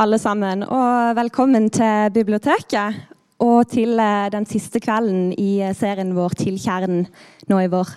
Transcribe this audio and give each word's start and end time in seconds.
Alle 0.00 0.16
sammen, 0.16 0.62
og 0.64 1.12
velkommen 1.12 1.66
til 1.68 2.08
biblioteket. 2.14 3.02
Og 3.44 3.68
til 3.68 3.98
eh, 4.00 4.30
den 4.32 4.46
siste 4.48 4.80
kvelden 4.80 5.34
i 5.36 5.58
eh, 5.60 5.74
serien 5.76 6.14
vår 6.16 6.38
Til 6.40 6.56
kjernen 6.56 7.02
nå 7.52 7.58
i 7.60 7.68
vår. 7.68 7.90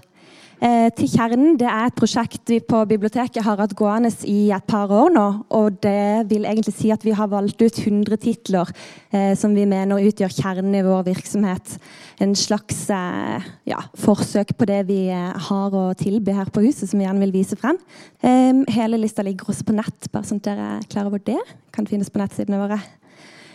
Eh, 0.63 0.87
til 0.95 1.09
kjernen 1.11 1.57
det 1.59 1.67
er 1.67 1.89
et 1.89 1.95
prosjekt 1.97 2.47
vi 2.47 2.61
på 2.63 2.77
biblioteket 2.87 3.43
har 3.43 3.59
hatt 3.59 3.73
gående 3.75 4.07
i 4.29 4.47
et 4.55 4.63
par 4.69 4.91
år 4.95 5.09
nå. 5.11 5.25
Og 5.59 5.79
det 5.83 6.29
vil 6.29 6.47
egentlig 6.47 6.75
si 6.77 6.91
at 6.93 7.03
vi 7.03 7.15
har 7.17 7.27
valgt 7.31 7.59
ut 7.59 7.81
100 7.81 8.21
titler 8.23 8.71
eh, 9.11 9.33
som 9.35 9.51
vi 9.57 9.65
mener 9.67 9.99
utgjør 9.99 10.31
kjernen 10.31 10.77
i 10.79 10.85
vår 10.85 11.03
virksomhet. 11.09 11.75
En 12.23 12.31
slags 12.39 12.85
eh, 12.95 13.51
ja, 13.67 13.81
forsøk 13.99 14.55
på 14.55 14.69
det 14.71 14.85
vi 14.87 15.01
eh, 15.11 15.35
har 15.49 15.75
å 15.75 15.89
tilby 15.99 16.37
her 16.37 16.53
på 16.53 16.63
huset, 16.63 16.87
som 16.87 17.01
vi 17.01 17.09
gjerne 17.09 17.25
vil 17.25 17.35
vise 17.35 17.59
frem. 17.59 17.79
Eh, 18.23 18.63
hele 18.77 19.01
lista 19.03 19.25
ligger 19.25 19.51
også 19.51 19.67
på 19.67 19.75
nett, 19.75 20.11
bare 20.15 20.31
sånn 20.31 20.39
at 20.39 20.47
dere 20.47 20.73
er 20.77 20.91
klar 20.91 21.11
over 21.11 21.19
det. 21.27 21.41
Kan 21.75 21.91
finnes 21.91 22.13
på 22.13 22.23
nettsidene 22.23 22.63
våre. 22.63 22.79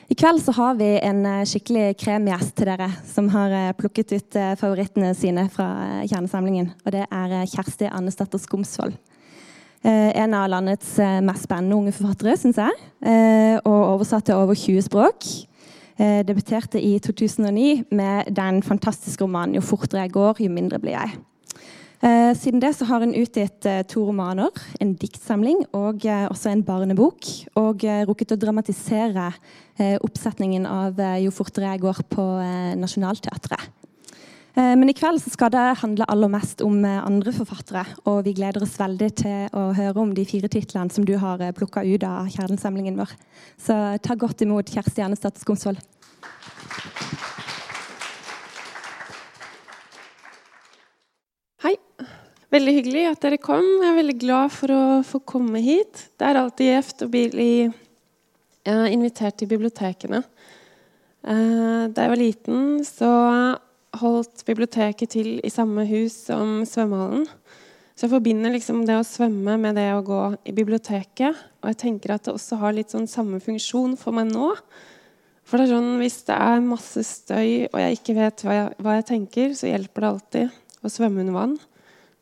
I 0.09 0.15
kveld 0.15 0.41
så 0.41 0.53
har 0.57 0.77
vi 0.79 0.87
en 1.05 1.27
eh, 1.29 1.45
skikkelig 1.45 1.91
kremgjest 2.01 2.55
til 2.57 2.71
dere, 2.71 2.87
som 3.05 3.27
har 3.29 3.53
eh, 3.53 3.75
plukket 3.77 4.15
ut 4.15 4.39
eh, 4.41 4.55
favorittene 4.57 5.11
sine 5.17 5.45
fra 5.53 5.67
kjernesamlingen. 6.09 6.71
Og 6.87 6.95
det 6.95 7.03
er 7.05 7.35
Kjersti 7.51 7.91
Annesdatter 7.93 8.41
Skomsvold. 8.41 8.97
En 9.85 10.33
av 10.35 10.49
landets 10.51 10.97
mest 11.23 11.45
spennende 11.47 11.77
unge 11.77 11.93
forfattere, 11.95 12.33
syns 12.35 12.57
jeg. 12.59 12.73
Og 13.63 13.77
oversatt 13.93 14.27
til 14.27 14.35
over 14.35 14.59
20 14.59 14.83
språk. 14.89 15.29
Debuterte 16.27 16.83
i 16.83 16.97
2009 16.99 17.85
med 17.95 18.33
den 18.35 18.59
fantastiske 18.67 19.23
romanen 19.23 19.55
'Jo 19.55 19.63
fortere 19.63 20.03
jeg 20.03 20.17
går, 20.19 20.43
jo 20.43 20.51
mindre 20.51 20.83
blir 20.83 20.99
jeg'. 20.99 21.15
Eh, 21.99 22.31
siden 22.39 22.61
det 22.63 22.77
så 22.79 22.87
har 22.87 23.03
hun 23.03 23.15
utgitt 23.19 23.67
eh, 23.67 23.81
to 23.91 24.05
romaner, 24.07 24.55
en 24.79 24.93
diktsamling 24.95 25.65
og 25.75 26.05
eh, 26.07 26.29
også 26.31 26.53
en 26.53 26.63
barnebok. 26.63 27.27
Og 27.59 27.83
rukket 28.07 28.37
å 28.37 28.39
dramatisere 28.39 29.33
oppsetningen 29.79 30.65
av 30.67 30.99
'Jo 30.99 31.31
fortere 31.31 31.71
jeg 31.71 31.83
går' 31.85 32.01
på 32.11 32.25
Nationaltheatret. 32.79 33.69
Men 34.59 34.91
i 34.91 34.95
kveld 34.97 35.23
så 35.23 35.31
skal 35.31 35.53
det 35.55 35.79
handle 35.79 36.09
aller 36.11 36.29
mest 36.29 36.65
om 36.67 36.83
andre 36.83 37.31
forfattere. 37.31 37.85
Og 38.11 38.25
vi 38.25 38.35
gleder 38.35 38.63
oss 38.63 38.75
veldig 38.75 39.11
til 39.15 39.47
å 39.55 39.71
høre 39.71 40.03
om 40.03 40.15
de 40.15 40.25
fire 40.27 40.49
titlene 40.51 40.91
som 40.91 41.05
du 41.07 41.15
har 41.17 41.39
plukka 41.55 41.87
ut 41.87 42.03
av 42.03 42.27
kjernesamlingen 42.27 42.99
vår. 42.99 43.15
Så 43.55 43.77
ta 44.03 44.19
godt 44.19 44.43
imot 44.43 44.67
Kjersti 44.67 45.05
Annestad 45.05 45.39
Skomsvold. 45.39 45.79
Veldig 52.49 52.73
hyggelig 52.79 53.03
at 53.11 53.21
dere 53.21 53.37
kom. 53.37 53.67
Jeg 53.83 53.91
er 53.91 53.99
veldig 53.99 54.17
glad 54.23 54.53
for 54.57 54.73
å 54.73 54.83
få 55.05 55.21
komme 55.29 55.61
hit. 55.61 56.07
Det 56.17 56.25
er 56.25 56.39
alltid 56.41 56.71
gjevt 56.71 57.05
å 57.05 57.09
bli 57.13 57.51
invitert 58.69 59.37
til 59.37 59.51
bibliotekene. 59.51 60.23
Eh, 61.29 61.83
da 61.93 62.05
jeg 62.07 62.13
var 62.15 62.21
liten, 62.21 62.63
så 62.89 63.11
holdt 64.01 64.47
biblioteket 64.49 65.13
til 65.13 65.31
i 65.45 65.53
samme 65.53 65.85
hus 65.91 66.17
som 66.31 66.63
svømmehallen. 66.69 67.27
Så 67.93 68.07
jeg 68.07 68.15
forbinder 68.15 68.55
liksom 68.55 68.85
det 68.89 68.97
å 68.97 69.05
svømme 69.05 69.59
med 69.61 69.77
det 69.77 69.89
å 69.93 70.05
gå 70.07 70.25
i 70.49 70.55
biblioteket. 70.57 71.37
Og 71.61 71.73
jeg 71.73 71.81
tenker 71.85 72.15
at 72.15 72.25
det 72.25 72.33
også 72.33 72.63
har 72.63 72.77
litt 72.77 72.95
sånn 72.95 73.11
samme 73.11 73.43
funksjon 73.45 73.99
for 74.01 74.17
meg 74.17 74.31
nå. 74.33 74.55
For 75.45 75.61
det 75.61 75.69
er 75.69 75.77
sånn, 75.77 75.99
Hvis 76.01 76.23
det 76.29 76.37
er 76.37 76.65
masse 76.65 77.05
støy, 77.05 77.69
og 77.69 77.81
jeg 77.81 77.99
ikke 77.99 78.17
vet 78.17 78.45
hva 78.45 78.57
jeg, 78.57 78.77
hva 78.81 78.95
jeg 78.97 79.09
tenker, 79.13 79.53
så 79.53 79.69
hjelper 79.69 80.01
det 80.01 80.13
alltid 80.15 80.85
å 80.85 80.93
svømme 80.93 81.25
under 81.25 81.37
vann. 81.37 81.59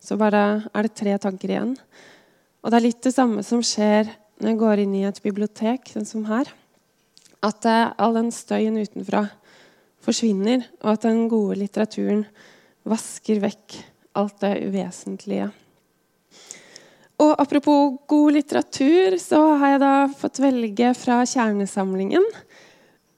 Så 0.06 0.18
bare 0.20 0.42
er 0.70 0.86
det 0.86 0.94
tre 0.94 1.16
tanker 1.18 1.50
igjen. 1.50 1.74
Og 2.62 2.70
det 2.70 2.78
er 2.78 2.86
litt 2.86 3.02
det 3.02 3.14
samme 3.14 3.42
som 3.46 3.62
skjer 3.64 4.12
når 4.38 4.52
jeg 4.52 4.60
går 4.60 4.82
inn 4.84 4.94
i 4.94 5.06
et 5.08 5.18
bibliotek, 5.24 5.90
sånn 5.90 6.06
som 6.06 6.26
her. 6.28 6.50
At 7.46 7.66
uh, 7.66 7.92
all 7.98 8.14
den 8.18 8.30
støyen 8.34 8.78
utenfra 8.78 9.24
forsvinner, 10.06 10.62
og 10.84 10.92
at 10.94 11.06
den 11.08 11.24
gode 11.30 11.58
litteraturen 11.58 12.24
vasker 12.86 13.40
vekk 13.42 13.78
alt 14.16 14.38
det 14.44 14.52
uvesentlige. 14.68 15.48
Og 17.22 17.32
apropos 17.40 17.96
god 18.08 18.36
litteratur, 18.36 19.16
så 19.18 19.40
har 19.56 19.74
jeg 19.74 19.82
da 19.82 19.94
fått 20.20 20.42
velge 20.44 20.92
fra 20.98 21.22
kjernesamlingen. 21.26 22.24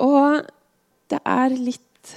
Og 0.06 0.46
det 1.10 1.18
er 1.26 1.56
litt 1.58 2.14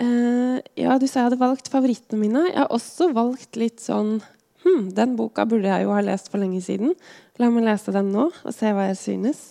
Uh, 0.00 0.56
ja, 0.80 0.96
du 0.96 1.04
sa 1.04 1.20
jeg 1.20 1.28
hadde 1.28 1.40
valgt 1.42 1.68
favorittene 1.72 2.22
mine. 2.22 2.46
Jeg 2.48 2.56
har 2.62 2.72
også 2.72 3.10
valgt 3.12 3.58
litt 3.60 3.82
sånn 3.84 4.18
hm, 4.64 4.88
Den 4.96 5.12
boka 5.18 5.44
burde 5.48 5.68
jeg 5.68 5.84
jo 5.84 5.92
ha 5.92 6.00
lest 6.04 6.30
for 6.32 6.40
lenge 6.40 6.62
siden. 6.64 6.94
La 7.40 7.50
meg 7.52 7.66
lese 7.68 7.92
den 7.92 8.12
nå 8.14 8.30
og 8.30 8.56
se 8.56 8.72
hva 8.72 8.88
jeg 8.88 9.00
synes. 9.00 9.42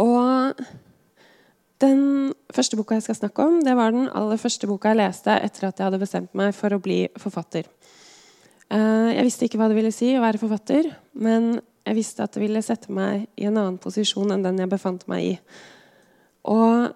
Og 0.00 0.56
den 1.84 2.32
første 2.56 2.78
boka 2.80 2.96
jeg 2.96 3.04
skal 3.04 3.20
snakke 3.20 3.44
om, 3.44 3.60
det 3.64 3.76
var 3.76 3.92
den 3.92 4.08
aller 4.08 4.40
første 4.40 4.68
boka 4.70 4.94
jeg 4.94 5.02
leste 5.02 5.36
etter 5.36 5.68
at 5.68 5.76
jeg 5.76 5.90
hadde 5.90 6.00
bestemt 6.00 6.36
meg 6.38 6.56
for 6.56 6.72
å 6.72 6.80
bli 6.80 7.02
forfatter. 7.20 7.68
Uh, 8.72 9.12
jeg 9.12 9.26
visste 9.28 9.46
ikke 9.46 9.60
hva 9.60 9.68
det 9.70 9.76
ville 9.76 9.94
si 9.94 10.14
å 10.16 10.24
være 10.24 10.40
forfatter, 10.40 10.88
men 11.20 11.58
jeg 11.86 11.98
visste 11.98 12.24
at 12.24 12.32
det 12.34 12.42
ville 12.42 12.64
sette 12.64 12.90
meg 12.90 13.28
i 13.36 13.46
en 13.46 13.58
annen 13.60 13.76
posisjon 13.78 14.32
enn 14.32 14.48
den 14.48 14.64
jeg 14.64 14.72
befant 14.72 15.04
meg 15.12 15.26
i. 15.28 15.34
Og 16.48 16.94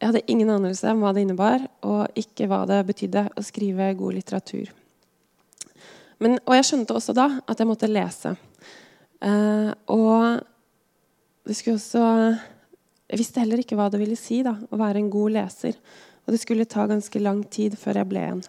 jeg 0.00 0.08
hadde 0.08 0.22
ingen 0.32 0.48
anelse 0.48 0.88
om 0.88 1.02
hva 1.04 1.12
det 1.12 1.26
innebar, 1.26 1.66
og 1.84 2.16
ikke 2.16 2.46
hva 2.48 2.62
det 2.68 2.78
betydde 2.88 3.26
å 3.36 3.42
skrive 3.44 3.90
god 3.98 4.16
litteratur. 4.16 4.70
Men, 6.20 6.38
og 6.48 6.56
jeg 6.56 6.68
skjønte 6.70 6.96
også 6.96 7.12
da 7.16 7.26
at 7.44 7.60
jeg 7.60 7.68
måtte 7.68 7.90
lese. 7.90 8.32
Eh, 9.20 9.68
og 9.92 10.40
det 11.44 11.56
skulle 11.58 11.76
også 11.76 12.04
Jeg 13.10 13.18
visste 13.18 13.42
heller 13.42 13.58
ikke 13.58 13.74
hva 13.74 13.88
det 13.90 13.98
ville 13.98 14.16
si 14.16 14.38
da, 14.46 14.52
å 14.54 14.78
være 14.78 15.00
en 15.02 15.10
god 15.10 15.34
leser. 15.34 15.76
Og 16.24 16.32
det 16.32 16.40
skulle 16.40 16.68
ta 16.70 16.86
ganske 16.86 17.20
lang 17.20 17.42
tid 17.50 17.74
før 17.76 17.98
jeg 18.00 18.08
ble 18.08 18.22
en. 18.22 18.42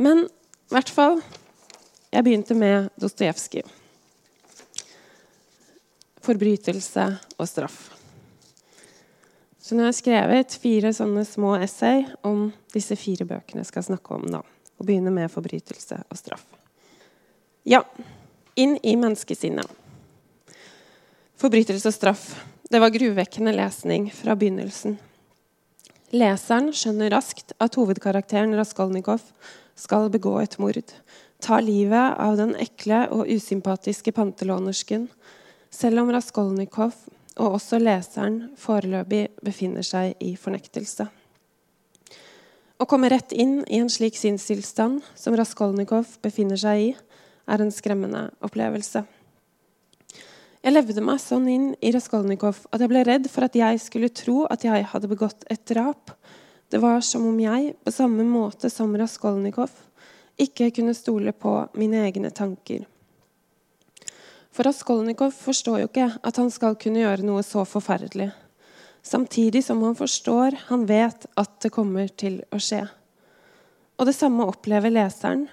Men 0.00 0.24
i 0.24 0.72
hvert 0.72 0.90
fall 0.90 1.20
Jeg 2.12 2.24
begynte 2.24 2.56
med 2.58 2.90
Dostojevskij. 3.00 3.62
'Forbrytelse 6.22 7.06
og 7.38 7.46
straff'. 7.46 8.01
Så 9.62 9.76
nå 9.76 9.84
har 9.84 9.92
jeg 9.92 10.00
skrevet 10.00 10.54
fire 10.58 10.90
sånne 10.90 11.22
små 11.26 11.52
essay 11.62 12.02
om 12.26 12.48
disse 12.74 12.96
fire 12.98 13.26
bøkene 13.28 13.62
jeg 13.62 13.70
skal 13.70 13.84
snakke 13.92 14.16
om 14.16 14.24
nå. 14.26 14.40
Og 14.80 14.88
begynne 14.88 15.12
med 15.14 15.30
forbrytelse 15.30 16.00
og 16.02 16.18
straff. 16.18 16.42
Ja, 17.62 17.84
inn 18.58 18.74
i 18.82 18.96
menneskesinnet. 18.98 19.70
Forbrytelse 21.38 21.92
og 21.92 21.94
straff. 21.94 22.24
Det 22.66 22.80
var 22.82 22.90
gruvekkende 22.90 23.54
lesning 23.54 24.08
fra 24.10 24.34
begynnelsen. 24.38 24.98
Leseren 26.12 26.72
skjønner 26.74 27.14
raskt 27.14 27.54
at 27.62 27.78
hovedkarakteren 27.78 28.56
Raskolnikov 28.58 29.22
skal 29.78 30.10
begå 30.12 30.34
et 30.42 30.58
mord. 30.58 30.90
Ta 31.42 31.62
livet 31.62 32.18
av 32.18 32.34
den 32.40 32.56
ekle 32.58 33.04
og 33.14 33.30
usympatiske 33.30 34.10
pantelånersken. 34.18 35.06
Selv 35.70 36.02
om 36.02 36.10
Raskolnikov 36.12 36.98
og 37.38 37.56
også 37.56 37.80
leseren 37.80 38.52
foreløpig 38.60 39.28
befinner 39.44 39.86
seg 39.86 40.16
i 40.20 40.34
fornektelse. 40.36 41.08
Å 42.82 42.88
komme 42.90 43.12
rett 43.12 43.32
inn 43.32 43.60
i 43.70 43.78
en 43.78 43.90
slik 43.92 44.16
sinnstilstand 44.18 45.04
som 45.14 45.36
Raskolnikov 45.38 46.16
befinner 46.24 46.58
seg 46.58 46.80
i, 46.82 46.88
er 47.46 47.62
en 47.62 47.72
skremmende 47.74 48.28
opplevelse. 48.42 49.04
Jeg 50.62 50.74
levde 50.76 51.02
meg 51.02 51.18
sånn 51.18 51.48
inn 51.50 51.68
i 51.82 51.90
Raskolnikov 51.94 52.60
at 52.70 52.82
jeg 52.82 52.90
ble 52.90 53.02
redd 53.06 53.28
for 53.30 53.46
at 53.46 53.56
jeg 53.58 53.80
skulle 53.82 54.12
tro 54.14 54.44
at 54.50 54.62
jeg 54.66 54.86
hadde 54.92 55.10
begått 55.10 55.46
et 55.50 55.62
drap. 55.66 56.12
Det 56.70 56.78
var 56.82 57.02
som 57.06 57.24
om 57.26 57.38
jeg, 57.42 57.74
på 57.82 57.94
samme 57.94 58.26
måte 58.26 58.70
som 58.70 58.94
Raskolnikov, 58.98 59.72
ikke 60.38 60.70
kunne 60.74 60.94
stole 60.94 61.34
på 61.34 61.56
mine 61.78 62.04
egne 62.06 62.30
tanker. 62.34 62.86
For 64.52 64.68
Raskolnikov 64.68 65.32
forstår 65.32 65.80
jo 65.80 65.88
ikke 65.88 66.10
at 66.20 66.38
han 66.40 66.50
skal 66.52 66.76
kunne 66.80 67.00
gjøre 67.00 67.24
noe 67.24 67.40
så 67.46 67.64
forferdelig. 67.64 68.28
Samtidig 69.02 69.64
som 69.64 69.80
han 69.82 69.96
forstår, 69.98 70.58
han 70.68 70.84
vet 70.86 71.24
at 71.40 71.56
det 71.64 71.72
kommer 71.74 72.12
til 72.20 72.42
å 72.52 72.60
skje. 72.60 72.84
Og 73.98 74.06
det 74.06 74.14
samme 74.14 74.46
opplever 74.46 74.92
leseren. 74.92 75.48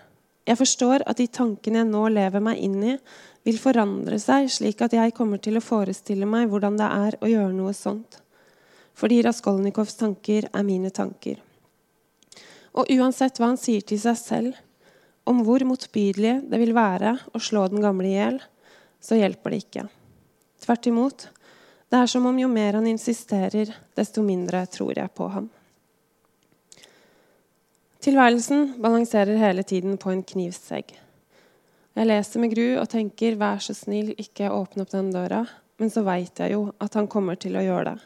Jeg 0.45 0.59
forstår 0.59 1.05
at 1.07 1.19
de 1.19 1.27
tankene 1.31 1.81
jeg 1.81 1.89
nå 1.89 2.03
lever 2.11 2.43
meg 2.43 2.59
inn 2.65 2.77
i, 2.91 2.95
vil 3.47 3.59
forandre 3.61 4.19
seg, 4.21 4.49
slik 4.51 4.81
at 4.83 4.93
jeg 4.93 5.15
kommer 5.17 5.39
til 5.41 5.57
å 5.57 5.63
forestille 5.63 6.27
meg 6.27 6.49
hvordan 6.51 6.77
det 6.79 6.89
er 7.07 7.17
å 7.23 7.29
gjøre 7.29 7.55
noe 7.55 7.73
sånt. 7.77 8.19
Fordi 8.99 9.21
Raskolnikovs 9.23 9.95
tanker 9.99 10.49
er 10.51 10.65
mine 10.67 10.91
tanker. 10.91 11.39
Og 12.75 12.89
uansett 12.99 13.39
hva 13.39 13.53
han 13.53 13.61
sier 13.61 13.85
til 13.85 14.01
seg 14.01 14.17
selv 14.19 14.59
om 15.29 15.43
hvor 15.45 15.63
motbydelig 15.65 16.39
det 16.51 16.59
vil 16.61 16.75
være 16.75 17.15
å 17.33 17.41
slå 17.41 17.67
den 17.71 17.83
gamle 17.85 18.09
i 18.09 18.17
hjel, 18.17 18.39
så 19.01 19.17
hjelper 19.19 19.53
det 19.53 19.61
ikke. 19.63 19.85
Tvert 20.63 20.87
imot. 20.91 21.27
Det 21.89 21.97
er 21.97 22.09
som 22.11 22.25
om 22.29 22.39
jo 22.39 22.47
mer 22.51 22.77
han 22.77 22.87
insisterer, 22.87 23.71
desto 23.97 24.21
mindre 24.21 24.65
tror 24.69 24.97
jeg 24.97 25.09
på 25.15 25.27
ham. 25.33 25.49
Tilværelsen 27.99 28.75
balanserer 28.81 29.39
hele 29.41 29.63
tiden 29.63 29.97
på 29.99 30.11
en 30.13 30.23
knivsegg. 30.23 30.93
Jeg 31.97 32.07
leser 32.07 32.39
med 32.39 32.53
gru 32.53 32.77
og 32.79 32.87
tenker 32.89 33.35
'vær 33.35 33.59
så 33.59 33.73
snill, 33.73 34.13
ikke 34.17 34.51
åpne 34.51 34.81
opp 34.85 34.91
den 34.91 35.11
døra'. 35.11 35.47
Men 35.79 35.89
så 35.89 36.03
veit 36.03 36.39
jeg 36.39 36.51
jo 36.51 36.73
at 36.79 36.93
han 36.93 37.07
kommer 37.07 37.35
til 37.35 37.55
å 37.55 37.63
gjøre 37.63 37.93
det. 37.93 37.99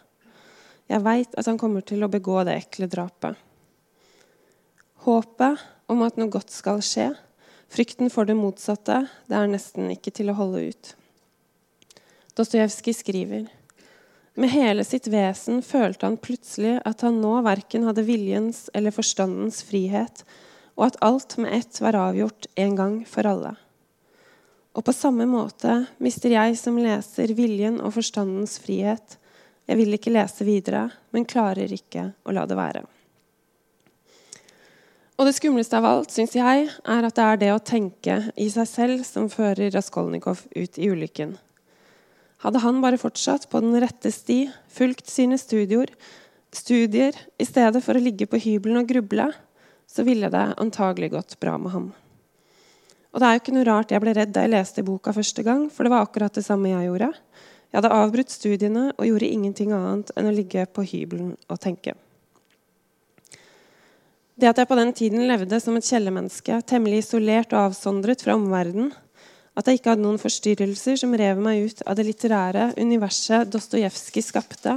Jeg 0.90 1.04
veit 1.04 1.36
at 1.38 1.46
han 1.46 1.58
kommer 1.58 1.82
til 1.82 2.04
å 2.04 2.10
begå 2.12 2.44
det 2.46 2.56
ekle 2.56 2.88
drapet. 2.88 3.36
Håpet 5.06 5.60
om 5.90 6.02
at 6.02 6.18
noe 6.18 6.30
godt 6.30 6.54
skal 6.54 6.82
skje, 6.86 7.16
frykten 7.72 8.12
for 8.14 8.28
det 8.28 8.36
motsatte, 8.40 9.06
det 9.28 9.38
er 9.38 9.52
nesten 9.52 9.92
ikke 9.94 10.14
til 10.16 10.32
å 10.32 10.38
holde 10.38 10.68
ut. 10.72 10.94
Dostojevskij 12.34 12.98
skriver 12.98 13.52
med 14.34 14.50
hele 14.50 14.82
sitt 14.84 15.08
vesen 15.14 15.60
følte 15.62 16.08
han 16.08 16.16
plutselig 16.18 16.80
at 16.90 17.04
han 17.06 17.20
nå 17.22 17.36
verken 17.46 17.84
hadde 17.86 18.06
viljens 18.08 18.66
eller 18.74 18.94
forstandens 18.96 19.62
frihet, 19.68 20.24
og 20.74 20.88
at 20.88 20.98
alt 21.06 21.36
med 21.38 21.54
ett 21.54 21.78
var 21.84 21.98
avgjort 22.00 22.48
en 22.58 22.74
gang 22.80 22.96
for 23.06 23.30
alle. 23.30 23.54
Og 24.74 24.82
på 24.88 24.96
samme 24.96 25.28
måte 25.30 25.84
mister 26.02 26.34
jeg 26.34 26.58
som 26.58 26.80
leser 26.82 27.36
viljen 27.38 27.78
og 27.78 27.94
forstandens 27.94 28.58
frihet. 28.64 29.20
Jeg 29.70 29.78
vil 29.78 29.94
ikke 29.94 30.16
lese 30.16 30.48
videre, 30.48 30.88
men 31.14 31.30
klarer 31.30 31.70
ikke 31.70 32.10
å 32.26 32.34
la 32.34 32.48
det 32.50 32.58
være. 32.58 32.82
Og 35.14 35.28
det 35.30 35.36
skumleste 35.38 35.78
av 35.78 35.86
alt, 35.86 36.14
syns 36.14 36.34
jeg, 36.34 36.70
er 36.90 37.06
at 37.06 37.18
det 37.18 37.24
er 37.24 37.42
det 37.42 37.52
å 37.54 37.62
tenke 37.62 38.16
i 38.34 38.48
seg 38.50 38.70
selv 38.70 39.04
som 39.06 39.30
fører 39.30 39.70
Raskolnikov 39.76 40.42
ut 40.56 40.80
i 40.82 40.90
ulykken. 40.90 41.36
Hadde 42.44 42.64
han 42.64 42.82
bare 42.84 43.00
fortsatt 43.00 43.46
på 43.52 43.62
den 43.64 43.78
rette 43.80 44.10
sti, 44.12 44.48
fulgt 44.74 45.08
sine 45.08 45.38
studier, 45.40 45.92
studier 46.54 47.16
i 47.40 47.46
stedet 47.48 47.82
for 47.86 47.96
å 47.96 48.02
ligge 48.02 48.28
på 48.30 48.42
hybelen 48.42 48.82
og 48.82 48.90
gruble, 48.90 49.30
så 49.88 50.04
ville 50.04 50.32
det 50.34 50.48
antagelig 50.58 51.14
gått 51.14 51.38
bra 51.40 51.60
med 51.62 51.76
ham. 51.76 51.92
Og 53.14 53.22
det 53.22 53.28
er 53.28 53.36
jo 53.36 53.42
ikke 53.44 53.54
noe 53.54 53.68
rart 53.70 53.94
jeg 53.94 54.02
ble 54.02 54.16
redd 54.18 54.34
da 54.34 54.44
jeg 54.44 54.56
leste 54.56 54.86
boka 54.86 55.14
første 55.14 55.46
gang, 55.46 55.68
for 55.70 55.86
det 55.86 55.94
var 55.94 56.08
akkurat 56.08 56.34
det 56.34 56.46
samme 56.46 56.72
jeg 56.74 56.90
gjorde. 56.90 57.12
Jeg 57.70 57.78
hadde 57.80 57.94
avbrutt 57.94 58.34
studiene 58.34 58.88
og 58.98 59.06
gjorde 59.06 59.30
ingenting 59.30 59.74
annet 59.78 60.10
enn 60.18 60.30
å 60.30 60.34
ligge 60.34 60.66
på 60.74 60.86
hybelen 60.90 61.36
og 61.48 61.62
tenke. 61.62 61.94
Det 64.44 64.50
at 64.50 64.58
jeg 64.60 64.68
på 64.68 64.76
den 64.76 64.90
tiden 64.92 65.22
levde 65.24 65.56
som 65.64 65.78
et 65.80 65.86
kjellermenneske, 65.88 66.58
temmelig 66.68 66.98
isolert 67.00 67.54
og 67.56 67.70
avsondret 67.70 68.20
fra 68.26 68.34
omverdenen, 68.36 68.90
at 69.56 69.70
jeg 69.70 69.78
ikke 69.78 69.94
hadde 69.94 70.04
noen 70.04 70.18
forstyrrelser 70.20 70.98
som 71.00 71.14
rev 71.16 71.38
meg 71.40 71.70
ut 71.70 71.84
av 71.88 71.96
det 71.96 72.04
litterære 72.10 72.66
universet 72.76 73.48
Dostojevskij 73.54 74.26
skapte, 74.28 74.74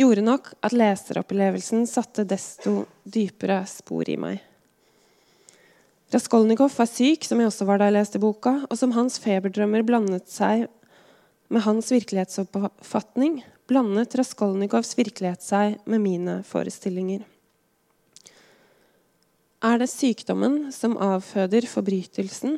gjorde 0.00 0.24
nok 0.24 0.48
at 0.64 0.72
leseropplevelsen 0.72 1.84
satte 1.90 2.24
desto 2.24 2.86
dypere 3.04 3.58
spor 3.68 4.08
i 4.08 4.14
meg. 4.16 4.38
Raskolnikov 6.14 6.72
var 6.78 6.88
syk, 6.88 7.26
som 7.28 7.42
jeg 7.42 7.50
også 7.50 7.66
var 7.68 7.82
da 7.82 7.90
jeg 7.90 7.98
leste 7.98 8.22
boka, 8.22 8.54
og 8.64 8.80
som 8.80 8.94
hans 8.96 9.20
feberdrømmer 9.20 9.84
blandet 9.84 10.32
seg 10.32 10.70
med 11.52 11.66
hans 11.66 11.92
virkelighetsoppfatning, 11.92 13.42
blandet 13.68 14.16
Raskolnikovs 14.16 14.94
virkelighet 14.96 15.44
seg 15.44 15.76
med 15.84 16.00
mine 16.06 16.38
forestillinger. 16.48 17.28
Er 19.60 19.76
det 19.76 19.90
sykdommen 19.92 20.70
som 20.72 20.94
avføder 20.96 21.66
forbrytelsen, 21.68 22.54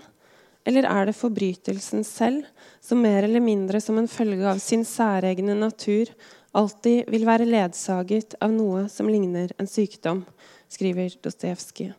eller 0.62 0.87
er 0.87 1.08
det 1.08 1.16
forbrytelsen 1.19 2.04
selv 2.06 2.44
som 2.78 3.02
mer 3.02 3.26
eller 3.26 3.43
mindre 3.43 3.81
som 3.82 3.99
en 3.99 4.06
følge 4.06 4.46
av 4.46 4.60
sin 4.62 4.84
særegne 4.87 5.56
natur 5.58 6.12
alltid 6.54 7.10
vil 7.10 7.26
være 7.26 7.49
ledsaget 7.49 8.37
av 8.38 8.54
noe 8.54 8.84
som 8.93 9.10
ligner 9.10 9.50
en 9.58 9.66
sykdom, 9.66 10.22
skriver 10.70 11.16
Dostojevskij. 11.25 11.90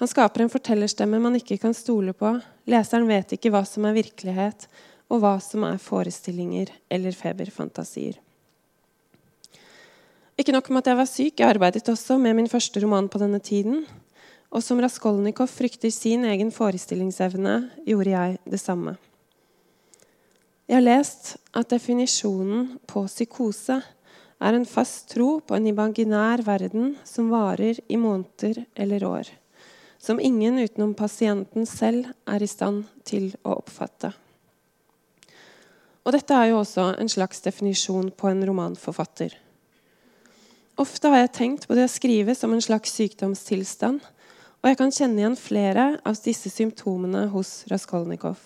Han 0.00 0.08
skaper 0.08 0.44
en 0.44 0.52
fortellerstemme 0.52 1.20
man 1.20 1.36
ikke 1.36 1.58
kan 1.60 1.74
stole 1.76 2.12
på. 2.16 2.36
Leseren 2.68 3.08
vet 3.08 3.34
ikke 3.36 3.52
hva 3.52 3.64
som 3.68 3.84
er 3.88 3.96
virkelighet, 3.96 4.68
og 5.08 5.20
hva 5.24 5.34
som 5.44 5.64
er 5.68 5.80
forestillinger 5.80 6.70
eller 6.92 7.16
feberfantasier. 7.16 8.20
Ikke 10.40 10.54
nok 10.54 10.70
med 10.72 10.80
at 10.80 10.88
jeg 10.88 10.96
var 10.96 11.08
syk, 11.08 11.40
jeg 11.42 11.52
arbeidet 11.52 11.88
også 11.92 12.16
med 12.16 12.32
min 12.38 12.46
første 12.48 12.80
roman 12.80 13.10
på 13.12 13.18
denne 13.20 13.42
tiden. 13.44 13.82
Og 14.48 14.62
som 14.64 14.78
Raskolnikov 14.80 15.50
frykter 15.52 15.92
sin 15.92 16.24
egen 16.24 16.48
forestillingsevne, 16.48 17.56
gjorde 17.84 18.14
jeg 18.14 18.38
det 18.48 18.60
samme. 18.62 18.94
Jeg 20.64 20.78
har 20.78 20.86
lest 20.86 21.34
at 21.52 21.68
definisjonen 21.68 22.78
på 22.88 23.02
psykose 23.10 23.76
er 24.40 24.56
en 24.56 24.64
fast 24.64 25.10
tro 25.12 25.42
på 25.44 25.58
en 25.58 25.68
imaginær 25.68 26.40
verden 26.46 26.94
som 27.04 27.28
varer 27.28 27.82
i 27.92 28.00
måneder 28.00 28.62
eller 28.80 29.04
år, 29.04 29.28
som 30.00 30.22
ingen 30.22 30.56
utenom 30.62 30.96
pasienten 30.96 31.68
selv 31.68 32.08
er 32.24 32.40
i 32.40 32.48
stand 32.48 32.86
til 33.04 33.28
å 33.44 33.58
oppfatte. 33.58 34.14
Og 36.00 36.16
dette 36.16 36.32
er 36.32 36.54
jo 36.54 36.62
også 36.62 36.94
en 36.96 37.12
slags 37.12 37.44
definisjon 37.44 38.08
på 38.16 38.32
en 38.32 38.44
romanforfatter. 38.48 39.36
Ofte 40.80 41.10
har 41.12 41.26
jeg 41.26 41.32
tenkt 41.36 41.66
på 41.68 41.76
det 41.76 41.84
å 41.84 41.92
skrive 41.92 42.32
som 42.32 42.54
en 42.56 42.62
slags 42.64 42.94
sykdomstilstand, 42.96 44.00
og 44.60 44.68
jeg 44.68 44.78
kan 44.80 44.92
kjenne 44.94 45.20
igjen 45.20 45.36
flere 45.36 45.84
av 46.08 46.16
disse 46.24 46.48
symptomene 46.52 47.26
hos 47.34 47.66
Raskolnikov. 47.68 48.38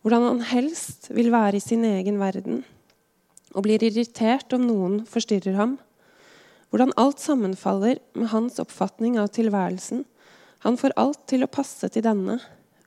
Hvordan 0.00 0.24
han 0.30 0.40
helst 0.48 1.10
vil 1.12 1.28
være 1.34 1.58
i 1.58 1.64
sin 1.64 1.84
egen 1.84 2.16
verden 2.20 2.62
og 3.52 3.66
blir 3.66 3.84
irritert 3.84 4.56
om 4.56 4.64
noen 4.64 4.96
forstyrrer 5.08 5.58
ham. 5.58 5.76
Hvordan 6.72 6.96
alt 6.96 7.20
sammenfaller 7.20 8.00
med 8.16 8.32
hans 8.32 8.56
oppfatning 8.62 9.18
av 9.20 9.28
tilværelsen. 9.36 10.06
Han 10.64 10.78
får 10.80 10.96
alt 10.96 11.26
til 11.28 11.44
å 11.44 11.52
passe 11.52 11.92
til 11.92 12.06
denne. 12.06 12.38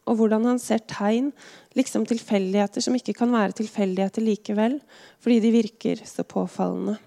Og 0.09 0.17
hvordan 0.17 0.49
han 0.49 0.61
ser 0.61 0.81
tegn, 0.89 1.29
liksom 1.77 2.09
tilfeldigheter 2.09 2.81
som 2.81 2.97
ikke 2.97 3.13
kan 3.21 3.33
være 3.33 3.59
tilfeldigheter 3.61 4.25
likevel, 4.25 4.79
fordi 5.21 5.43
de 5.45 5.59
virker 5.61 6.01
så 6.09 6.25
påfallende. 6.25 6.97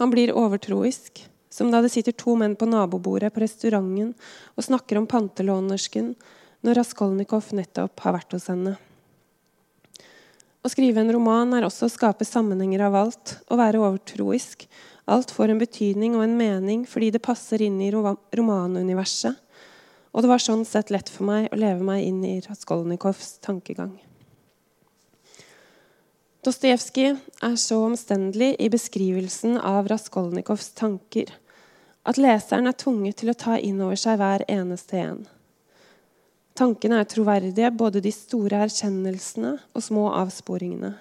Han 0.00 0.10
blir 0.10 0.34
overtroisk 0.34 1.24
som 1.54 1.70
da 1.70 1.80
det 1.84 1.92
sitter 1.94 2.16
to 2.18 2.34
menn 2.38 2.56
på 2.58 2.66
nabobordet 2.66 3.30
på 3.34 3.44
restauranten 3.44 4.10
og 4.54 4.66
snakker 4.66 4.98
om 4.98 5.06
pantelånersken 5.06 6.14
når 6.66 6.80
Raskolnikov 6.80 7.52
nettopp 7.54 8.02
har 8.02 8.16
vært 8.16 8.34
hos 8.34 8.48
henne. 8.50 8.74
Å 10.64 10.70
skrive 10.72 11.02
en 11.02 11.12
roman 11.12 11.52
er 11.54 11.66
også 11.66 11.86
å 11.86 11.92
skape 11.92 12.24
sammenhenger 12.24 12.86
av 12.86 12.96
alt, 12.96 13.36
å 13.52 13.58
være 13.60 13.82
overtroisk. 13.84 14.64
Alt 15.04 15.30
får 15.36 15.52
en 15.52 15.60
betydning 15.60 16.16
og 16.16 16.24
en 16.24 16.38
mening 16.38 16.86
fordi 16.88 17.12
det 17.14 17.22
passer 17.22 17.62
inn 17.62 17.76
i 17.84 17.90
romanuniverset. 17.92 19.36
Og 20.14 20.24
det 20.24 20.30
var 20.30 20.42
sånn 20.42 20.64
sett 20.66 20.90
lett 20.94 21.10
for 21.12 21.28
meg 21.28 21.50
å 21.52 21.58
leve 21.60 21.84
meg 21.84 22.06
inn 22.08 22.22
i 22.24 22.38
Raskolnikovs 22.46 23.36
tankegang. 23.44 23.92
Dostojevskij 26.44 27.14
er 27.42 27.54
så 27.56 27.78
omstendelig 27.86 28.56
i 28.60 28.66
beskrivelsen 28.68 29.54
av 29.56 29.86
Raskolnikovs 29.88 30.74
tanker 30.76 31.30
at 32.04 32.18
leseren 32.20 32.68
er 32.68 32.76
tvunget 32.76 33.16
til 33.22 33.30
å 33.32 33.36
ta 33.40 33.54
inn 33.56 33.78
over 33.80 33.96
seg 33.96 34.18
hver 34.20 34.42
eneste 34.52 34.98
en. 35.00 35.22
Tankene 36.54 36.98
er 37.00 37.08
troverdige, 37.08 37.70
både 37.72 38.02
de 38.04 38.12
store 38.12 38.60
erkjennelsene 38.66 39.54
og 39.72 39.86
små 39.86 40.10
avsporingene. 40.20 40.92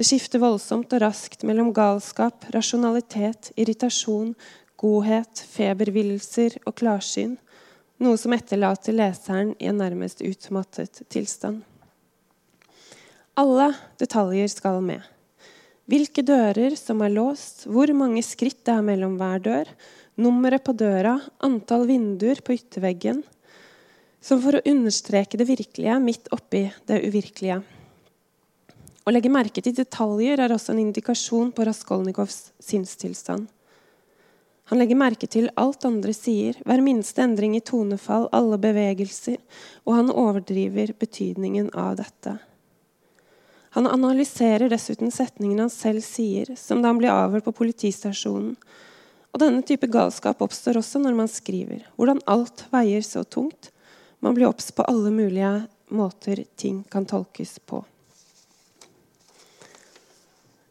Det 0.00 0.06
skifter 0.08 0.40
voldsomt 0.40 0.94
og 0.96 1.02
raskt 1.04 1.44
mellom 1.44 1.68
galskap, 1.76 2.46
rasjonalitet, 2.56 3.50
irritasjon, 3.60 4.32
godhet, 4.80 5.44
febervillelser 5.52 6.56
og 6.64 6.78
klarsyn, 6.80 7.36
noe 8.00 8.16
som 8.16 8.32
etterlater 8.32 8.96
leseren 8.96 9.52
i 9.60 9.68
en 9.68 9.78
nærmest 9.84 10.24
utmattet 10.24 11.04
tilstand. 11.12 11.60
Alle 13.40 13.70
detaljer 13.96 14.50
skal 14.52 14.82
med. 14.84 15.00
Hvilke 15.88 16.20
dører 16.20 16.74
som 16.76 17.00
er 17.00 17.14
låst, 17.14 17.62
hvor 17.64 17.88
mange 17.96 18.20
skritt 18.24 18.60
det 18.68 18.74
er 18.74 18.84
mellom 18.84 19.14
hver 19.16 19.40
dør, 19.40 19.70
nummeret 20.20 20.60
på 20.66 20.74
døra, 20.76 21.14
antall 21.40 21.86
vinduer 21.88 22.42
på 22.44 22.58
ytterveggen. 22.58 23.22
Som 24.20 24.42
for 24.44 24.58
å 24.58 24.64
understreke 24.68 25.40
det 25.40 25.48
virkelige 25.48 25.96
midt 26.04 26.28
oppi 26.36 26.66
det 26.86 27.00
uvirkelige. 27.08 27.62
Å 29.02 29.16
legge 29.16 29.32
merke 29.32 29.64
til 29.64 29.74
detaljer 29.80 30.44
er 30.44 30.52
også 30.52 30.76
en 30.76 30.84
indikasjon 30.84 31.56
på 31.56 31.64
Raskolnikovs 31.66 32.52
sinnstilstand. 32.60 33.48
Han 34.68 34.78
legger 34.78 35.00
merke 35.00 35.26
til 35.26 35.48
alt 35.56 35.88
andre 35.88 36.12
sier, 36.12 36.60
hver 36.68 36.84
minste 36.84 37.24
endring 37.24 37.56
i 37.56 37.64
tonefall, 37.64 38.28
alle 38.28 38.60
bevegelser, 38.60 39.40
og 39.88 39.98
han 39.98 40.12
overdriver 40.12 40.92
betydningen 41.00 41.72
av 41.72 41.96
dette. 42.04 42.38
Han 43.72 43.86
analyserer 43.88 44.68
dessuten 44.68 45.10
setningene 45.10 45.64
han 45.64 45.72
selv 45.72 46.04
sier, 46.04 46.50
som 46.60 46.82
da 46.82 46.90
han 46.90 46.98
blir 47.00 47.12
avhørt 47.12 47.46
på 47.46 47.54
politistasjonen. 47.56 48.56
Og 49.32 49.40
denne 49.40 49.62
type 49.64 49.88
galskap 49.88 50.42
oppstår 50.44 50.76
også 50.82 51.00
når 51.00 51.16
man 51.16 51.30
skriver. 51.32 51.86
Hvordan 51.96 52.20
alt 52.28 52.66
veier 52.72 53.04
så 53.06 53.24
tungt. 53.24 53.70
Man 54.20 54.36
blir 54.36 54.50
obs 54.50 54.68
på 54.76 54.84
alle 54.84 55.10
mulige 55.14 55.54
måter 55.88 56.44
ting 56.60 56.82
kan 56.92 57.08
tolkes 57.08 57.56
på. 57.64 57.80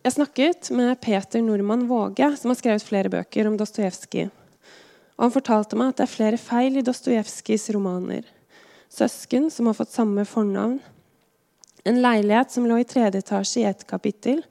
Jeg 0.01 0.15
snakket 0.15 0.69
med 0.73 1.01
Peter 1.01 1.41
Normann 1.41 1.87
Våge, 1.89 2.31
som 2.37 2.49
har 2.49 2.57
skrevet 2.57 2.85
flere 2.85 3.09
bøker 3.09 3.49
om 3.49 3.57
Dostojevskij. 3.57 4.29
Han 5.21 5.33
fortalte 5.33 5.77
meg 5.77 5.91
at 5.91 5.99
det 5.99 6.05
er 6.07 6.13
flere 6.15 6.39
feil 6.41 6.77
i 6.77 6.85
Dostojevskijs 6.85 7.67
romaner. 7.73 8.25
Søsken 8.89 9.51
som 9.53 9.69
har 9.69 9.77
fått 9.77 9.93
samme 9.93 10.25
fornavn. 10.25 10.79
En 11.83 12.01
leilighet 12.01 12.51
som 12.51 12.67
lå 12.69 12.77
i 12.77 12.85
tredje 12.85 13.23
etasje 13.23 13.61
i 13.61 13.65
ett 13.69 13.87
kapittel, 13.87 14.43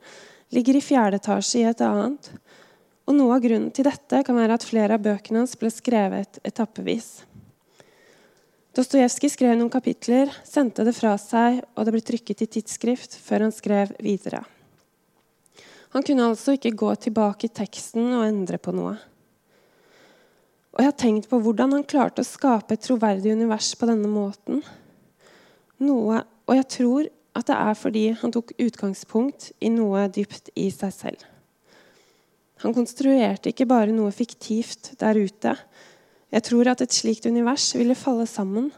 ligger 0.51 0.77
i 0.77 0.83
fjerde 0.83 1.21
etasje 1.21 1.61
i 1.61 1.69
et 1.71 1.83
annet. 1.87 2.31
Og 3.07 3.15
Noe 3.15 3.37
av 3.37 3.43
grunnen 3.45 3.71
til 3.75 3.87
dette 3.87 4.23
kan 4.27 4.39
være 4.39 4.57
at 4.59 4.67
flere 4.67 4.97
av 4.99 5.05
bøkene 5.05 5.43
hans 5.43 5.57
ble 5.59 5.71
skrevet 5.71 6.41
etappevis. 6.47 7.21
Dostojevskij 8.75 9.33
skrev 9.35 9.57
noen 9.59 9.71
kapitler, 9.71 10.31
sendte 10.47 10.85
det 10.87 10.95
fra 10.95 11.17
seg, 11.19 11.59
og 11.75 11.87
det 11.87 11.95
ble 11.95 12.03
trykket 12.07 12.45
i 12.45 12.51
tidsskrift 12.59 13.17
før 13.19 13.47
han 13.47 13.55
skrev 13.55 13.95
videre. 13.99 14.45
Han 15.91 16.07
kunne 16.07 16.29
altså 16.31 16.55
ikke 16.55 16.77
gå 16.79 16.93
tilbake 17.03 17.49
i 17.49 17.55
teksten 17.55 18.13
og 18.15 18.27
endre 18.29 18.61
på 18.63 18.75
noe. 18.75 18.95
Og 20.71 20.83
jeg 20.83 20.87
har 20.87 20.99
tenkt 21.03 21.27
på 21.31 21.41
hvordan 21.43 21.75
han 21.75 21.87
klarte 21.87 22.23
å 22.23 22.27
skape 22.29 22.77
et 22.77 22.85
troverdig 22.87 23.35
univers 23.35 23.73
på 23.75 23.89
denne 23.91 24.11
måten. 24.11 24.63
Noe, 25.83 26.23
og 26.47 26.55
jeg 26.61 26.69
tror 26.77 27.11
at 27.37 27.47
det 27.47 27.57
er 27.57 27.77
fordi 27.79 28.05
han 28.21 28.33
tok 28.35 28.53
utgangspunkt 28.59 29.51
i 29.63 29.71
noe 29.73 30.07
dypt 30.13 30.51
i 30.59 30.69
seg 30.75 30.95
selv. 30.95 31.27
Han 32.65 32.75
konstruerte 32.77 33.53
ikke 33.53 33.69
bare 33.71 33.95
noe 33.95 34.13
fiktivt 34.13 34.93
der 35.01 35.17
ute. 35.17 35.55
Jeg 36.31 36.47
tror 36.47 36.69
at 36.73 36.83
et 36.85 36.95
slikt 36.95 37.29
univers 37.31 37.71
ville 37.79 37.97
falle 37.97 38.27
sammen 38.29 38.69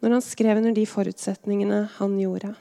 når 0.00 0.16
han 0.16 0.24
skrev 0.24 0.60
under 0.60 0.74
de 0.76 0.84
forutsetningene 0.88 1.84
han 1.98 2.18
gjorde. 2.20 2.52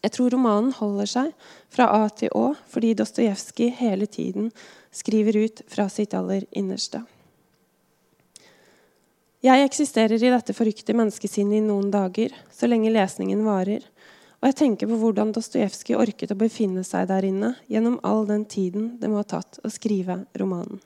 Jeg 0.00 0.14
tror 0.16 0.32
romanen 0.32 0.72
holder 0.72 1.08
seg 1.08 1.32
fra 1.72 1.88
A 1.92 2.08
til 2.16 2.32
Å 2.36 2.50
fordi 2.72 2.94
Dostojevskij 2.96 3.74
hele 3.80 4.08
tiden 4.08 4.48
skriver 4.92 5.36
ut 5.44 5.64
fra 5.68 5.88
sitt 5.92 6.16
aller 6.16 6.46
innerste. 6.56 7.02
Jeg 9.40 9.64
eksisterer 9.64 10.20
i 10.20 10.32
dette 10.32 10.52
forrykte 10.52 10.92
menneskesinnet 10.96 11.60
i 11.60 11.64
noen 11.64 11.88
dager, 11.92 12.32
så 12.52 12.68
lenge 12.68 12.92
lesningen 12.92 13.44
varer. 13.46 13.86
Og 14.40 14.48
jeg 14.48 14.56
tenker 14.56 14.88
på 14.88 14.96
hvordan 14.96 15.34
Dostojevskij 15.36 15.98
orket 16.00 16.30
å 16.32 16.38
befinne 16.40 16.80
seg 16.86 17.10
der 17.10 17.26
inne 17.28 17.52
gjennom 17.68 17.98
all 18.06 18.24
den 18.28 18.46
tiden 18.48 18.94
det 19.00 19.10
må 19.12 19.20
ha 19.20 19.26
tatt 19.28 19.60
å 19.60 19.72
skrive 19.72 20.22
romanen. 20.40 20.80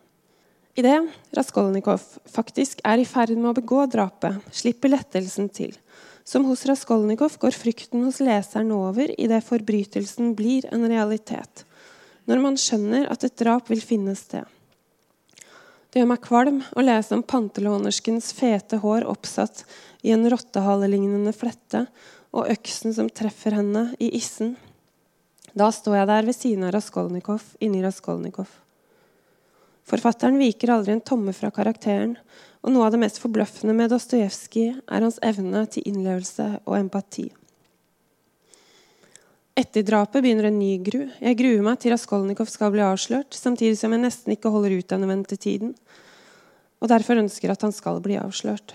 Idet 0.74 0.98
Raskolnikov 1.38 2.02
faktisk 2.26 2.80
er 2.82 2.98
i 2.98 3.06
ferd 3.06 3.36
med 3.38 3.52
å 3.52 3.54
begå 3.54 3.84
drapet, 3.86 4.40
slipper 4.50 4.90
lettelsen 4.90 5.46
til. 5.54 5.70
Som 6.26 6.48
hos 6.48 6.64
Raskolnikov 6.66 7.36
går 7.38 7.54
frykten 7.54 8.02
hos 8.02 8.18
leseren 8.24 8.72
over 8.74 9.12
idet 9.14 9.44
forbrytelsen 9.46 10.32
blir 10.34 10.66
en 10.74 10.88
realitet. 10.90 11.62
Når 12.26 12.42
man 12.42 12.58
skjønner 12.58 13.06
at 13.12 13.22
et 13.22 13.38
drap 13.38 13.70
vil 13.70 13.84
finne 13.84 14.16
sted. 14.18 14.48
Det 15.94 16.02
gjør 16.02 16.10
meg 16.10 16.24
kvalm 16.24 16.58
å 16.74 16.82
lese 16.82 17.14
om 17.14 17.22
pantelånerskens 17.22 18.32
fete 18.34 18.80
hår 18.82 19.06
oppsatt 19.06 19.62
i 20.02 20.10
en 20.10 20.26
rottehalelignende 20.26 21.30
flette, 21.36 21.84
og 22.34 22.50
øksen 22.50 22.94
som 22.96 23.10
treffer 23.10 23.54
henne 23.60 23.86
i 24.02 24.10
issen. 24.18 24.56
Da 25.54 25.70
står 25.70 26.00
jeg 26.00 26.10
der 26.10 26.26
ved 26.26 26.36
siden 26.36 26.66
av 26.66 26.74
Raskolnikov 26.74 27.46
inni 27.62 27.82
Raskolnikov. 27.84 28.48
Forfatteren 29.84 30.40
viker 30.40 30.72
aldri 30.74 30.96
en 30.96 31.04
tomme 31.04 31.34
fra 31.36 31.52
karakteren, 31.54 32.16
og 32.64 32.72
noe 32.72 32.86
av 32.86 32.94
det 32.94 33.02
mest 33.02 33.20
forbløffende 33.22 33.74
med 33.76 33.92
Dostojevskij 33.92 34.70
er 34.72 35.04
hans 35.04 35.20
evne 35.22 35.66
til 35.70 35.84
innlevelse 35.86 36.46
og 36.64 36.78
empati. 36.78 37.28
Etter 39.54 39.84
drapet 39.86 40.24
begynner 40.24 40.48
en 40.48 40.56
ny 40.58 40.72
gru. 40.82 41.04
Jeg 41.22 41.38
gruer 41.38 41.60
meg 41.62 41.78
til 41.78 41.92
Raskolnikov 41.94 42.48
skal 42.50 42.72
bli 42.74 42.82
avslørt, 42.82 43.36
samtidig 43.36 43.76
som 43.78 43.92
jeg 43.94 44.02
nesten 44.02 44.34
ikke 44.34 44.50
holder 44.50 44.80
ut 44.80 44.88
denne 44.90 45.06
ventetiden, 45.06 45.76
og 46.82 46.90
derfor 46.90 47.20
ønsker 47.20 47.52
at 47.52 47.62
han 47.62 47.76
skal 47.76 48.00
bli 48.02 48.18
avslørt. 48.18 48.74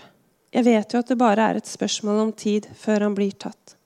Jeg 0.50 0.66
vet 0.66 0.92
jo 0.92 0.98
at 0.98 1.10
det 1.10 1.18
bare 1.18 1.44
er 1.50 1.60
et 1.60 1.68
spørsmål 1.68 2.24
om 2.24 2.32
tid 2.34 2.66
før 2.74 3.06
han 3.06 3.14
blir 3.14 3.36
tatt. 3.38 3.76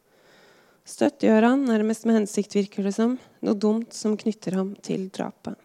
Støtt 0.84 1.24
gjør 1.24 1.44
han, 1.48 1.66
nærmest 1.68 2.04
med 2.08 2.22
hensikt, 2.22 2.56
virker 2.56 2.84
det 2.84 2.94
som, 2.96 3.18
noe 3.44 3.56
dumt 3.56 3.92
som 3.96 4.16
knytter 4.20 4.56
ham 4.56 4.74
til 4.84 5.06
drapet. 5.12 5.56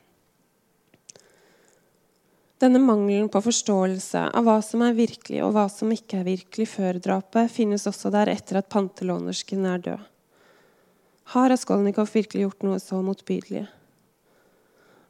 Denne 2.60 2.82
mangelen 2.84 3.30
på 3.32 3.40
forståelse 3.40 4.26
av 4.36 4.44
hva 4.44 4.58
som 4.64 4.84
er 4.84 4.96
virkelig 4.98 5.40
og 5.46 5.54
hva 5.56 5.70
som 5.72 5.92
ikke 5.96 6.20
er 6.20 6.28
virkelig 6.28 6.68
før 6.74 7.00
drapet, 7.00 7.52
finnes 7.52 7.88
også 7.88 8.12
der 8.12 8.32
etter 8.34 8.60
at 8.60 8.72
pantelånersken 8.72 9.68
er 9.68 9.84
død. 9.86 10.08
Har 11.36 11.52
Raskolnikov 11.54 12.10
virkelig 12.12 12.48
gjort 12.48 12.66
noe 12.68 12.80
så 12.84 13.00
motbydelig? 13.06 13.68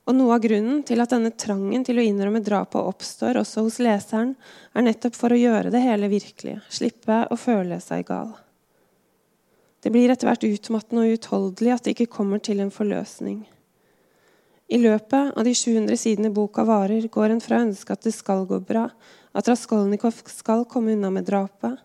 Og 0.10 0.16
Noe 0.18 0.34
av 0.34 0.42
grunnen 0.42 0.80
til 0.82 1.04
at 1.04 1.12
denne 1.14 1.30
trangen 1.38 1.84
til 1.86 2.00
å 2.02 2.04
innrømme 2.04 2.42
drapet 2.42 2.82
oppstår 2.82 3.38
også 3.38 3.62
hos 3.68 3.76
leseren, 3.78 4.32
er 4.74 4.86
nettopp 4.88 5.14
for 5.14 5.30
å 5.30 5.38
gjøre 5.38 5.70
det 5.70 5.84
hele 5.84 6.10
virkelig, 6.10 6.56
slippe 6.74 7.28
å 7.30 7.38
føle 7.38 7.78
seg 7.84 8.08
gal. 8.08 8.32
Det 9.86 9.92
blir 9.94 10.10
etter 10.10 10.26
hvert 10.26 10.48
utmattende 10.48 11.04
og 11.06 11.14
uutholdelig 11.14 11.76
at 11.76 11.86
det 11.86 11.94
ikke 11.94 12.10
kommer 12.18 12.42
til 12.42 12.64
en 12.64 12.74
forløsning. 12.74 13.44
I 14.70 14.80
løpet 14.82 15.38
av 15.38 15.46
de 15.46 15.54
700 15.54 16.02
sidene 16.02 16.34
boka 16.34 16.66
varer, 16.66 17.06
går 17.06 17.36
en 17.36 17.46
fra 17.46 17.60
å 17.60 17.68
ønske 17.68 17.94
at 17.94 18.10
det 18.10 18.16
skal 18.18 18.48
gå 18.50 18.60
bra, 18.66 18.88
at 19.38 19.48
Raskolnikov 19.50 20.24
skal 20.26 20.66
komme 20.66 20.98
unna 20.98 21.14
med 21.14 21.30
drapet, 21.30 21.78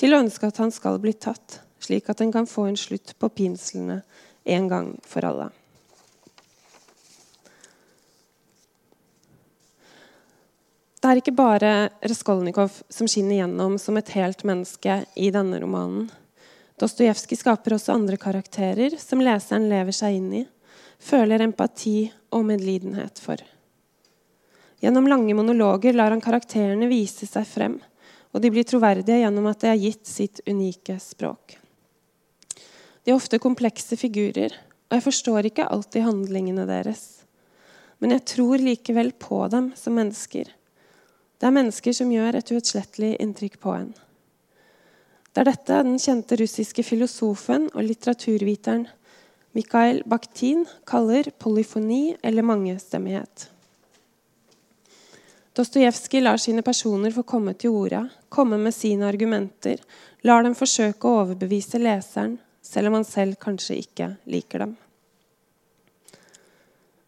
til 0.00 0.16
å 0.16 0.24
ønske 0.24 0.48
at 0.48 0.64
han 0.64 0.72
skal 0.72 0.96
bli 1.00 1.12
tatt, 1.12 1.60
slik 1.80 2.08
at 2.08 2.24
en 2.24 2.32
kan 2.32 2.48
få 2.48 2.70
en 2.70 2.80
slutt 2.80 3.12
på 3.20 3.32
pinslene 3.36 4.00
en 4.56 4.72
gang 4.72 4.92
for 5.04 5.28
alle. 5.28 5.52
Det 11.06 11.12
er 11.12 11.20
ikke 11.20 11.38
bare 11.38 11.72
Raskolnikov 12.02 12.80
som 12.90 13.06
skinner 13.06 13.36
gjennom 13.36 13.76
som 13.78 13.94
et 13.94 14.08
helt 14.16 14.40
menneske 14.42 14.96
i 15.14 15.28
denne 15.30 15.60
romanen. 15.62 16.08
Dostojevskij 16.82 17.38
skaper 17.38 17.76
også 17.76 17.94
andre 17.94 18.18
karakterer 18.18 18.96
som 18.98 19.22
leseren 19.22 19.68
lever 19.70 19.94
seg 19.94 20.16
inn 20.16 20.32
i, 20.34 20.40
føler 20.98 21.44
empati 21.46 22.08
og 22.34 22.48
medlidenhet 22.48 23.22
for. 23.22 23.38
Gjennom 24.82 25.06
lange 25.06 25.38
monologer 25.38 25.94
lar 25.94 26.10
han 26.10 26.24
karakterene 26.26 26.90
vise 26.90 27.30
seg 27.30 27.46
frem, 27.52 27.78
og 28.34 28.42
de 28.42 28.50
blir 28.50 28.66
troverdige 28.66 29.22
gjennom 29.22 29.46
at 29.52 29.62
de 29.62 29.70
er 29.76 29.80
gitt 29.86 30.10
sitt 30.10 30.42
unike 30.50 30.98
språk. 31.06 31.54
De 32.50 33.14
er 33.14 33.20
ofte 33.20 33.38
komplekse 33.38 33.94
figurer, 33.94 34.58
og 34.90 34.98
jeg 34.98 35.06
forstår 35.06 35.52
ikke 35.54 35.70
alltid 35.70 36.10
handlingene 36.10 36.66
deres. 36.66 37.08
Men 38.02 38.18
jeg 38.18 38.26
tror 38.34 38.58
likevel 38.58 39.14
på 39.14 39.44
dem 39.54 39.70
som 39.78 40.00
mennesker. 40.02 40.50
Det 41.36 41.48
er 41.48 41.56
mennesker 41.56 41.92
som 41.96 42.12
gjør 42.12 42.38
et 42.38 42.52
uutslettelig 42.52 43.16
inntrykk 43.20 43.58
på 43.60 43.74
en. 43.76 43.90
Det 45.32 45.42
er 45.42 45.50
dette 45.50 45.82
den 45.84 45.98
kjente 46.00 46.38
russiske 46.40 46.84
filosofen 46.86 47.68
og 47.74 47.84
litteraturviteren 47.84 48.86
Mikhail 49.56 50.02
Bakhtin 50.04 50.66
kaller 50.88 51.28
polyfoni 51.40 52.16
eller 52.22 52.44
mangestemmighet. 52.44 53.50
Dostojevskij 55.56 56.20
lar 56.20 56.36
sine 56.36 56.62
personer 56.62 57.12
få 57.12 57.22
komme 57.24 57.54
til 57.56 57.72
orde, 57.72 58.02
komme 58.28 58.58
med 58.60 58.74
sine 58.76 59.08
argumenter, 59.08 59.80
lar 60.28 60.44
dem 60.44 60.56
forsøke 60.56 61.08
å 61.08 61.22
overbevise 61.22 61.80
leseren, 61.80 62.36
selv 62.60 62.90
om 62.90 62.98
han 62.98 63.08
selv 63.08 63.38
kanskje 63.40 63.78
ikke 63.80 64.10
liker 64.28 64.66
dem. 64.66 64.76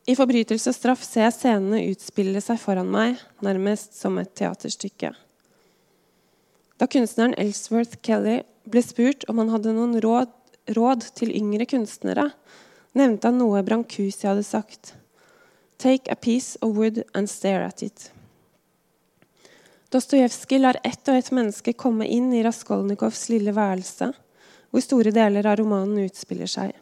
I 0.08 0.14
'Forbrytelse 0.16 0.70
og 0.70 0.76
straff' 0.76 1.04
ser 1.04 1.26
jeg 1.26 1.34
scenene 1.36 1.82
utspille 1.90 2.40
seg 2.40 2.56
foran 2.62 2.88
meg, 2.88 3.18
nærmest 3.44 3.92
som 3.98 4.16
et 4.16 4.30
teaterstykke. 4.40 5.10
Da 6.80 6.86
kunstneren 6.88 7.34
Ellsworth 7.36 7.98
Kelly 8.00 8.38
ble 8.64 8.80
spurt 8.80 9.26
om 9.28 9.42
han 9.42 9.52
hadde 9.52 9.74
noen 9.76 9.98
råd, 10.00 10.32
råd 10.72 11.10
til 11.18 11.34
yngre 11.36 11.66
kunstnere, 11.68 12.30
nevnte 12.96 13.28
han 13.28 13.36
noe 13.36 13.60
Brancusi 13.66 14.24
hadde 14.24 14.46
sagt. 14.48 14.94
Take 15.76 16.08
a 16.10 16.16
piece 16.16 16.56
of 16.62 16.76
wood 16.78 17.04
and 17.14 17.28
stare 17.28 17.66
at 17.68 17.82
it. 17.82 18.10
Dostojevskij 19.92 20.60
lar 20.60 20.80
ett 20.84 21.08
og 21.08 21.16
ett 21.16 21.30
menneske 21.30 21.72
komme 21.72 22.08
inn 22.08 22.32
i 22.32 22.42
Raskolnikovs 22.44 23.28
lille 23.28 23.52
værelse 23.52 24.14
hvor 24.70 24.84
store 24.84 25.12
deler 25.12 25.46
av 25.48 25.56
romanen 25.60 26.04
utspiller 26.04 26.48
seg. 26.48 26.72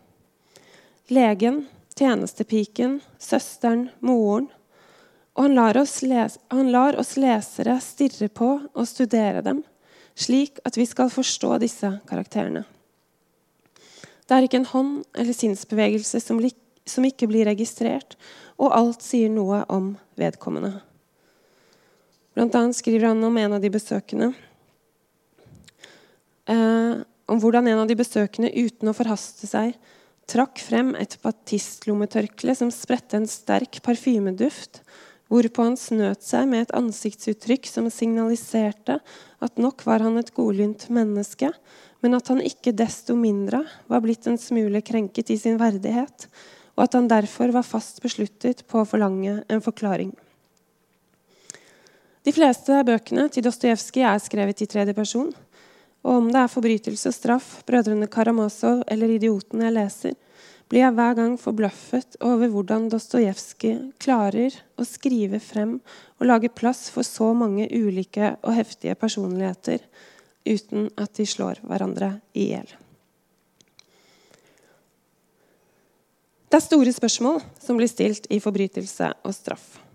Legen, 1.10 1.66
tjenestepiken, 1.96 3.00
søsteren, 3.18 3.88
moren. 4.04 4.50
Og 5.36 5.48
han 5.48 5.56
lar, 5.56 5.76
lese, 5.76 6.40
han 6.52 6.70
lar 6.72 6.96
oss 7.00 7.16
lesere 7.20 7.76
stirre 7.84 8.28
på 8.32 8.50
og 8.72 8.88
studere 8.88 9.42
dem, 9.44 9.62
slik 10.16 10.60
at 10.64 10.78
vi 10.80 10.86
skal 10.88 11.12
forstå 11.12 11.58
disse 11.60 11.90
karakterene. 12.08 12.64
Det 14.26 14.34
er 14.34 14.46
ikke 14.46 14.62
en 14.62 14.70
hånd 14.72 14.94
eller 15.14 15.36
sinnsbevegelse 15.36 16.20
som, 16.24 16.40
som 16.88 17.04
ikke 17.06 17.28
blir 17.30 17.46
registrert, 17.46 18.16
og 18.56 18.72
alt 18.74 19.04
sier 19.04 19.30
noe 19.30 19.60
om 19.70 19.92
vedkommende. 20.18 20.80
Blant 22.36 22.56
annet 22.56 22.76
skriver 22.76 23.10
han 23.12 23.22
om 23.24 23.36
en 23.40 23.56
av 23.56 23.62
de 23.62 23.70
besøkende. 23.72 24.32
Eh, 26.48 26.96
om 27.26 27.40
hvordan 27.42 27.68
en 27.68 27.84
av 27.84 27.88
de 27.90 27.96
besøkende 27.98 28.50
uten 28.52 28.90
å 28.90 28.96
forhaste 28.96 29.48
seg 29.48 29.76
trakk 30.26 30.60
frem 30.62 30.94
et 30.98 31.18
batistlommetørkle 31.22 32.54
som 32.58 32.72
spredte 32.74 33.20
en 33.20 33.28
sterk 33.30 33.78
parfymeduft 33.86 34.82
hvorpå 35.30 35.64
han 35.66 35.78
snøt 35.78 36.22
seg 36.22 36.46
med 36.50 36.66
et 36.66 36.74
ansiktsuttrykk 36.76 37.66
som 37.70 37.88
signaliserte 37.90 39.00
at 39.42 39.62
nok 39.62 39.82
var 39.86 40.04
han 40.04 40.18
et 40.20 40.32
godlynt 40.34 40.86
menneske, 40.94 41.50
men 42.02 42.14
at 42.14 42.30
han 42.30 42.42
ikke 42.44 42.74
desto 42.76 43.16
mindre 43.18 43.64
var 43.90 44.04
blitt 44.04 44.28
en 44.30 44.38
smule 44.38 44.82
krenket 44.86 45.32
i 45.34 45.38
sin 45.40 45.58
verdighet, 45.58 46.28
og 46.76 46.86
at 46.86 46.94
han 46.98 47.10
derfor 47.10 47.50
var 47.54 47.66
fast 47.66 48.02
besluttet 48.04 48.62
på 48.70 48.82
å 48.82 48.88
forlange 48.88 49.40
en 49.50 49.64
forklaring. 49.64 50.12
De 52.26 52.34
fleste 52.34 52.78
bøkene 52.86 53.28
til 53.30 53.44
Dostojevskij 53.46 54.06
er 54.06 54.22
skrevet 54.22 54.62
i 54.62 54.66
tredje 54.66 54.94
person. 54.96 55.30
Og 56.06 56.20
om 56.20 56.28
det 56.30 56.38
er 56.38 56.52
forbrytelse 56.52 57.10
og 57.10 57.16
straff, 57.16 57.48
Brødrene 57.66 58.06
Karamazov 58.06 58.84
eller 58.86 59.10
Idioten 59.16 59.64
jeg 59.64 59.74
leser, 59.74 60.14
blir 60.70 60.84
jeg 60.84 60.94
hver 60.94 61.14
gang 61.18 61.34
forbløffet 61.38 62.18
over 62.26 62.50
hvordan 62.50 62.88
Dostojevskij 62.90 63.76
klarer 64.02 64.54
å 64.78 64.86
skrive 64.86 65.40
frem 65.42 65.76
og 66.18 66.26
lage 66.30 66.50
plass 66.50 66.86
for 66.94 67.06
så 67.06 67.32
mange 67.34 67.68
ulike 67.70 68.34
og 68.42 68.54
heftige 68.54 68.94
personligheter 68.98 69.82
uten 70.46 70.90
at 70.98 71.14
de 71.18 71.26
slår 71.26 71.62
hverandre 71.66 72.16
i 72.34 72.50
hjel. 72.52 72.68
Det 76.46 76.60
er 76.60 76.62
store 76.62 76.94
spørsmål 76.94 77.42
som 77.62 77.78
blir 77.78 77.90
stilt 77.90 78.30
i 78.30 78.38
forbrytelse 78.42 79.10
og 79.26 79.34
straff. 79.34 79.85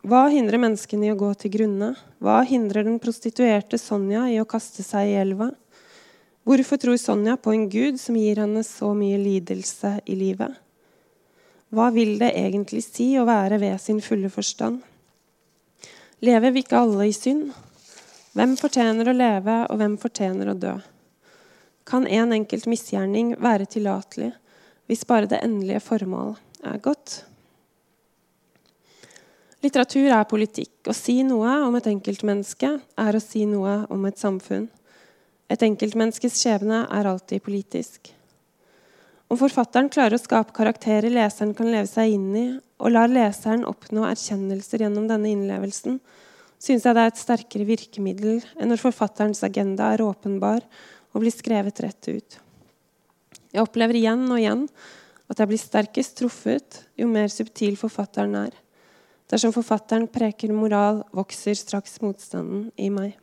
Hva 0.00 0.30
hindrer 0.32 0.56
menneskene 0.56 1.10
i 1.10 1.12
å 1.12 1.18
gå 1.18 1.28
til 1.36 1.52
grunne? 1.52 1.90
Hva 2.24 2.38
hindrer 2.48 2.86
den 2.86 2.96
prostituerte 3.02 3.76
Sonja 3.76 4.22
i 4.32 4.38
å 4.40 4.46
kaste 4.48 4.80
seg 4.80 5.10
i 5.10 5.18
elva? 5.20 5.50
Hvorfor 6.48 6.80
tror 6.80 6.96
Sonja 6.96 7.34
på 7.36 7.52
en 7.52 7.66
gud 7.68 8.00
som 8.00 8.16
gir 8.16 8.40
henne 8.40 8.62
så 8.64 8.94
mye 8.96 9.18
lidelse 9.20 9.98
i 10.08 10.16
livet? 10.16 10.56
Hva 11.68 11.90
vil 11.92 12.16
det 12.18 12.32
egentlig 12.32 12.80
si 12.86 13.12
å 13.20 13.26
være 13.28 13.60
ved 13.60 13.76
sin 13.82 14.00
fulle 14.00 14.32
forstand? 14.32 14.80
Lever 16.24 16.56
vi 16.56 16.64
ikke 16.64 16.80
alle 16.80 17.10
i 17.10 17.14
synd? 17.14 17.52
Hvem 18.32 18.56
fortjener 18.56 19.10
å 19.10 19.16
leve, 19.16 19.62
og 19.68 19.82
hvem 19.82 20.00
fortjener 20.00 20.48
å 20.48 20.58
dø? 20.64 20.78
Kan 21.84 22.08
en 22.08 22.32
enkelt 22.32 22.64
misgjerning 22.70 23.34
være 23.36 23.68
tillatelig 23.68 24.32
hvis 24.88 25.04
bare 25.06 25.28
det 25.28 25.44
endelige 25.44 25.84
formål 25.84 26.38
er 26.66 26.80
godt? 26.82 27.20
Litteratur 29.60 30.08
er 30.08 30.24
politikk. 30.24 30.88
Å 30.88 30.94
si 30.96 31.18
noe 31.26 31.58
om 31.66 31.74
et 31.76 31.88
enkeltmenneske 31.90 32.70
er 32.80 33.16
å 33.16 33.20
si 33.20 33.42
noe 33.48 33.82
om 33.92 34.06
et 34.08 34.20
samfunn. 34.20 34.70
Et 35.52 35.64
enkeltmenneskes 35.66 36.38
skjebne 36.40 36.86
er 36.88 37.08
alltid 37.10 37.42
politisk. 37.44 38.08
Om 39.30 39.38
forfatteren 39.38 39.90
klarer 39.92 40.16
å 40.16 40.22
skape 40.22 40.54
karakterer 40.56 41.12
leseren 41.12 41.52
kan 41.58 41.68
leve 41.68 41.90
seg 41.90 42.14
inn 42.14 42.30
i, 42.34 42.46
og 42.80 42.94
lar 42.94 43.12
leseren 43.12 43.66
oppnå 43.68 44.06
erkjennelser 44.08 44.86
gjennom 44.86 45.10
denne 45.10 45.28
innlevelsen, 45.28 46.00
syns 46.60 46.86
jeg 46.86 46.96
det 46.96 47.04
er 47.04 47.12
et 47.12 47.20
sterkere 47.20 47.68
virkemiddel 47.68 48.40
enn 48.56 48.72
når 48.72 48.80
forfatterens 48.80 49.44
agenda 49.44 49.92
er 49.92 50.04
åpenbar 50.04 50.64
og 51.12 51.20
blir 51.20 51.34
skrevet 51.34 51.84
rett 51.84 52.08
ut. 52.08 52.40
Jeg 53.52 53.62
opplever 53.62 54.00
igjen 54.00 54.24
og 54.30 54.40
igjen 54.40 54.66
at 55.30 55.38
jeg 55.38 55.52
blir 55.52 55.62
sterkest 55.62 56.16
truffet 56.18 56.82
jo 56.98 57.12
mer 57.12 57.28
subtil 57.32 57.76
forfatteren 57.78 58.34
er. 58.46 58.56
Dersom 59.30 59.52
forfatteren 59.54 60.08
preker 60.10 60.50
moral, 60.54 61.04
vokser 61.14 61.54
straks 61.54 62.00
motstanden 62.02 62.68
i 62.76 62.90
meg. 62.90 63.14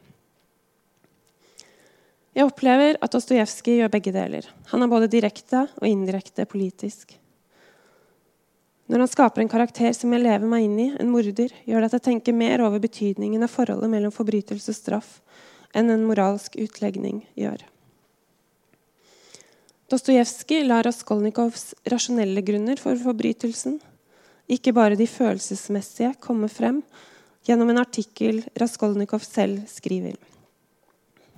Jeg 2.37 2.45
opplever 2.45 2.99
at 3.01 3.11
Dostojevskij 3.11 3.81
gjør 3.81 3.91
begge 3.91 4.13
deler. 4.13 4.45
Han 4.71 4.85
er 4.85 4.91
både 4.91 5.09
direkte 5.11 5.65
og 5.81 5.87
indirekte 5.89 6.45
politisk. 6.45 7.15
Når 8.87 9.03
han 9.03 9.09
skaper 9.11 9.43
en 9.43 9.51
karakter 9.51 9.91
som 9.91 10.13
jeg 10.13 10.23
lever 10.23 10.47
meg 10.47 10.63
inn 10.63 10.77
i, 10.79 10.91
en 10.95 11.09
morder, 11.11 11.51
gjør 11.67 11.81
det 11.83 11.89
at 11.89 11.97
jeg 11.97 12.05
tenker 12.05 12.37
mer 12.37 12.61
over 12.63 12.79
betydningen 12.79 13.43
av 13.43 13.51
forholdet 13.51 13.91
mellom 13.91 14.13
forbrytelse 14.15 14.71
og 14.71 14.77
straff 14.77 15.17
enn 15.75 15.91
en 15.91 16.05
moralsk 16.07 16.55
utlegning 16.61 17.25
gjør. 17.35 17.65
Dostojevskij 19.91 20.63
lar 20.67 20.87
Raskolnikovs 20.87 21.73
rasjonelle 21.91 22.43
grunner 22.47 22.79
for 22.79 22.99
forbrytelsen, 23.01 23.81
ikke 24.47 24.73
bare 24.75 24.95
de 24.95 25.07
følelsesmessige, 25.09 26.15
komme 26.23 26.47
frem 26.51 26.81
gjennom 27.47 27.69
en 27.71 27.81
artikkel 27.81 28.41
Raskolnikov 28.59 29.23
selv 29.25 29.63
skriver. 29.71 30.15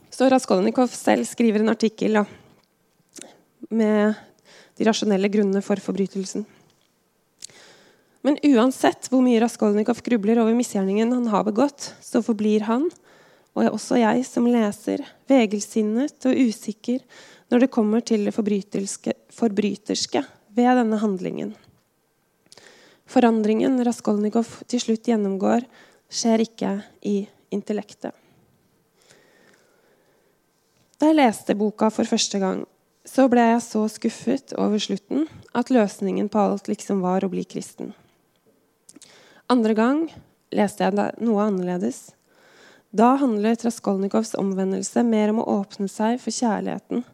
Så 0.09 0.29
Raskolnikov 0.29 0.89
selv 0.93 1.25
skriver 1.29 1.61
en 1.61 1.73
artikkel 1.73 2.17
da, 2.17 2.23
med 3.69 4.17
de 4.77 4.87
rasjonelle 4.87 5.29
grunnene 5.31 5.61
for 5.65 5.81
forbrytelsen. 5.81 6.45
Men 8.25 8.39
uansett 8.49 9.07
hvor 9.09 9.23
mye 9.23 9.39
Raskolnikov 9.41 10.01
grubler 10.03 10.41
over 10.41 10.57
misgjerningen 10.57 11.13
han 11.15 11.29
har 11.31 11.45
begått, 11.47 11.93
så 12.03 12.21
forblir 12.25 12.65
han, 12.67 12.89
og 13.55 13.71
også 13.71 13.99
jeg 14.01 14.25
som 14.27 14.47
leser, 14.49 15.05
vegelsinnet 15.29 16.27
og 16.29 16.41
usikker 16.49 17.01
når 17.49 17.65
det 17.65 17.73
kommer 17.73 18.03
til 18.05 18.27
det 18.27 18.35
forbryterske 18.35 20.25
ved 20.57 20.69
denne 20.81 20.99
handlingen. 21.01 21.55
Forandringen 23.09 23.79
Raskolnikov 23.81 24.59
til 24.69 24.81
slutt 24.83 25.07
gjennomgår, 25.09 25.63
skjer 26.09 26.43
ikke 26.43 26.73
i 27.05 27.23
intellektet. 27.53 28.13
Da 30.99 31.09
jeg 31.09 31.17
leste 31.17 31.55
boka 31.57 31.89
for 31.93 32.05
første 32.05 32.41
gang, 32.41 32.65
så 33.07 33.25
ble 33.31 33.47
jeg 33.47 33.63
så 33.65 33.81
skuffet 33.89 34.53
over 34.59 34.81
slutten 34.83 35.25
at 35.57 35.71
løsningen 35.73 36.29
på 36.29 36.41
alt 36.43 36.69
liksom 36.69 37.01
var 37.01 37.25
å 37.25 37.31
bli 37.31 37.47
kristen. 37.49 37.95
Andre 39.49 39.73
gang 39.73 40.03
leste 40.53 40.85
jeg 40.85 40.93
noe 41.23 41.47
annerledes. 41.47 42.11
Da 42.93 43.15
handlet 43.21 43.65
Raskolnikovs 43.65 44.35
omvendelse 44.37 45.01
mer 45.07 45.33
om 45.33 45.41
å 45.41 45.49
åpne 45.61 45.89
seg 45.89 46.21
for 46.21 46.35
kjærligheten 46.35 47.05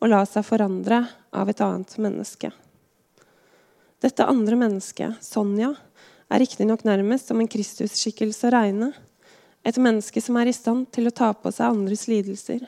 og 0.00 0.10
la 0.12 0.22
seg 0.28 0.46
forandre 0.46 1.04
av 1.34 1.50
et 1.50 1.62
annet 1.64 1.96
menneske. 1.98 2.52
Dette 4.00 4.24
andre 4.24 4.56
mennesket, 4.56 5.20
Sonja, 5.20 5.74
er 6.32 6.40
riktignok 6.40 6.86
nærmest 6.88 7.28
som 7.28 7.40
en 7.42 7.48
Kristusskikkelse 7.50 8.48
å 8.48 8.52
regne. 8.54 8.90
Et 9.66 9.76
menneske 9.76 10.22
som 10.24 10.38
er 10.40 10.48
i 10.48 10.56
stand 10.56 10.86
til 10.94 11.10
å 11.10 11.12
ta 11.12 11.34
på 11.36 11.52
seg 11.52 11.68
andres 11.68 12.06
lidelser. 12.08 12.62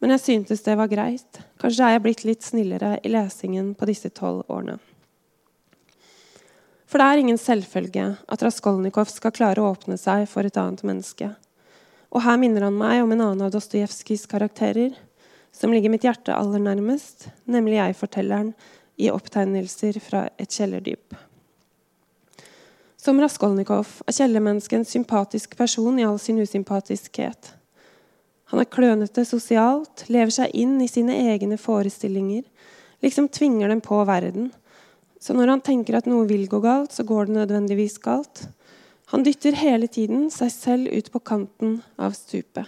Men 0.00 0.14
jeg 0.14 0.22
syntes 0.22 0.64
det 0.64 0.76
var 0.80 0.88
greit. 0.88 1.40
Kanskje 1.60 1.84
er 1.84 1.96
jeg 1.96 2.04
blitt 2.06 2.24
litt 2.24 2.46
snillere 2.46 2.94
i 3.04 3.12
lesingen 3.12 3.74
på 3.76 3.88
disse 3.90 4.08
tolv 4.16 4.48
årene. 4.48 4.78
For 6.86 7.02
det 7.02 7.06
er 7.10 7.20
ingen 7.20 7.40
selvfølge 7.40 8.06
at 8.24 8.44
Raskolnikov 8.46 9.10
skal 9.12 9.34
klare 9.36 9.60
å 9.60 9.72
åpne 9.74 9.98
seg 10.00 10.24
for 10.30 10.46
et 10.46 10.56
annet 10.60 10.84
menneske. 10.86 11.32
Og 12.14 12.22
her 12.24 12.38
minner 12.40 12.64
han 12.68 12.78
meg 12.78 13.02
om 13.02 13.12
en 13.12 13.24
annen 13.26 13.44
av 13.44 13.52
Dostojevskijs 13.52 14.24
karakterer, 14.30 14.94
som 15.52 15.72
ligger 15.72 15.92
mitt 15.92 16.04
hjerte 16.06 16.36
aller 16.36 16.62
nærmest, 16.62 17.26
nemlig 17.44 17.76
jeg-fortelleren 17.80 18.54
i 18.96 19.10
opptegnelser 19.12 20.00
fra 20.00 20.26
et 20.40 20.52
kjellerdyp. 20.52 21.14
Som 22.96 23.20
Raskolnikov 23.22 24.00
er 24.08 24.16
kjellermennesket 24.16 24.80
en 24.80 24.88
sympatisk 24.88 25.56
person 25.58 25.98
i 26.00 26.06
all 26.06 26.18
sin 26.18 26.40
usympatiskhet. 26.42 27.52
Han 28.50 28.62
er 28.62 28.70
klønete 28.70 29.24
sosialt, 29.26 30.06
lever 30.08 30.32
seg 30.34 30.54
inn 30.54 30.78
i 30.82 30.90
sine 30.90 31.14
egne 31.32 31.58
forestillinger, 31.60 32.44
liksom 33.02 33.28
tvinger 33.28 33.70
dem 33.70 33.82
på 33.84 34.00
verden 34.08 34.50
så 35.26 35.34
når 35.34 35.50
han 35.50 35.62
tenker 35.64 35.96
at 35.98 36.06
noe 36.06 36.26
vil 36.28 36.44
gå 36.50 36.60
galt, 36.62 36.92
så 36.94 37.04
går 37.06 37.26
det 37.26 37.38
nødvendigvis 37.40 37.98
galt. 38.04 38.44
Han 39.12 39.24
dytter 39.26 39.56
hele 39.58 39.88
tiden 39.90 40.28
seg 40.34 40.52
selv 40.52 40.92
ut 40.92 41.10
på 41.10 41.22
kanten 41.22 41.80
av 41.98 42.16
stupet. 42.18 42.66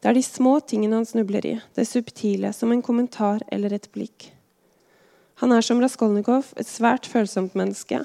Det 0.00 0.10
er 0.10 0.16
de 0.18 0.22
små 0.24 0.58
tingene 0.60 1.00
han 1.00 1.08
snubler 1.08 1.46
i, 1.48 1.54
det 1.76 1.86
subtile, 1.88 2.52
som 2.52 2.72
en 2.72 2.82
kommentar 2.84 3.40
eller 3.52 3.72
et 3.72 3.88
blikk. 3.92 4.30
Han 5.44 5.52
er 5.52 5.60
som 5.60 5.76
Raskolnikov 5.76 6.54
et 6.56 6.64
svært 6.64 7.04
følsomt 7.04 7.52
menneske 7.52 7.98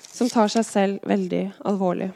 som 0.00 0.30
tar 0.32 0.48
seg 0.48 0.62
selv 0.64 1.02
veldig 1.04 1.42
alvorlig. 1.68 2.06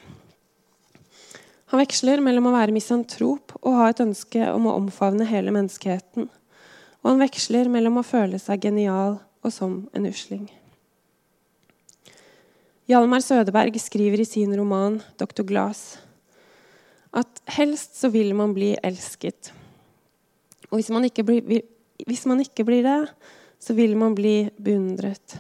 Han 1.69 1.83
veksler 1.83 2.23
mellom 2.25 2.47
å 2.49 2.53
være 2.55 2.73
misantrop 2.73 3.53
og 3.61 3.75
ha 3.77 3.91
et 3.91 3.99
ønske 4.01 4.47
om 4.49 4.71
å 4.71 4.79
omfavne 4.79 5.27
hele 5.29 5.53
menneskeheten. 5.53 6.31
Og 6.33 7.11
han 7.11 7.21
veksler 7.21 7.69
mellom 7.69 7.99
å 8.01 8.05
føle 8.09 8.41
seg 8.41 8.65
genial 8.65 9.19
og 9.45 9.53
som 9.53 9.75
en 9.93 10.09
usling. 10.09 10.47
Hjalmar 12.89 13.21
Sødeberg 13.21 13.77
skriver 13.85 14.23
i 14.25 14.27
sin 14.31 14.55
roman 14.57 14.97
'Dr. 15.21 15.45
Glass' 15.45 15.99
at 17.13 17.45
helst 17.53 18.01
så 18.01 18.09
vil 18.09 18.33
man 18.33 18.57
bli 18.57 18.73
elsket. 18.81 19.53
Og 20.71 20.81
hvis 20.81 20.89
man 20.89 21.05
ikke 21.05 21.27
blir, 21.29 21.69
hvis 22.09 22.25
man 22.25 22.41
ikke 22.41 22.65
blir 22.65 22.81
det, 22.89 22.97
så 23.61 23.77
vil 23.77 23.97
man 23.99 24.17
bli 24.17 24.51
beundret. 24.57 25.37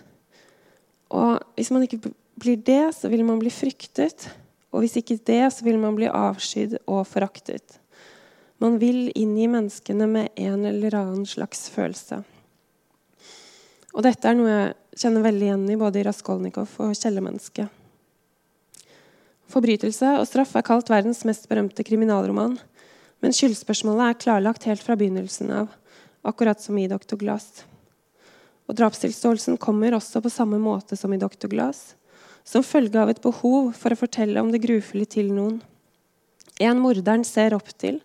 Og 1.10 1.40
hvis 1.56 1.72
man 1.74 1.84
ikke 1.86 2.12
blir 2.40 2.60
det, 2.64 2.94
så 2.96 3.10
vil 3.10 3.24
man 3.26 3.40
bli 3.40 3.52
fryktet. 3.52 4.28
Og 4.70 4.84
hvis 4.84 4.98
ikke 5.00 5.18
det, 5.26 5.42
så 5.54 5.66
vil 5.66 5.80
man 5.82 5.96
bli 5.98 6.08
avskydd 6.08 6.78
og 6.86 7.06
foraktet. 7.08 7.80
Man 8.60 8.76
vil 8.78 9.08
inngi 9.16 9.48
menneskene 9.48 10.06
med 10.06 10.36
en 10.36 10.66
eller 10.68 10.94
annen 10.98 11.26
slags 11.26 11.68
følelse. 11.72 12.20
Og 13.96 14.04
dette 14.06 14.28
er 14.28 14.36
noe 14.38 14.50
jeg 14.50 15.00
kjenner 15.00 15.24
veldig 15.24 15.46
igjen 15.48 15.64
i 15.72 15.78
både 15.80 16.00
i 16.00 16.06
Raskolnikov 16.06 16.76
og 16.84 16.92
kjellermennesket. 16.94 17.76
'Forbrytelse 19.50 20.12
og 20.20 20.28
straff' 20.30 20.54
er 20.54 20.62
kalt 20.62 20.92
verdens 20.92 21.24
mest 21.26 21.48
berømte 21.50 21.82
kriminalroman. 21.82 22.54
Men 23.20 23.34
skyldspørsmålet 23.34 24.04
er 24.04 24.20
klarlagt 24.22 24.68
helt 24.68 24.84
fra 24.84 24.94
begynnelsen 24.94 25.50
av, 25.50 25.72
akkurat 26.22 26.60
som 26.62 26.78
i 26.78 26.86
'Dr. 26.86 27.16
Glass'. 27.18 27.64
Og 28.70 28.76
drapstilståelsen 28.78 29.56
kommer 29.58 29.96
også 29.96 30.20
på 30.22 30.30
samme 30.30 30.60
måte 30.62 30.94
som 30.96 31.10
i 31.12 31.18
'Dr. 31.18 31.48
Glass', 31.50 31.96
som 32.44 32.62
følge 32.62 33.00
av 33.02 33.10
et 33.10 33.22
behov 33.22 33.72
for 33.74 33.90
å 33.90 33.98
fortelle 33.98 34.40
om 34.40 34.52
det 34.52 34.62
grufulle 34.62 35.08
til 35.10 35.32
noen. 35.34 35.58
En 36.60 36.78
morderen 36.78 37.24
ser 37.26 37.56
opp 37.56 37.72
til, 37.74 37.98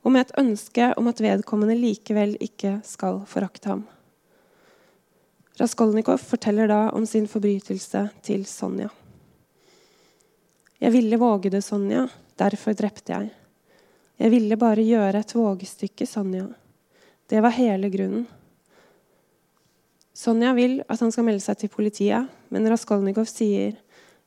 og 0.00 0.12
med 0.12 0.24
et 0.24 0.38
ønske 0.40 0.94
om 0.96 1.10
at 1.12 1.20
vedkommende 1.20 1.76
likevel 1.76 2.38
ikke 2.40 2.80
skal 2.88 3.20
forakte 3.28 3.68
ham. 3.68 3.84
Raskolnikov 5.60 6.22
forteller 6.22 6.70
da 6.70 6.80
om 6.94 7.04
sin 7.06 7.28
forbrytelse 7.28 8.08
til 8.22 8.46
Sonja. 8.46 8.88
Jeg 10.78 10.94
ville 10.94 11.18
våge 11.18 11.50
det, 11.50 11.64
Sonja. 11.66 12.06
Derfor 12.38 12.72
drepte 12.72 13.12
jeg. 13.12 13.30
Jeg 14.16 14.30
ville 14.30 14.56
bare 14.56 14.86
gjøre 14.86 15.20
et 15.20 15.34
vågestykke, 15.34 16.06
Sonja. 16.06 16.46
Det 17.28 17.42
var 17.42 17.58
hele 17.58 17.90
grunnen. 17.90 18.26
Sonja 20.18 20.50
vil 20.56 20.80
at 20.90 20.98
han 20.98 21.12
skal 21.14 21.28
melde 21.28 21.44
seg 21.44 21.60
til 21.60 21.70
politiet, 21.70 22.26
men 22.50 22.66
Raskolnikov 22.66 23.28
sier, 23.30 23.76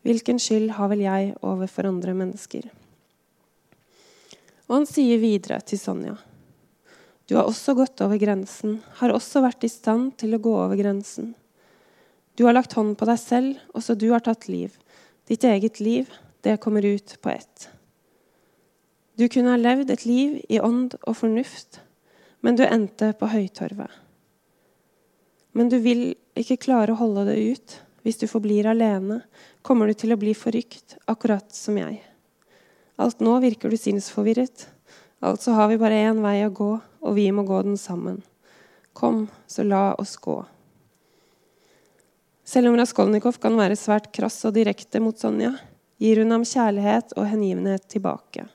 'Hvilken 0.02 0.40
skyld 0.40 0.72
har 0.78 0.88
vel 0.88 1.04
jeg 1.04 1.36
overfor 1.44 1.86
andre 1.86 2.14
mennesker?' 2.14 2.70
Og 4.70 4.76
han 4.78 4.86
sier 4.88 5.20
videre 5.20 5.60
til 5.60 5.78
Sonja, 5.78 6.16
du 7.32 7.38
har 7.38 7.48
også 7.48 7.74
gått 7.80 8.02
over 8.04 8.20
grensen, 8.20 8.82
har 9.00 9.14
også 9.16 9.40
vært 9.40 9.64
i 9.64 9.70
stand 9.72 10.18
til 10.20 10.36
å 10.36 10.40
gå 10.44 10.52
over 10.52 10.76
grensen. 10.76 11.30
Du 12.36 12.44
har 12.44 12.56
lagt 12.58 12.74
hånd 12.76 12.98
på 13.00 13.08
deg 13.08 13.20
selv, 13.22 13.62
også 13.72 13.96
du 13.96 14.10
har 14.12 14.20
tatt 14.26 14.50
liv. 14.52 14.76
Ditt 15.32 15.46
eget 15.48 15.80
liv, 15.80 16.10
det 16.44 16.60
kommer 16.60 16.84
ut 16.84 17.16
på 17.22 17.32
ett. 17.32 17.70
Du 19.16 19.30
kunne 19.32 19.54
ha 19.54 19.60
levd 19.60 19.92
et 19.92 20.04
liv 20.04 20.42
i 20.50 20.60
ånd 20.60 20.98
og 21.06 21.16
fornuft, 21.22 21.80
men 22.44 22.60
du 22.60 22.66
endte 22.68 23.14
på 23.16 23.32
Høytorvet. 23.32 23.92
Men 25.52 25.70
du 25.70 25.78
vil 25.84 26.14
ikke 26.38 26.60
klare 26.68 26.94
å 26.94 27.00
holde 27.02 27.26
det 27.32 27.40
ut. 27.40 27.78
Hvis 28.02 28.18
du 28.18 28.26
forblir 28.30 28.66
alene, 28.70 29.22
kommer 29.62 29.88
du 29.88 29.94
til 29.94 30.14
å 30.14 30.20
bli 30.20 30.34
forrykt, 30.38 30.98
akkurat 31.12 31.52
som 31.54 31.78
jeg. 31.78 32.00
Alt 33.02 33.22
nå 33.22 33.36
virker 33.44 33.70
du 33.70 33.78
sinnsforvirret. 33.78 34.66
Altså 35.22 35.54
har 35.54 35.70
vi 35.70 35.78
bare 35.82 36.00
én 36.10 36.22
vei 36.24 36.40
å 36.48 36.54
gå, 36.54 36.72
og 36.82 37.14
vi 37.18 37.28
må 37.34 37.46
gå 37.46 37.62
den 37.68 37.78
sammen. 37.78 38.22
Kom, 38.98 39.28
så 39.48 39.64
la 39.64 39.92
oss 40.02 40.16
gå. 40.18 40.40
Selv 42.44 42.72
om 42.72 42.80
Raskolnikov 42.80 43.38
kan 43.40 43.56
være 43.56 43.78
svært 43.80 44.10
krass 44.16 44.42
og 44.50 44.58
direkte 44.58 45.00
mot 45.00 45.18
Sonja, 45.18 45.54
gir 46.02 46.24
hun 46.24 46.34
ham 46.34 46.48
kjærlighet 46.48 47.14
og 47.16 47.30
hengivenhet 47.30 47.86
tilbake. 47.94 48.48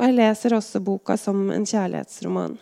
Og 0.00 0.06
jeg 0.08 0.16
leser 0.16 0.56
også 0.56 0.80
boka 0.80 1.18
som 1.20 1.50
en 1.52 1.68
kjærlighetsroman. 1.68 2.56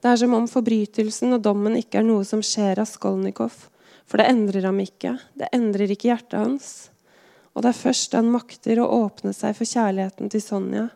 Det 0.00 0.08
er 0.08 0.20
som 0.22 0.34
om 0.36 0.46
forbrytelsen 0.48 1.36
og 1.36 1.42
dommen 1.44 1.76
ikke 1.76 2.00
er 2.00 2.06
noe 2.06 2.24
som 2.24 2.40
skjer 2.44 2.78
Raskolnikov, 2.78 3.52
for 4.08 4.20
det 4.20 4.30
endrer 4.32 4.64
ham 4.64 4.78
ikke. 4.80 5.18
Det 5.36 5.50
endrer 5.52 5.92
ikke 5.92 6.08
hjertet 6.08 6.38
hans. 6.40 6.70
Og 7.52 7.64
det 7.64 7.72
er 7.72 7.82
først 7.82 8.12
da 8.12 8.22
han 8.22 8.30
makter 8.32 8.80
å 8.80 8.88
åpne 9.02 9.34
seg 9.36 9.52
for 9.58 9.68
kjærligheten 9.68 10.32
til 10.32 10.42
Sonja, 10.44 10.86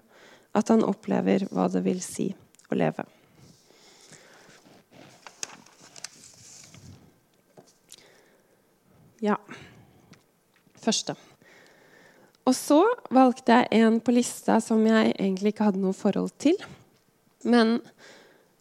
at 0.54 0.70
han 0.72 0.86
opplever 0.86 1.44
hva 1.50 1.68
det 1.68 1.84
vil 1.84 2.00
si 2.04 2.30
å 2.70 2.78
leve. 2.78 3.04
Ja 9.24 9.38
Første. 10.84 11.14
Og 12.44 12.52
så 12.52 12.82
valgte 13.14 13.56
jeg 13.56 13.80
en 13.80 13.94
på 14.04 14.12
lista 14.12 14.58
som 14.60 14.82
jeg 14.84 15.14
egentlig 15.14 15.54
ikke 15.54 15.70
hadde 15.70 15.80
noe 15.80 15.96
forhold 15.96 16.34
til. 16.36 16.58
Men, 17.48 17.78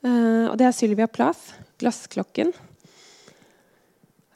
øh, 0.05 0.51
og 0.51 0.59
det 0.59 0.67
er 0.67 0.71
Sylvia 0.71 1.05
Plath, 1.05 1.53
'Glassklokken'. 1.77 2.53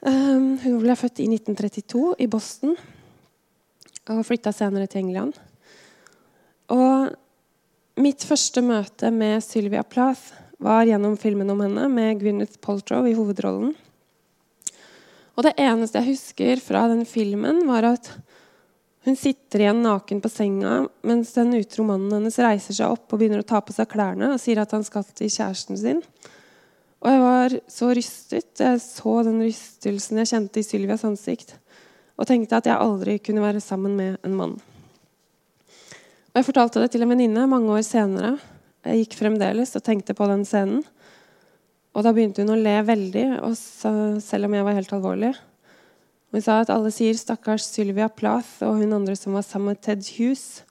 Um, 0.08 0.58
hun 0.62 0.80
ble 0.80 0.96
født 0.96 1.20
i 1.20 1.26
1932 1.26 2.16
i 2.20 2.28
Boston 2.28 2.76
og 4.08 4.26
flytta 4.26 4.52
senere 4.52 4.86
til 4.88 5.00
England. 5.00 5.34
Og 6.68 7.16
Mitt 7.98 8.22
første 8.22 8.62
møte 8.62 9.10
med 9.10 9.42
Sylvia 9.42 9.82
Plath 9.82 10.36
var 10.62 10.84
gjennom 10.86 11.16
filmen 11.18 11.50
om 11.50 11.64
henne 11.64 11.88
med 11.90 12.20
Gwyneth 12.22 12.60
Paltrow 12.62 13.08
i 13.10 13.16
hovedrollen. 13.18 13.72
Og 15.34 15.46
Det 15.46 15.56
eneste 15.58 15.98
jeg 15.98 16.12
husker 16.12 16.62
fra 16.62 16.84
den 16.92 17.06
filmen, 17.10 17.64
var 17.66 17.88
at 17.90 18.12
hun 19.06 19.16
sitter 19.16 19.64
igjen 19.64 19.84
naken 19.86 20.20
på 20.24 20.30
senga 20.30 20.80
mens 21.08 21.34
den 21.36 21.54
utro 21.56 21.86
mannen 21.88 22.12
hennes 22.18 22.40
reiser 22.44 22.76
seg 22.76 22.96
opp 22.96 23.14
og 23.14 23.22
begynner 23.22 23.44
å 23.44 23.48
ta 23.48 23.62
på 23.64 23.76
seg 23.76 23.88
klærne 23.92 24.34
og 24.34 24.42
sier 24.42 24.60
at 24.64 24.74
han 24.76 24.84
skal 24.84 25.06
til 25.16 25.32
kjæresten 25.32 25.80
sin. 25.80 26.02
Og 27.04 27.12
jeg 27.14 27.22
var 27.22 27.56
så 27.72 27.92
rystet. 27.94 28.52
Jeg 28.60 28.82
så 28.84 29.14
den 29.28 29.40
rystelsen 29.46 30.22
jeg 30.22 30.32
kjente 30.32 30.62
i 30.62 30.66
Sylvias 30.66 31.06
ansikt, 31.08 31.54
og 32.18 32.28
tenkte 32.28 32.58
at 32.58 32.68
jeg 32.68 32.82
aldri 32.82 33.20
kunne 33.22 33.46
være 33.46 33.62
sammen 33.64 33.94
med 33.96 34.18
en 34.26 34.36
mann. 34.36 34.58
Og 36.34 36.42
Jeg 36.42 36.50
fortalte 36.50 36.82
det 36.82 36.92
til 36.94 37.06
en 37.06 37.14
venninne 37.14 37.48
mange 37.50 37.72
år 37.74 37.86
senere. 37.86 38.36
Jeg 38.86 39.04
gikk 39.04 39.20
fremdeles 39.22 39.76
og 39.78 39.86
tenkte 39.86 40.18
på 40.18 40.28
den 40.30 40.44
scenen. 40.46 40.84
Og 41.98 42.04
Da 42.06 42.12
begynte 42.14 42.44
hun 42.44 42.54
å 42.54 42.60
le 42.60 42.76
veldig, 42.86 43.26
selv 44.22 44.46
om 44.46 44.54
jeg 44.54 44.66
var 44.68 44.76
helt 44.78 44.94
alvorlig. 44.94 45.32
Hun 46.32 46.44
sa 46.44 46.60
at 46.62 46.70
alle 46.70 46.92
sier 46.92 47.14
'stakkars 47.14 47.66
Sylvia 47.66 48.10
Plath' 48.10 48.62
og 48.68 48.82
hun 48.82 48.94
andre 48.94 49.16
som 49.16 49.34
var 49.34 49.42
sammen 49.42 49.68
med 49.68 49.82
Ted 49.82 50.04
Hughes. 50.18 50.64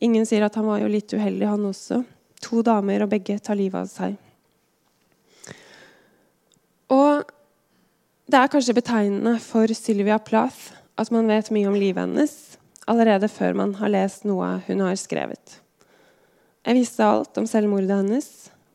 Ingen 0.00 0.26
sier 0.26 0.44
at 0.44 0.54
han 0.54 0.66
var 0.66 0.80
jo 0.80 0.88
litt 0.88 1.12
uheldig, 1.12 1.46
han 1.46 1.64
også. 1.64 2.04
To 2.42 2.62
damer, 2.62 3.02
og 3.02 3.10
begge 3.10 3.38
tar 3.38 3.54
livet 3.54 3.74
av 3.74 3.86
seg. 3.86 4.16
Og 6.90 7.22
det 8.26 8.40
er 8.40 8.48
kanskje 8.48 8.74
betegnende 8.74 9.38
for 9.40 9.66
Sylvia 9.66 10.18
Plath 10.18 10.74
at 10.98 11.10
man 11.10 11.26
vet 11.26 11.50
mye 11.50 11.68
om 11.68 11.74
livet 11.74 12.02
hennes 12.02 12.58
allerede 12.86 13.28
før 13.32 13.54
man 13.56 13.74
har 13.78 13.92
lest 13.92 14.26
noe 14.28 14.58
hun 14.66 14.82
har 14.84 14.96
skrevet. 15.00 15.60
Jeg 16.64 16.78
visste 16.78 17.04
alt 17.04 17.36
om 17.40 17.46
selvmordet 17.48 17.92
hennes, 17.92 18.28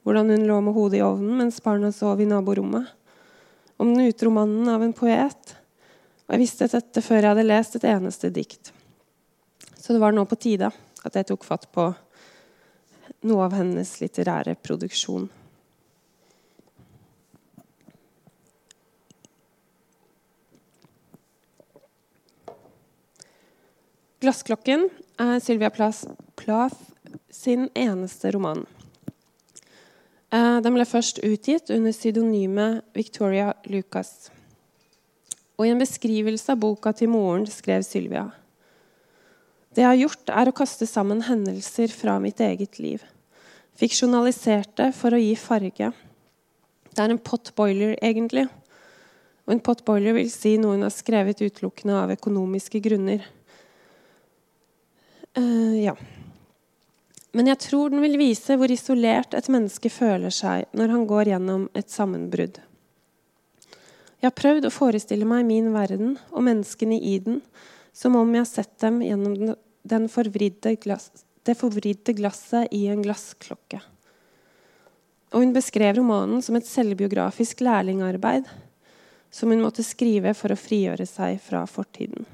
hvordan 0.05 0.29
hun 0.33 0.47
lå 0.49 0.59
med 0.65 0.75
hodet 0.77 0.99
i 0.99 1.05
ovnen 1.05 1.37
mens 1.41 1.59
barna 1.61 1.91
sov 1.93 2.21
i 2.21 2.27
naborommet, 2.29 2.89
om 3.79 3.93
den 3.93 4.09
utro 4.11 4.31
mannen 4.33 4.67
av 4.69 4.83
en 4.83 4.93
poet, 4.93 5.55
og 6.29 6.35
jeg 6.35 6.43
visste 6.43 6.67
dette 6.69 7.01
før 7.01 7.23
jeg 7.23 7.31
hadde 7.31 7.47
lest 7.47 7.75
et 7.79 7.85
eneste 7.89 8.29
dikt. 8.29 8.69
Så 9.81 9.95
det 9.95 10.01
var 10.03 10.13
nå 10.13 10.27
på 10.29 10.37
tide 10.37 10.69
at 10.69 11.15
jeg 11.17 11.25
tok 11.25 11.47
fatt 11.47 11.65
på 11.73 11.87
noe 13.25 13.47
av 13.47 13.55
hennes 13.57 13.95
litterære 13.97 14.53
produksjon. 14.61 15.25
Glassklokken 24.21 24.85
er 25.17 25.39
Sylvia 25.41 25.73
Plath 25.73 26.77
sin 27.33 27.71
eneste 27.73 28.35
roman. 28.35 28.67
Eh, 30.29 30.57
den 30.61 30.75
ble 30.75 30.85
først 30.85 31.23
utgitt 31.25 31.71
under 31.73 31.95
pseudonymet 31.95 32.83
Victoria 32.93 33.55
Lucas. 33.65 34.29
Og 35.59 35.67
I 35.67 35.73
en 35.73 35.81
beskrivelse 35.81 36.53
av 36.53 36.61
boka 36.61 36.93
til 36.95 37.11
moren 37.11 37.43
skrev 37.51 37.83
Sylvia 37.83 38.29
Det 39.75 39.83
jeg 39.83 39.91
har 39.91 39.99
gjort, 39.99 40.29
er 40.31 40.49
å 40.49 40.55
kaste 40.55 40.87
sammen 40.87 41.25
hendelser 41.27 41.91
fra 41.91 42.15
mitt 42.23 42.39
eget 42.39 42.79
liv. 42.79 43.03
Fiksjonaliserte 43.79 44.89
for 44.95 45.13
å 45.13 45.19
gi 45.19 45.35
farge. 45.39 45.91
Det 46.89 47.03
er 47.03 47.13
en 47.13 47.21
potboiler, 47.21 47.93
egentlig. 48.01 48.47
Og 49.45 49.53
en 49.55 49.61
potboiler 49.63 50.15
vil 50.17 50.31
si 50.33 50.55
noe 50.59 50.75
hun 50.75 50.87
har 50.87 50.95
skrevet 50.95 51.43
utelukkende 51.43 51.99
av 52.01 52.15
økonomiske 52.15 52.81
grunner. 52.85 53.27
Uh, 55.37 55.77
ja. 55.79 55.95
Men 57.35 57.51
jeg 57.51 57.61
tror 57.67 57.93
den 57.93 58.01
vil 58.03 58.17
vise 58.19 58.57
hvor 58.57 58.71
isolert 58.73 59.35
et 59.37 59.51
menneske 59.53 59.91
føler 59.93 60.33
seg 60.33 60.65
når 60.73 60.95
han 60.95 61.05
går 61.09 61.33
gjennom 61.35 61.69
et 61.77 61.93
sammenbrudd. 61.93 62.57
Jeg 64.19 64.27
har 64.27 64.35
prøvd 64.35 64.67
å 64.67 64.73
forestille 64.73 65.27
meg 65.27 65.45
min 65.47 65.69
verden 65.71 66.17
og 66.33 66.43
menneskene 66.43 66.97
i 66.99 67.17
den 67.23 67.39
som 67.95 68.17
om 68.19 68.33
jeg 68.35 68.43
har 68.43 68.49
sett 68.49 68.73
dem 68.83 68.99
gjennom 69.03 69.53
den, 69.87 70.07
forvridde 70.11 70.75
glass, 70.83 71.09
det 71.47 71.55
forvridde 71.57 72.13
glasset 72.17 72.67
i 72.75 72.85
en 72.91 73.03
glassklokke. 73.03 73.79
Og 75.31 75.43
hun 75.43 75.53
beskrev 75.55 75.95
romanen 75.99 76.43
som 76.43 76.57
et 76.59 76.67
selvbiografisk 76.67 77.63
lærlingarbeid 77.63 78.49
som 79.31 79.53
hun 79.53 79.63
måtte 79.63 79.85
skrive 79.85 80.33
for 80.35 80.51
å 80.51 80.59
frigjøre 80.59 81.05
seg 81.07 81.39
fra 81.43 81.63
fortiden. 81.69 82.25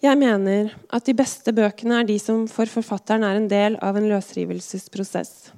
Jeg 0.00 0.16
mener 0.16 0.72
at 0.88 1.04
de 1.04 1.14
beste 1.16 1.52
bøkene 1.52 2.00
er 2.00 2.06
de 2.08 2.16
som 2.20 2.46
for 2.48 2.68
forfatteren 2.72 3.24
er 3.24 3.36
en 3.36 3.48
del 3.50 3.76
av 3.84 3.98
en 4.00 4.08
løsrivelsesprosess. 4.08 5.50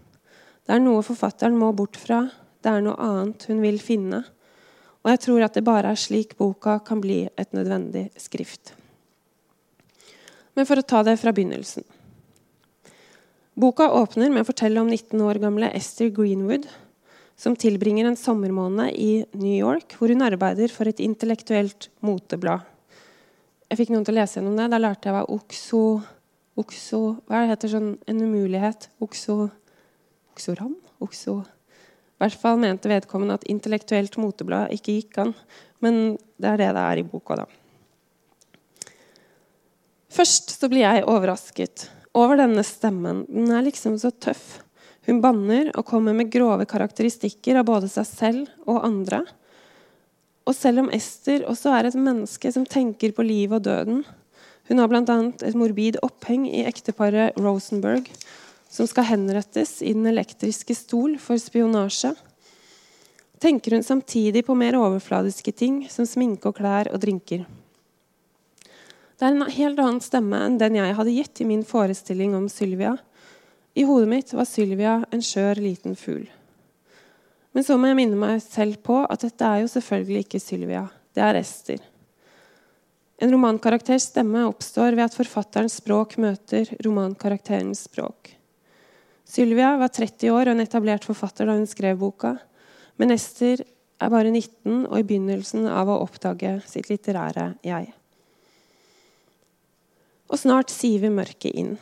Det 0.66 0.74
er 0.74 0.82
noe 0.82 1.04
forfatteren 1.06 1.54
må 1.58 1.70
bort 1.78 1.98
fra, 1.98 2.24
det 2.62 2.70
er 2.70 2.84
noe 2.84 2.98
annet 3.02 3.48
hun 3.50 3.62
vil 3.64 3.80
finne. 3.82 4.22
Og 5.02 5.10
jeg 5.10 5.22
tror 5.24 5.42
at 5.44 5.56
det 5.58 5.64
bare 5.66 5.90
er 5.90 5.98
slik 5.98 6.36
boka 6.38 6.78
kan 6.86 7.02
bli 7.02 7.24
et 7.26 7.56
nødvendig 7.56 8.08
skrift. 8.20 8.74
Men 10.54 10.68
for 10.68 10.78
å 10.78 10.86
ta 10.86 11.02
det 11.06 11.16
fra 11.18 11.32
begynnelsen. 11.34 11.84
Boka 13.58 13.88
åpner 13.92 14.30
med 14.32 14.44
å 14.44 14.48
fortelle 14.48 14.80
om 14.80 14.88
19 14.88 15.20
år 15.26 15.40
gamle 15.42 15.68
Esther 15.76 16.08
Greenwood, 16.14 16.68
som 17.36 17.56
tilbringer 17.58 18.06
en 18.08 18.16
sommermåned 18.16 18.94
i 18.94 19.24
New 19.34 19.56
York, 19.56 19.96
hvor 19.98 20.12
hun 20.12 20.24
arbeider 20.24 20.72
for 20.72 20.88
et 20.88 21.00
intellektuelt 21.02 21.88
moteblad. 22.04 22.62
Jeg 23.68 23.80
fikk 23.80 23.92
noen 23.92 24.06
til 24.06 24.14
å 24.14 24.20
lese 24.20 24.38
gjennom 24.38 24.56
det. 24.60 24.68
Da 24.72 24.80
lærte 24.80 25.08
jeg 25.08 25.16
hva 25.16 25.24
okso, 25.32 25.82
okso 26.60 27.00
Hva 27.24 27.46
heter 27.48 27.72
sånn 27.72 27.94
en 28.08 28.20
umulighet? 28.20 28.90
Okso, 29.00 29.46
oksoram? 30.34 30.76
Okso 31.02 31.40
I 32.22 32.28
hvert 32.28 32.38
fall 32.38 32.60
mente 32.62 32.86
vedkommende 32.86 33.34
at 33.34 33.48
intellektuelt 33.50 34.14
moteblad 34.22 34.70
ikke 34.70 34.94
gikk 35.00 35.16
an. 35.18 35.32
Men 35.82 35.96
det 36.38 36.52
er 36.52 36.60
det 36.60 36.68
det 36.76 36.84
er 36.84 37.00
i 37.00 37.02
boka, 37.02 37.40
da. 37.40 37.48
Først 40.12 40.52
så 40.54 40.68
blir 40.70 40.84
jeg 40.84 41.02
overrasket 41.10 41.88
over 42.14 42.38
denne 42.38 42.62
stemmen. 42.62 43.24
Den 43.26 43.50
er 43.50 43.64
liksom 43.66 43.96
så 43.98 44.12
tøff. 44.14 44.60
Hun 45.08 45.18
banner 45.24 45.72
og 45.74 45.88
kommer 45.88 46.14
med 46.14 46.30
grove 46.30 46.62
karakteristikker 46.70 47.58
av 47.58 47.66
både 47.66 47.90
seg 47.90 48.06
selv 48.06 48.70
og 48.70 48.84
andre. 48.86 49.24
Og 50.46 50.54
selv 50.54 50.84
om 50.84 50.92
Ester 50.94 51.42
også 51.50 51.74
er 51.74 51.90
et 51.90 51.98
menneske 51.98 52.54
som 52.54 52.68
tenker 52.68 53.16
på 53.16 53.26
livet 53.26 53.58
og 53.58 53.66
døden 53.66 54.04
Hun 54.70 54.78
har 54.78 54.86
bl.a. 54.86 55.02
et 55.42 55.58
morbid 55.58 55.98
oppheng 56.06 56.46
i 56.46 56.62
ekteparet 56.70 57.34
Rosenberg, 57.34 58.06
som 58.72 58.88
skal 58.88 59.10
henrettes 59.10 59.82
i 59.84 59.92
den 59.92 60.06
elektriske 60.08 60.74
stol 60.74 61.18
for 61.20 61.36
spionasje. 61.40 62.14
Tenker 63.42 63.76
hun 63.76 63.84
samtidig 63.84 64.46
på 64.46 64.56
mer 64.56 64.78
overfladiske 64.78 65.52
ting, 65.52 65.82
som 65.92 66.08
sminke 66.08 66.48
og 66.48 66.56
klær 66.56 66.88
og 66.92 67.02
drinker. 67.02 67.44
Det 69.18 69.28
er 69.28 69.36
en 69.36 69.44
helt 69.44 69.78
annen 69.82 70.00
stemme 70.02 70.40
enn 70.46 70.56
den 70.58 70.78
jeg 70.80 70.96
hadde 70.96 71.16
gitt 71.18 71.42
i 71.44 71.48
min 71.50 71.66
forestilling 71.68 72.32
om 72.38 72.48
Sylvia. 72.50 72.96
I 73.76 73.84
hodet 73.88 74.08
mitt 74.08 74.32
var 74.32 74.48
Sylvia 74.48 74.96
en 75.12 75.24
skjør, 75.24 75.60
liten 75.60 75.96
fugl. 75.98 76.24
Men 77.52 77.66
så 77.66 77.76
må 77.76 77.90
jeg 77.90 77.98
minne 78.00 78.18
meg 78.18 78.40
selv 78.40 78.80
på 78.86 79.02
at 79.04 79.26
dette 79.26 79.46
er 79.46 79.62
jo 79.62 79.72
selvfølgelig 79.74 80.24
ikke 80.24 80.40
Sylvia. 80.40 80.86
Det 81.12 81.22
er 81.22 81.38
Ester. 81.42 81.82
En 83.22 83.30
romankarakters 83.30 84.08
stemme 84.08 84.46
oppstår 84.48 84.96
ved 84.96 85.04
at 85.10 85.16
forfatterens 85.18 85.76
språk 85.82 86.16
møter 86.18 86.72
romankarakterens 86.82 87.84
språk. 87.90 88.32
Sylvia 89.32 89.78
var 89.80 89.88
30 89.88 90.28
år 90.28 90.50
og 90.50 90.52
en 90.52 90.64
etablert 90.66 91.06
forfatter 91.08 91.48
da 91.48 91.54
hun 91.56 91.68
skrev 91.68 91.96
boka. 92.02 92.34
Men 93.00 93.14
Ester 93.14 93.62
er 93.64 94.12
bare 94.12 94.28
19 94.28 94.84
og 94.90 94.98
i 94.98 95.06
begynnelsen 95.08 95.64
av 95.72 95.88
å 95.88 96.02
oppdage 96.04 96.58
sitt 96.68 96.90
litterære 96.90 97.54
jeg. 97.64 97.88
Og 100.28 100.40
snart 100.40 100.72
siver 100.72 101.12
mørket 101.12 101.56
inn. 101.56 101.72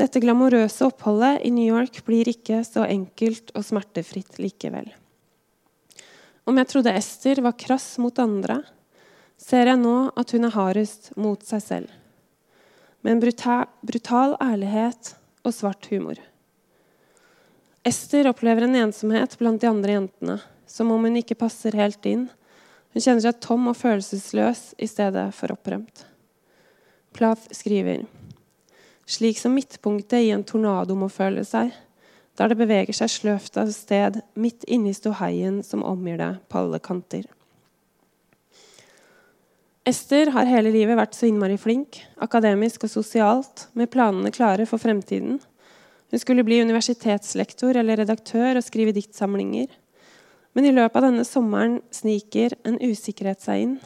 Dette 0.00 0.20
glamorøse 0.22 0.88
oppholdet 0.88 1.44
i 1.44 1.52
New 1.54 1.68
York 1.68 2.00
blir 2.08 2.28
ikke 2.30 2.62
så 2.66 2.86
enkelt 2.88 3.52
og 3.54 3.68
smertefritt 3.68 4.40
likevel. 4.40 4.88
Om 6.48 6.56
jeg 6.60 6.70
trodde 6.72 6.96
Ester 6.96 7.44
var 7.44 7.58
krass 7.60 7.94
mot 8.00 8.16
andre, 8.20 8.62
ser 9.40 9.68
jeg 9.68 9.80
nå 9.80 9.96
at 10.16 10.32
hun 10.32 10.48
er 10.48 10.56
hardest 10.56 11.12
mot 11.20 11.44
seg 11.44 11.62
selv. 11.68 11.96
Med 13.04 13.18
en 13.18 13.26
brutal, 13.28 13.68
brutal 13.84 14.38
ærlighet 14.40 15.18
og 15.44 15.52
svart 15.52 15.92
humor. 15.92 16.16
Ester 17.84 18.28
opplever 18.30 18.64
en 18.64 18.78
ensomhet 18.86 19.36
blant 19.38 19.60
de 19.60 19.68
andre 19.68 19.98
jentene, 19.98 20.38
som 20.66 20.90
om 20.94 21.04
hun 21.04 21.20
ikke 21.20 21.36
passer 21.36 21.76
helt 21.76 22.06
inn. 22.08 22.26
Hun 22.94 23.04
kjenner 23.04 23.26
seg 23.26 23.40
tom 23.44 23.68
og 23.68 23.76
følelsesløs 23.76 24.70
i 24.80 24.88
stedet 24.88 25.28
for 25.36 25.52
opprømt. 25.52 26.06
Plath 27.14 27.52
skriver 27.54 28.06
slik 29.06 29.38
som 29.38 29.54
midtpunktet 29.54 30.24
i 30.24 30.30
en 30.32 30.44
tornado 30.48 30.96
må 30.96 31.10
føle 31.12 31.44
seg, 31.44 31.72
der 32.38 32.50
det 32.50 32.58
beveger 32.58 32.96
seg 32.96 33.12
sløvt 33.12 33.58
av 33.60 33.70
sted 33.74 34.20
midt 34.40 34.64
inni 34.66 34.94
ståheien 34.96 35.60
som 35.62 35.84
omgir 35.86 36.18
det 36.18 36.30
på 36.48 36.62
alle 36.64 36.80
kanter. 36.82 37.26
Ester 39.84 40.30
har 40.32 40.48
hele 40.48 40.72
livet 40.72 40.96
vært 40.96 41.16
så 41.16 41.28
innmari 41.28 41.58
flink, 41.60 42.00
akademisk 42.24 42.86
og 42.86 42.94
sosialt, 42.94 43.66
med 43.76 43.92
planene 43.92 44.32
klare 44.32 44.64
for 44.66 44.80
fremtiden. 44.80 45.36
Hun 46.10 46.20
skulle 46.20 46.44
bli 46.46 46.60
universitetslektor 46.62 47.76
eller 47.80 48.02
redaktør 48.02 48.58
og 48.58 48.66
skrive 48.66 48.94
diktsamlinger. 48.94 49.68
Men 50.54 50.68
i 50.68 50.72
løpet 50.74 51.00
av 51.00 51.08
denne 51.08 51.26
sommeren 51.26 51.80
sniker 51.94 52.54
en 52.66 52.78
usikkerhet 52.82 53.42
seg 53.42 53.64
inn. 53.64 53.76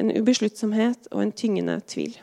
En 0.00 0.10
ubesluttsomhet 0.10 1.10
og 1.12 1.22
en 1.22 1.34
tyngende 1.36 1.78
tvil. 1.86 2.16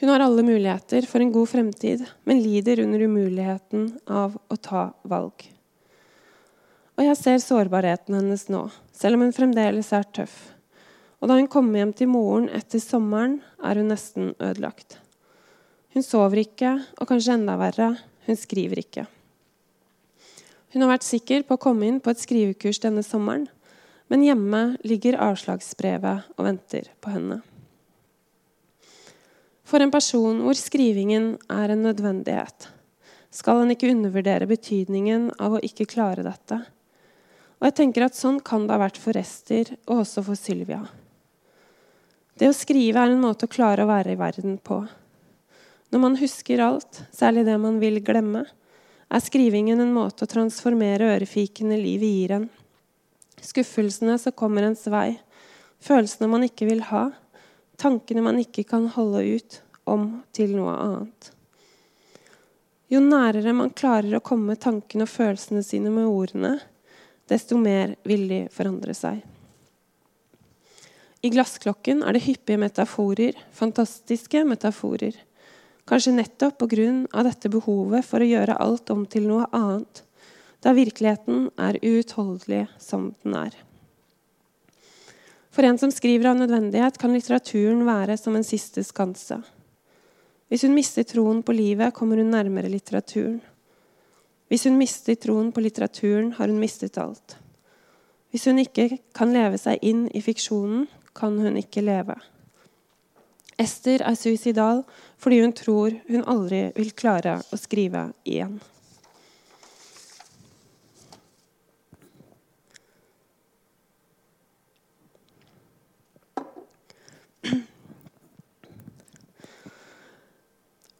Hun 0.00 0.10
har 0.12 0.20
alle 0.20 0.42
muligheter 0.44 1.06
for 1.08 1.22
en 1.22 1.32
god 1.32 1.48
fremtid, 1.48 2.02
men 2.28 2.42
lider 2.42 2.82
under 2.82 3.00
umuligheten 3.06 3.86
av 4.10 4.34
å 4.52 4.58
ta 4.60 4.88
valg. 5.08 5.46
Og 6.98 7.06
jeg 7.06 7.16
ser 7.18 7.40
sårbarheten 7.42 8.18
hennes 8.18 8.44
nå, 8.52 8.66
selv 8.92 9.16
om 9.16 9.24
hun 9.24 9.32
fremdeles 9.34 9.88
er 9.96 10.04
tøff. 10.14 10.34
Og 11.22 11.30
da 11.30 11.38
hun 11.38 11.48
kommer 11.48 11.80
hjem 11.80 11.94
til 11.96 12.10
moren 12.12 12.50
etter 12.52 12.82
sommeren, 12.82 13.38
er 13.64 13.80
hun 13.80 13.88
nesten 13.94 14.34
ødelagt. 14.36 14.98
Hun 15.94 16.02
sover 16.02 16.42
ikke, 16.42 16.74
og 16.98 17.06
kanskje 17.06 17.36
enda 17.38 17.54
verre, 17.60 17.92
hun 18.26 18.38
skriver 18.38 18.80
ikke. 18.82 19.06
Hun 20.74 20.82
har 20.82 20.96
vært 20.96 21.06
sikker 21.06 21.44
på 21.46 21.54
å 21.54 21.62
komme 21.62 21.86
inn 21.86 22.00
på 22.02 22.10
et 22.10 22.18
skrivekurs 22.18 22.80
denne 22.82 23.04
sommeren, 23.06 23.46
men 24.10 24.24
hjemme 24.26 24.62
ligger 24.82 25.20
avslagsbrevet 25.22 26.34
og 26.34 26.48
venter 26.48 26.90
på 26.98 27.12
henne. 27.14 27.38
For 29.64 29.80
en 29.80 29.92
person 29.94 30.42
hvor 30.44 30.58
skrivingen 30.58 31.36
er 31.50 31.72
en 31.72 31.86
nødvendighet, 31.86 32.68
skal 33.34 33.62
en 33.62 33.72
ikke 33.74 33.90
undervurdere 33.90 34.50
betydningen 34.50 35.30
av 35.42 35.56
å 35.56 35.62
ikke 35.62 35.88
klare 35.90 36.26
dette. 36.26 36.58
Og 37.58 37.70
jeg 37.70 37.78
tenker 37.78 38.04
at 38.06 38.18
Sånn 38.18 38.42
kan 38.44 38.66
det 38.66 38.74
ha 38.74 38.82
vært 38.82 38.98
for 39.00 39.16
Ester 39.18 39.72
og 39.86 40.02
også 40.02 40.26
for 40.26 40.38
Sylvia. 40.38 40.82
Det 42.34 42.50
å 42.50 42.54
skrive 42.54 42.98
er 42.98 43.14
en 43.14 43.22
måte 43.22 43.46
å 43.46 43.50
klare 43.50 43.86
å 43.86 43.90
være 43.90 44.14
i 44.14 44.20
verden 44.20 44.58
på. 44.58 44.82
Når 45.94 46.00
man 46.02 46.16
husker 46.18 46.58
alt, 46.58 46.96
særlig 47.14 47.44
det 47.46 47.54
man 47.62 47.76
vil 47.78 48.00
glemme, 48.02 48.40
er 49.14 49.20
skrivingen 49.22 49.78
en 49.78 49.92
måte 49.94 50.26
å 50.26 50.30
transformere 50.32 51.12
ørefikene 51.14 51.76
livet 51.78 52.08
gir 52.10 52.32
en. 52.34 52.46
Skuffelsene 53.38 54.16
som 54.18 54.34
kommer 54.34 54.66
ens 54.66 54.88
vei, 54.90 55.20
følelsene 55.78 56.26
man 56.32 56.42
ikke 56.42 56.66
vil 56.66 56.80
ha, 56.88 57.04
tankene 57.78 58.24
man 58.26 58.40
ikke 58.42 58.64
kan 58.66 58.88
holde 58.90 59.22
ut, 59.36 59.60
om 59.86 60.08
til 60.34 60.56
noe 60.56 60.72
annet. 60.82 61.28
Jo 62.90 62.98
nærere 63.04 63.52
man 63.54 63.70
klarer 63.70 64.16
å 64.18 64.22
komme 64.24 64.56
tankene 64.58 65.06
og 65.06 65.12
følelsene 65.12 65.62
sine 65.62 65.92
med 65.94 66.08
ordene, 66.10 66.56
desto 67.30 67.54
mer 67.60 67.92
vil 68.02 68.26
de 68.32 68.40
forandre 68.50 68.96
seg. 68.98 69.20
I 71.22 71.30
glassklokken 71.30 72.02
er 72.02 72.18
det 72.18 72.24
hyppige 72.26 72.58
metaforer, 72.64 73.38
fantastiske 73.54 74.42
metaforer. 74.50 75.14
Kanskje 75.84 76.14
nettopp 76.16 76.58
pga. 76.58 77.22
dette 77.22 77.48
behovet 77.52 78.04
for 78.04 78.20
å 78.20 78.28
gjøre 78.28 78.56
alt 78.56 78.90
om 78.90 79.04
til 79.06 79.28
noe 79.28 79.46
annet, 79.52 80.02
da 80.64 80.72
virkeligheten 80.72 81.50
er 81.60 81.76
uutholdelig 81.82 82.66
som 82.80 83.12
den 83.22 83.34
er. 83.36 83.54
For 85.52 85.62
en 85.62 85.78
som 85.78 85.92
skriver 85.92 86.32
av 86.32 86.38
nødvendighet, 86.40 86.96
kan 86.98 87.12
litteraturen 87.12 87.84
være 87.86 88.16
som 88.16 88.34
en 88.34 88.46
siste 88.46 88.82
skanse. 88.82 89.42
Hvis 90.48 90.64
hun 90.64 90.74
mister 90.74 91.04
troen 91.04 91.42
på 91.44 91.52
livet, 91.52 91.94
kommer 91.94 92.16
hun 92.16 92.32
nærmere 92.32 92.72
litteraturen. 92.72 93.40
Hvis 94.48 94.64
hun 94.64 94.78
mister 94.80 95.14
troen 95.20 95.52
på 95.52 95.62
litteraturen, 95.62 96.32
har 96.38 96.48
hun 96.48 96.58
mistet 96.58 96.98
alt. 96.98 97.36
Hvis 98.32 98.48
hun 98.48 98.58
ikke 98.58 98.98
kan 99.14 99.32
leve 99.36 99.60
seg 99.60 99.84
inn 99.84 100.08
i 100.10 100.24
fiksjonen, 100.24 100.88
kan 101.14 101.36
hun 101.38 101.60
ikke 101.60 101.84
leve. 101.84 102.16
Ester 103.60 104.02
er 104.02 104.16
suicidal 104.18 104.82
fordi 105.22 105.40
hun 105.44 105.52
tror 105.56 105.98
hun 106.08 106.24
aldri 106.26 106.66
vil 106.76 106.94
klare 106.96 107.38
å 107.52 107.58
skrive 107.60 108.08
igjen. 108.26 108.58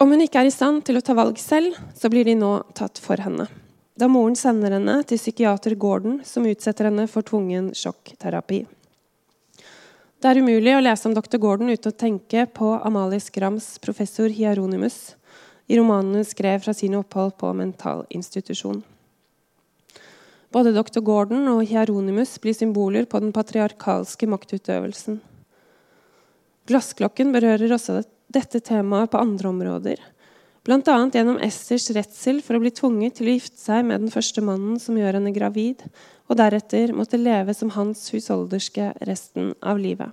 Om 0.04 0.10
hun 0.12 0.20
ikke 0.20 0.42
er 0.42 0.50
i 0.50 0.52
stand 0.52 0.82
til 0.84 0.98
å 0.98 1.04
ta 1.04 1.14
valg 1.16 1.38
selv, 1.40 1.78
så 1.96 2.10
blir 2.12 2.26
de 2.28 2.34
nå 2.36 2.50
tatt 2.76 3.00
for 3.00 3.16
henne. 3.24 3.46
Da 3.96 4.04
moren 4.10 4.34
sender 4.36 4.74
henne 4.76 4.98
til 5.08 5.16
psykiater 5.16 5.76
Gordon, 5.80 6.18
som 6.28 6.44
utsetter 6.50 6.90
henne 6.90 7.06
for 7.08 7.24
tvungen 7.24 7.70
sjokkterapi. 7.78 8.64
Det 10.24 10.30
er 10.32 10.38
umulig 10.40 10.72
å 10.72 10.80
lese 10.80 11.04
om 11.04 11.12
dr. 11.12 11.36
Gordon 11.36 11.68
uten 11.68 11.92
å 11.92 11.96
tenke 12.00 12.46
på 12.56 12.70
Amalie 12.80 13.20
Skrams 13.20 13.66
professor 13.84 14.32
Hieronymus 14.32 15.18
i 15.68 15.76
romanen 15.76 16.16
hun 16.16 16.24
skrev 16.24 16.62
fra 16.64 16.72
sine 16.72 16.96
opphold 16.96 17.34
på 17.42 17.50
mentalinstitusjon. 17.58 18.78
Både 20.48 20.72
dr. 20.72 21.02
Gordon 21.04 21.44
og 21.52 21.60
Hieronymus 21.68 22.32
blir 22.40 22.56
symboler 22.56 23.04
på 23.04 23.20
den 23.20 23.36
patriarkalske 23.36 24.30
maktutøvelsen. 24.32 25.20
Glassklokken 26.72 27.36
berører 27.36 27.76
også 27.76 28.00
dette 28.32 28.64
temaet 28.64 29.12
på 29.12 29.20
andre 29.20 29.52
områder. 29.52 30.00
Bl.a. 30.64 30.80
gjennom 31.12 31.36
Esters 31.44 31.90
redsel 31.92 32.38
for 32.40 32.56
å 32.56 32.62
bli 32.62 32.70
tvunget 32.72 33.18
til 33.18 33.28
å 33.28 33.34
gifte 33.34 33.58
seg 33.60 33.82
med 33.84 34.00
den 34.00 34.12
første 34.12 34.40
mannen 34.40 34.78
som 34.80 34.96
gjør 34.96 35.18
henne 35.18 35.32
gravid, 35.36 35.82
og 36.24 36.38
deretter 36.40 36.94
måtte 36.96 37.20
leve 37.20 37.52
som 37.52 37.74
hans 37.74 38.06
husholderske 38.14 38.94
resten 39.04 39.52
av 39.60 39.76
livet. 39.76 40.08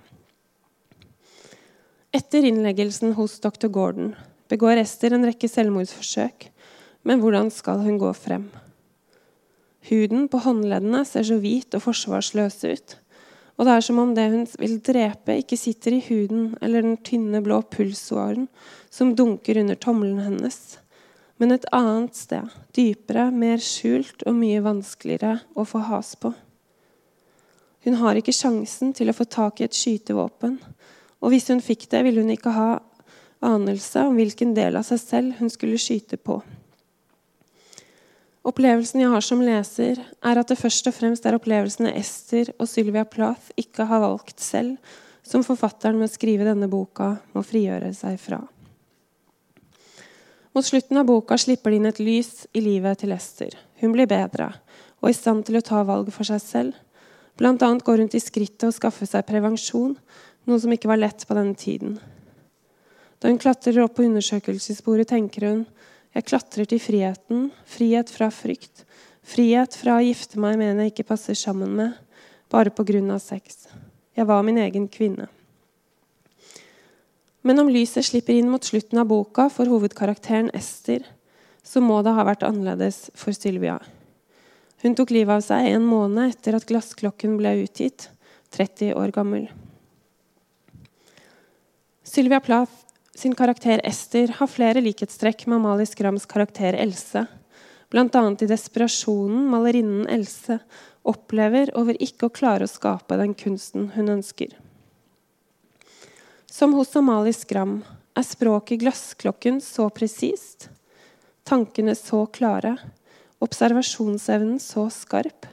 Etter 2.12 2.44
innleggelsen 2.44 3.14
hos 3.16 3.38
dr. 3.40 3.70
Gordon 3.72 4.12
begår 4.52 4.82
Ester 4.82 5.16
en 5.16 5.24
rekke 5.24 5.48
selvmordsforsøk. 5.48 6.50
Men 7.08 7.22
hvordan 7.22 7.48
skal 7.50 7.80
hun 7.86 7.96
gå 7.98 8.12
frem? 8.14 8.50
Huden 9.88 10.28
på 10.30 10.42
håndleddene 10.44 11.00
ser 11.08 11.24
så 11.26 11.40
hvit 11.40 11.72
og 11.74 11.86
forsvarsløs 11.86 12.60
ut. 12.68 12.94
Og 13.56 13.66
det 13.66 13.72
er 13.72 13.84
som 13.88 13.98
om 14.04 14.12
det 14.14 14.28
hun 14.28 14.44
vil 14.60 14.76
drepe, 14.84 15.38
ikke 15.40 15.58
sitter 15.58 15.96
i 15.96 16.04
huden 16.04 16.52
eller 16.60 16.84
den 16.84 17.00
tynne, 17.04 17.40
blå 17.44 17.62
pulsåren 17.72 18.46
som 18.92 19.14
dunker 19.16 19.56
under 19.56 19.78
tommelen 19.80 20.20
hennes, 20.20 20.78
men 21.40 21.54
et 21.54 21.64
annet 21.72 22.14
sted, 22.14 22.48
dypere, 22.76 23.30
mer 23.32 23.62
skjult 23.62 24.22
og 24.28 24.36
mye 24.36 24.60
vanskeligere 24.62 25.38
å 25.56 25.64
få 25.66 25.80
has 25.88 26.12
på. 26.20 26.34
Hun 27.82 27.96
har 27.98 28.20
ikke 28.20 28.34
sjansen 28.36 28.92
til 28.94 29.10
å 29.10 29.16
få 29.16 29.26
tak 29.26 29.58
i 29.60 29.66
et 29.66 29.74
skytevåpen, 29.74 30.60
og 31.22 31.32
hvis 31.32 31.48
hun 31.50 31.64
fikk 31.64 31.88
det, 31.90 32.04
ville 32.04 32.22
hun 32.22 32.34
ikke 32.34 32.52
ha 32.54 32.68
anelse 33.42 34.04
om 34.06 34.18
hvilken 34.18 34.52
del 34.54 34.78
av 34.78 34.86
seg 34.86 35.00
selv 35.02 35.40
hun 35.40 35.50
skulle 35.50 35.80
skyte 35.80 36.20
på. 36.20 36.38
Opplevelsen 38.46 39.00
jeg 39.02 39.10
har 39.10 39.22
som 39.22 39.42
leser, 39.42 39.98
er 39.98 40.38
at 40.38 40.50
det 40.50 40.58
først 40.58 40.88
og 40.90 40.96
fremst 40.96 41.26
er 41.26 41.38
opplevelsene 41.38 41.94
Ester 41.98 42.50
og 42.58 42.66
Sylvia 42.70 43.06
Plath 43.06 43.54
ikke 43.58 43.86
har 43.86 44.02
valgt 44.02 44.42
selv, 44.42 44.76
som 45.22 45.46
forfatteren 45.46 45.98
med 45.98 46.10
å 46.10 46.12
skrive 46.12 46.46
denne 46.46 46.68
boka 46.70 47.14
må 47.34 47.44
frigjøre 47.46 47.92
seg 47.94 48.18
fra. 48.18 48.40
Mot 50.52 50.64
slutten 50.64 51.00
av 51.00 51.06
boka 51.08 51.38
slipper 51.40 51.72
de 51.72 51.78
inn 51.80 51.88
et 51.88 52.00
lys 52.02 52.46
i 52.52 52.60
livet 52.60 53.00
til 53.00 53.14
Ester. 53.14 53.54
Hun 53.80 53.94
blir 53.94 54.10
bedre 54.10 54.52
og 55.02 55.10
i 55.10 55.16
stand 55.16 55.46
til 55.48 55.58
å 55.58 55.64
ta 55.64 55.80
valg 55.86 56.12
for 56.14 56.28
seg 56.28 56.42
selv. 56.42 56.74
Annet 57.42 57.82
går 57.82 58.04
hun 58.04 58.10
til 58.12 58.22
skrittet 58.22 58.68
og 58.68 58.74
skaffe 58.76 59.08
seg 59.08 59.24
prevensjon, 59.26 59.96
noe 60.46 60.60
som 60.62 60.74
ikke 60.74 60.90
var 60.90 61.00
lett 61.00 61.24
på 61.26 61.34
denne 61.34 61.58
tiden. 61.58 61.96
Da 63.18 63.30
hun 63.30 63.40
klatrer 63.42 63.80
opp 63.82 63.96
på 63.96 64.04
undersøkelsesbordet, 64.06 65.08
tenker 65.10 65.48
hun 65.48 65.64
jeg 66.12 66.28
klatrer 66.28 66.68
til 66.68 66.80
friheten, 66.82 67.46
frihet 67.64 68.10
fra 68.12 68.28
frykt. 68.30 68.84
Frihet 69.24 69.74
fra 69.78 69.96
å 69.96 70.04
gifte 70.04 70.40
meg 70.42 70.58
med 70.60 70.74
en 70.74 70.82
jeg 70.84 70.92
ikke 70.92 71.08
passer 71.08 71.38
sammen 71.38 71.72
med, 71.78 71.94
bare 72.52 72.70
pga. 72.70 73.18
sex. 73.18 73.66
Jeg 74.14 74.26
var 74.26 74.42
min 74.42 74.58
egen 74.58 74.88
kvinne. 74.88 75.28
Men 77.42 77.58
om 77.58 77.70
lyset 77.70 78.06
slipper 78.06 78.36
inn 78.38 78.50
mot 78.50 78.64
slutten 78.64 79.00
av 79.02 79.08
boka 79.10 79.48
for 79.50 79.70
hovedkarakteren 79.70 80.50
Ester, 80.54 81.02
så 81.62 81.82
må 81.82 81.98
det 82.02 82.14
ha 82.14 82.24
vært 82.26 82.44
annerledes 82.46 83.08
for 83.18 83.34
Sylvia. 83.34 83.80
Hun 84.82 84.96
tok 84.98 85.12
livet 85.14 85.38
av 85.38 85.44
seg 85.46 85.68
en 85.72 85.84
måned 85.86 86.32
etter 86.32 86.56
at 86.58 86.66
glassklokken 86.66 87.36
ble 87.38 87.54
utgitt, 87.64 88.08
30 88.54 88.94
år 88.98 89.12
gammel. 89.14 89.46
Sylvia 92.02 92.42
Plath 92.42 92.82
sin 93.14 93.34
karakter 93.38 93.80
Ester 93.84 94.34
har 94.38 94.50
flere 94.50 94.82
likhetstrekk 94.82 95.46
med 95.46 95.60
Amalie 95.60 95.86
Skrams 95.86 96.26
karakter 96.26 96.74
Else. 96.74 97.26
Bl.a. 97.92 98.22
i 98.40 98.48
desperasjonen 98.48 99.46
malerinnen 99.52 100.08
Else 100.10 100.58
opplever 101.08 101.72
over 101.78 101.98
ikke 102.02 102.28
å 102.28 102.34
klare 102.34 102.66
å 102.66 102.72
skape 102.72 103.18
den 103.20 103.34
kunsten 103.38 103.90
hun 103.96 104.10
ønsker. 104.16 104.54
Som 106.52 106.74
hos 106.74 106.96
Amalie 106.96 107.32
Skram 107.32 107.78
er 108.12 108.24
språket 108.28 108.74
i 108.74 108.82
glassklokken 108.82 109.60
så 109.64 109.86
presist, 109.88 110.66
tankene 111.48 111.94
så 111.96 112.26
klare, 112.28 112.74
observasjonsevnen 113.40 114.58
så 114.60 114.84
skarp, 114.92 115.46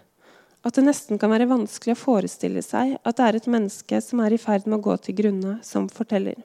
at 0.60 0.76
det 0.76 0.84
nesten 0.84 1.22
kan 1.22 1.32
være 1.32 1.48
vanskelig 1.48 1.96
å 1.96 2.02
forestille 2.02 2.66
seg 2.66 2.98
at 3.00 3.16
det 3.16 3.30
er 3.30 3.40
et 3.40 3.48
menneske 3.56 4.02
som 4.04 4.26
er 4.26 4.36
i 4.36 4.42
ferd 4.44 4.68
med 4.68 4.82
å 4.82 4.88
gå 4.90 4.98
til 5.08 5.16
grunne, 5.22 5.56
som 5.64 5.88
forteller. 5.88 6.36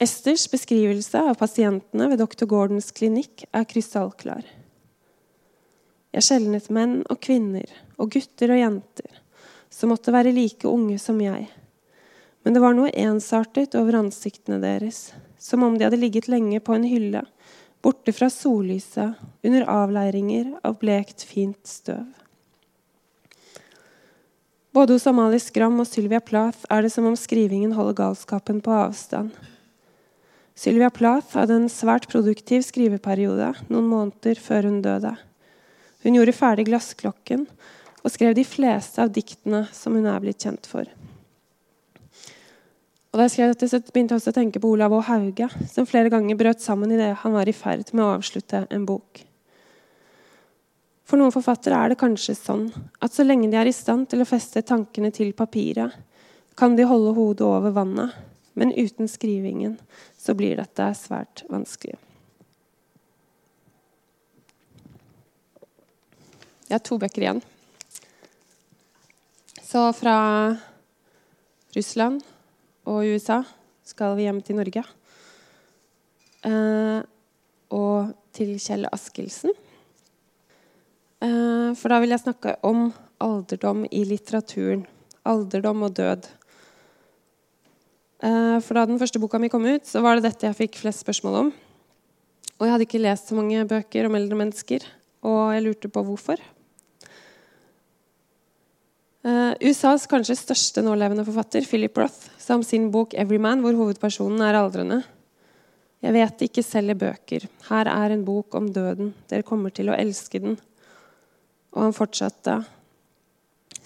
Esters 0.00 0.48
beskrivelse 0.48 1.20
av 1.20 1.36
pasientene 1.36 2.08
ved 2.08 2.24
dr. 2.24 2.48
Gordons 2.48 2.94
klinikk 2.96 3.44
er 3.52 3.68
krystallklar. 3.68 4.48
Jeg 6.16 6.30
skjelnet 6.32 6.72
menn 6.72 7.02
og 7.12 7.20
kvinner 7.20 7.68
og 8.00 8.16
gutter 8.16 8.56
og 8.56 8.64
jenter 8.64 9.24
som 9.68 9.92
måtte 9.92 10.16
være 10.16 10.32
like 10.32 10.64
unge 10.64 10.96
som 10.96 11.20
jeg. 11.20 11.50
Men 12.42 12.56
det 12.56 12.62
var 12.62 12.76
noe 12.76 12.92
ensartet 12.96 13.76
over 13.78 13.98
ansiktene 14.00 14.60
deres, 14.62 15.10
som 15.38 15.64
om 15.64 15.76
de 15.76 15.84
hadde 15.86 16.00
ligget 16.00 16.28
lenge 16.30 16.60
på 16.64 16.76
en 16.76 16.86
hylle, 16.88 17.24
borte 17.84 18.12
fra 18.16 18.30
sollyset, 18.32 19.20
under 19.44 19.68
avleiringer 19.68 20.54
av 20.64 20.78
blekt, 20.80 21.24
fint 21.24 21.60
støv. 21.68 22.08
Både 24.72 24.94
hos 24.94 25.06
Amalie 25.10 25.42
Skram 25.42 25.80
og 25.82 25.88
Sylvia 25.90 26.20
Plath 26.22 26.62
er 26.70 26.84
det 26.84 26.92
som 26.94 27.08
om 27.08 27.16
skrivingen 27.18 27.72
holder 27.74 27.96
galskapen 28.04 28.60
på 28.62 28.70
avstand. 28.70 29.32
Sylvia 30.54 30.92
Plath 30.94 31.34
hadde 31.34 31.56
en 31.56 31.72
svært 31.72 32.06
produktiv 32.12 32.62
skriveperiode 32.66 33.50
noen 33.66 33.88
måneder 33.90 34.38
før 34.38 34.68
hun 34.68 34.78
døde. 34.84 35.16
Hun 36.04 36.16
gjorde 36.16 36.36
ferdig 36.36 36.68
'Glassklokken' 36.68 37.48
og 38.00 38.12
skrev 38.14 38.36
de 38.36 38.46
fleste 38.46 39.02
av 39.02 39.10
diktene 39.12 39.66
som 39.74 39.96
hun 39.98 40.06
er 40.06 40.20
blitt 40.22 40.40
kjent 40.46 40.68
for. 40.70 40.86
Og 43.10 43.18
da 43.18 43.26
jeg 43.26 43.32
skrev 43.34 43.50
dette, 43.50 43.66
så 43.66 43.80
begynte 43.82 44.14
jeg 44.14 44.20
også 44.20 44.30
å 44.30 44.36
tenke 44.36 44.60
på 44.62 44.70
Olav 44.70 44.92
og 44.94 45.02
Hauge, 45.08 45.48
som 45.66 45.86
flere 45.88 46.12
ganger 46.12 46.38
brøt 46.38 46.62
sammen 46.62 46.92
idet 46.94 47.10
han 47.24 47.34
var 47.34 47.48
i 47.50 47.54
ferd 47.56 47.90
med 47.90 48.04
å 48.04 48.12
avslutte 48.14 48.62
en 48.70 48.86
bok. 48.86 49.24
For 51.10 51.18
noen 51.18 51.34
forfattere 51.34 51.74
er 51.74 51.90
det 51.90 51.98
kanskje 51.98 52.36
sånn 52.38 52.68
at 53.02 53.16
så 53.16 53.26
lenge 53.26 53.50
de 53.50 53.58
er 53.58 53.66
i 53.66 53.74
stand 53.74 54.06
til 54.12 54.22
å 54.22 54.28
feste 54.30 54.62
tankene 54.62 55.10
til 55.10 55.32
papiret, 55.34 55.96
kan 56.54 56.76
de 56.78 56.86
holde 56.86 57.16
hodet 57.16 57.46
over 57.48 57.74
vannet, 57.74 58.14
men 58.54 58.70
uten 58.76 59.10
skrivingen 59.10 59.74
så 60.14 60.36
blir 60.38 60.60
dette 60.60 60.86
svært 60.94 61.42
vanskelig. 61.50 61.98
Jeg 66.70 66.76
har 66.76 66.86
to 66.86 67.00
bøker 67.02 67.24
igjen. 67.24 67.40
Så 69.66 69.88
fra 69.98 70.14
Russland 71.74 72.22
og 72.90 73.06
USA 73.06 73.40
skal 73.86 74.16
vi 74.18 74.26
hjem 74.26 74.40
til 74.44 74.58
Norge. 74.58 74.82
Eh, 76.46 77.00
og 77.70 78.12
til 78.34 78.56
Kjell 78.58 78.88
Askildsen. 78.90 79.54
Eh, 81.20 81.70
for 81.78 81.92
da 81.92 82.00
vil 82.02 82.14
jeg 82.14 82.24
snakke 82.24 82.56
om 82.66 82.88
alderdom 83.22 83.84
i 83.92 84.04
litteraturen. 84.08 84.86
Alderdom 85.28 85.84
og 85.86 85.96
død. 85.98 86.28
Eh, 88.24 88.56
for 88.64 88.76
da 88.76 88.86
den 88.88 89.00
første 89.00 89.20
boka 89.20 89.40
mi 89.40 89.52
kom 89.52 89.68
ut, 89.68 89.86
så 89.86 90.02
var 90.04 90.16
det 90.16 90.28
dette 90.28 90.48
jeg 90.48 90.58
fikk 90.64 90.80
flest 90.82 91.04
spørsmål 91.04 91.42
om. 91.44 91.52
Og 92.58 92.66
jeg 92.66 92.74
hadde 92.74 92.88
ikke 92.88 93.04
lest 93.04 93.30
så 93.30 93.36
mange 93.36 93.62
bøker 93.68 94.08
om 94.08 94.16
eldre 94.18 94.36
mennesker, 94.36 94.84
og 95.24 95.54
jeg 95.54 95.64
lurte 95.64 95.88
på 95.92 96.02
hvorfor. 96.04 96.40
Uh, 99.20 99.52
USAs 99.60 100.06
kanskje 100.08 100.36
største 100.36 100.80
nålevende 100.84 101.24
forfatter, 101.26 101.64
Philip 101.68 101.96
Roth, 102.00 102.30
sa 102.50 102.56
om 102.58 102.64
sin 102.66 102.90
bok 102.90 103.14
'Everyman', 103.14 103.60
hvor 103.62 103.76
hovedpersonen 103.78 104.40
er 104.42 104.56
aldrende. 104.58 105.04
Jeg 106.02 106.12
vet 106.12 106.40
ikke 106.42 106.64
selger 106.66 106.96
bøker. 106.98 107.46
Her 107.68 107.86
er 107.86 108.10
en 108.10 108.24
bok 108.24 108.54
om 108.58 108.66
døden. 108.72 109.12
Dere 109.30 109.46
kommer 109.46 109.70
til 109.70 109.86
å 109.86 109.94
elske 109.94 110.40
den. 110.42 110.56
Og 111.70 111.82
han 111.82 111.94
fortsatte. 111.94 112.56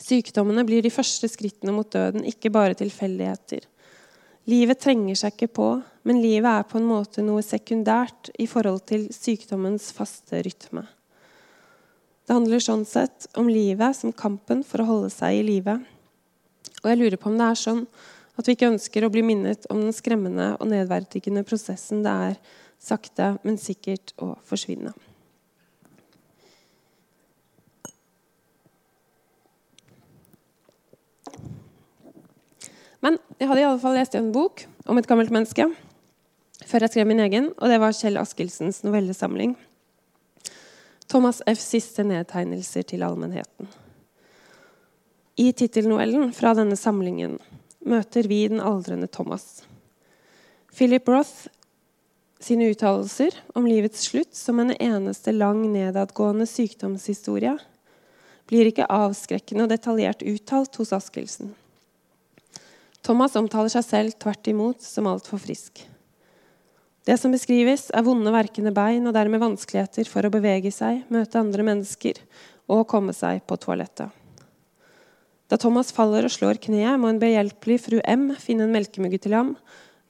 Sykdommene 0.00 0.64
blir 0.64 0.80
de 0.80 0.92
første 0.94 1.28
skrittene 1.28 1.74
mot 1.76 1.90
døden, 1.90 2.24
ikke 2.24 2.50
bare 2.50 2.78
tilfeldigheter. 2.78 3.66
Livet 4.48 4.80
trenger 4.80 5.14
seg 5.14 5.36
ikke 5.36 5.52
på, 5.60 5.68
men 6.04 6.22
livet 6.22 6.48
er 6.48 6.64
på 6.64 6.80
en 6.80 6.88
måte 6.88 7.20
noe 7.20 7.44
sekundært 7.44 8.32
i 8.38 8.46
forhold 8.46 8.86
til 8.88 9.10
sykdommens 9.12 9.92
faste 9.92 10.40
rytme. 10.40 10.86
Det 12.24 12.32
handler 12.32 12.64
sånn 12.64 12.88
sett 12.88 13.28
om 13.36 13.48
livet 13.48 13.96
som 13.96 14.12
kampen 14.12 14.64
for 14.64 14.80
å 14.80 14.88
holde 14.88 15.12
seg 15.12 15.36
i 15.36 15.46
live. 15.52 15.78
Og 16.80 16.88
jeg 16.88 17.00
lurer 17.02 17.20
på 17.20 17.28
om 17.28 17.36
det 17.36 17.52
er 17.52 17.64
sånn 17.66 17.86
at 18.34 18.48
vi 18.48 18.56
ikke 18.56 18.70
ønsker 18.72 19.06
å 19.06 19.12
bli 19.14 19.22
minnet 19.26 19.66
om 19.70 19.80
den 19.82 19.94
skremmende 19.94 20.54
og 20.58 20.70
nedverdigende 20.70 21.44
prosessen 21.46 22.02
det 22.04 22.14
er 22.28 22.38
sakte, 22.82 23.34
men 23.46 23.58
sikkert 23.60 24.12
å 24.20 24.34
forsvinne. 24.46 24.92
Men 33.04 33.18
jeg 33.36 33.50
hadde 33.50 33.60
i 33.60 33.66
alle 33.68 33.80
fall 33.82 33.98
lest 33.98 34.16
en 34.16 34.32
bok 34.32 34.64
om 34.88 34.98
et 34.98 35.08
gammelt 35.08 35.32
menneske 35.34 35.68
før 36.64 36.86
jeg 36.86 36.94
skrev 36.94 37.08
min 37.10 37.20
egen, 37.20 37.50
og 37.60 37.68
det 37.68 37.76
var 37.82 37.92
Kjell 37.92 38.16
Askildsens 38.16 38.80
novellesamling. 38.86 39.52
Thomas 41.12 41.42
F.s 41.44 41.66
siste 41.74 42.04
nedtegnelser 42.06 42.86
til 42.88 43.04
allmennheten. 43.04 43.68
I 45.36 45.50
tittelnovellen 45.52 46.32
fra 46.32 46.54
denne 46.56 46.78
samlingen 46.78 47.36
møter 47.84 48.28
vi 48.28 48.44
den 48.48 48.62
aldrende 48.64 49.08
Thomas. 49.10 49.62
Philip 50.74 51.08
Roth 51.08 51.46
sine 52.44 52.68
uttalelser 52.72 53.36
om 53.56 53.66
livets 53.68 54.08
slutt 54.08 54.34
som 54.36 54.60
en 54.60 54.74
eneste 54.74 55.32
lang 55.32 55.62
nedadgående 55.72 56.46
sykdomshistorie 56.48 57.54
blir 58.50 58.68
ikke 58.68 58.88
avskrekkende 58.92 59.64
og 59.64 59.72
detaljert 59.72 60.24
uttalt 60.28 60.76
hos 60.76 60.92
Askildsen. 60.92 61.54
Thomas 63.04 63.36
omtaler 63.36 63.72
seg 63.72 63.84
selv 63.86 64.16
tvert 64.20 64.48
imot 64.48 64.84
som 64.84 65.08
altfor 65.08 65.40
frisk. 65.40 65.82
Det 67.04 67.16
som 67.20 67.32
beskrives, 67.32 67.90
er 67.92 68.04
vonde, 68.04 68.32
verkende 68.32 68.72
bein 68.72 69.04
og 69.04 69.12
dermed 69.16 69.42
vanskeligheter 69.42 70.08
for 70.08 70.24
å 70.24 70.32
bevege 70.32 70.72
seg, 70.72 71.02
møte 71.12 71.40
andre 71.40 71.66
mennesker 71.66 72.20
og 72.72 72.86
komme 72.88 73.12
seg 73.16 73.42
på 73.44 73.58
toalettet. 73.60 74.23
Da 75.48 75.58
Thomas 75.60 75.92
faller 75.92 76.24
og 76.26 76.32
slår 76.32 76.60
kneet, 76.62 76.98
må 77.00 77.10
en 77.12 77.20
behjelpelig 77.20 77.82
fru 77.84 77.98
M 78.08 78.30
finne 78.40 78.64
en 78.66 78.72
melkemugge 78.74 79.20
til 79.26 79.36
ham, 79.36 79.54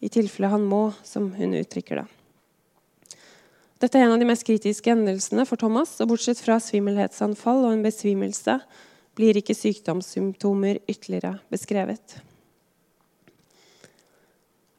i 0.05 0.11
tilfelle 0.13 0.51
han 0.53 0.67
må, 0.69 0.89
som 1.07 1.31
hun 1.35 1.57
uttrykker 1.59 2.03
det. 2.03 2.07
Dette 3.83 3.99
er 3.99 4.07
en 4.07 4.15
av 4.15 4.21
de 4.23 4.29
mest 4.29 4.47
kritiske 4.47 4.93
endelsene 4.93 5.45
for 5.49 5.61
Thomas, 5.61 5.97
og 6.01 6.13
bortsett 6.13 6.41
fra 6.41 6.61
svimmelhetsanfall 6.63 7.65
og 7.67 7.75
en 7.75 7.83
besvimelse 7.85 8.61
blir 9.19 9.37
ikke 9.39 9.57
sykdomssymptomer 9.57 10.81
ytterligere 10.91 11.37
beskrevet. 11.53 12.21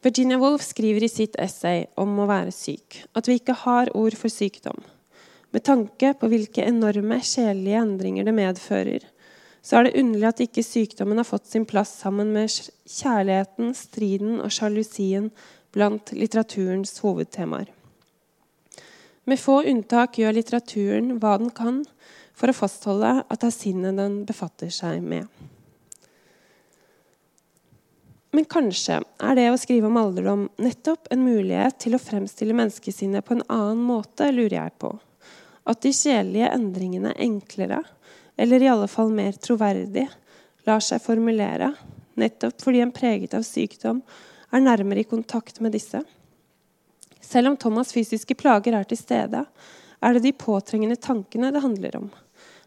Virginia 0.06 0.38
Woolf 0.38 0.62
skriver 0.62 1.06
i 1.06 1.10
sitt 1.10 1.38
essay 1.42 1.88
om 1.98 2.12
å 2.22 2.28
være 2.30 2.54
syk 2.54 3.00
at 3.18 3.26
vi 3.26 3.40
ikke 3.40 3.56
har 3.64 3.90
ord 3.98 4.16
for 4.20 4.30
sykdom. 4.30 4.78
Med 5.50 5.66
tanke 5.66 6.12
på 6.20 6.30
hvilke 6.30 6.66
enorme 6.68 7.18
sjelelige 7.26 7.82
endringer 7.82 8.28
det 8.28 8.36
medfører, 8.38 9.06
så 9.66 9.80
er 9.80 9.88
det 9.88 9.98
underlig 9.98 10.28
at 10.30 10.44
ikke 10.46 10.64
sykdommen 10.66 11.18
har 11.18 11.26
fått 11.26 11.48
sin 11.50 11.66
plass 11.66 11.96
sammen 12.04 12.30
med 12.36 12.52
kjærligheten, 12.54 13.74
striden 13.74 14.38
og 14.44 14.54
sjalusien 14.54 15.32
blant 15.74 16.14
litteraturens 16.14 16.94
hovedtemaer. 17.02 17.72
Med 19.26 19.42
få 19.42 19.64
unntak 19.66 20.20
gjør 20.22 20.38
litteraturen 20.38 21.16
hva 21.18 21.34
den 21.42 21.50
kan 21.50 21.82
for 22.38 22.52
å 22.52 22.58
fastholde 22.58 23.18
at 23.24 23.42
det 23.42 23.50
er 23.50 23.56
sinnet 23.56 23.98
den 23.98 24.22
befatter 24.30 24.70
seg 24.70 25.02
med. 25.02 25.26
Men 28.36 28.46
kanskje 28.52 29.00
er 29.24 29.38
det 29.38 29.48
å 29.50 29.58
skrive 29.58 29.88
om 29.90 29.98
alderdom 29.98 30.46
nettopp 30.62 31.08
en 31.14 31.24
mulighet 31.24 31.80
til 31.82 31.96
å 31.96 32.02
fremstille 32.04 32.54
menneskesinnet 32.58 33.26
på 33.26 33.38
en 33.38 33.46
annen 33.48 33.82
måte, 33.88 34.28
lurer 34.30 34.58
jeg 34.60 34.74
på. 34.84 34.92
At 35.66 35.82
de 35.82 35.94
sjelelige 35.96 36.52
endringene 36.54 37.16
enklere, 37.16 37.80
eller 38.38 38.64
i 38.64 38.70
alle 38.70 38.88
fall 38.92 39.12
mer 39.14 39.38
troverdig, 39.40 40.08
lar 40.66 40.84
seg 40.84 41.04
formulere, 41.04 41.72
nettopp 42.20 42.62
fordi 42.64 42.82
en 42.84 42.94
preget 42.96 43.36
av 43.38 43.46
sykdom 43.48 44.02
er 44.52 44.64
nærmere 44.64 45.04
i 45.04 45.10
kontakt 45.10 45.62
med 45.64 45.76
disse. 45.76 46.02
Selv 47.22 47.52
om 47.52 47.58
Thomas' 47.58 47.94
fysiske 47.96 48.38
plager 48.38 48.78
er 48.78 48.88
til 48.88 49.00
stede, 49.00 49.46
er 50.02 50.14
det 50.14 50.24
de 50.26 50.34
påtrengende 50.38 50.98
tankene 51.02 51.52
det 51.54 51.64
handler 51.64 51.98
om. 51.98 52.10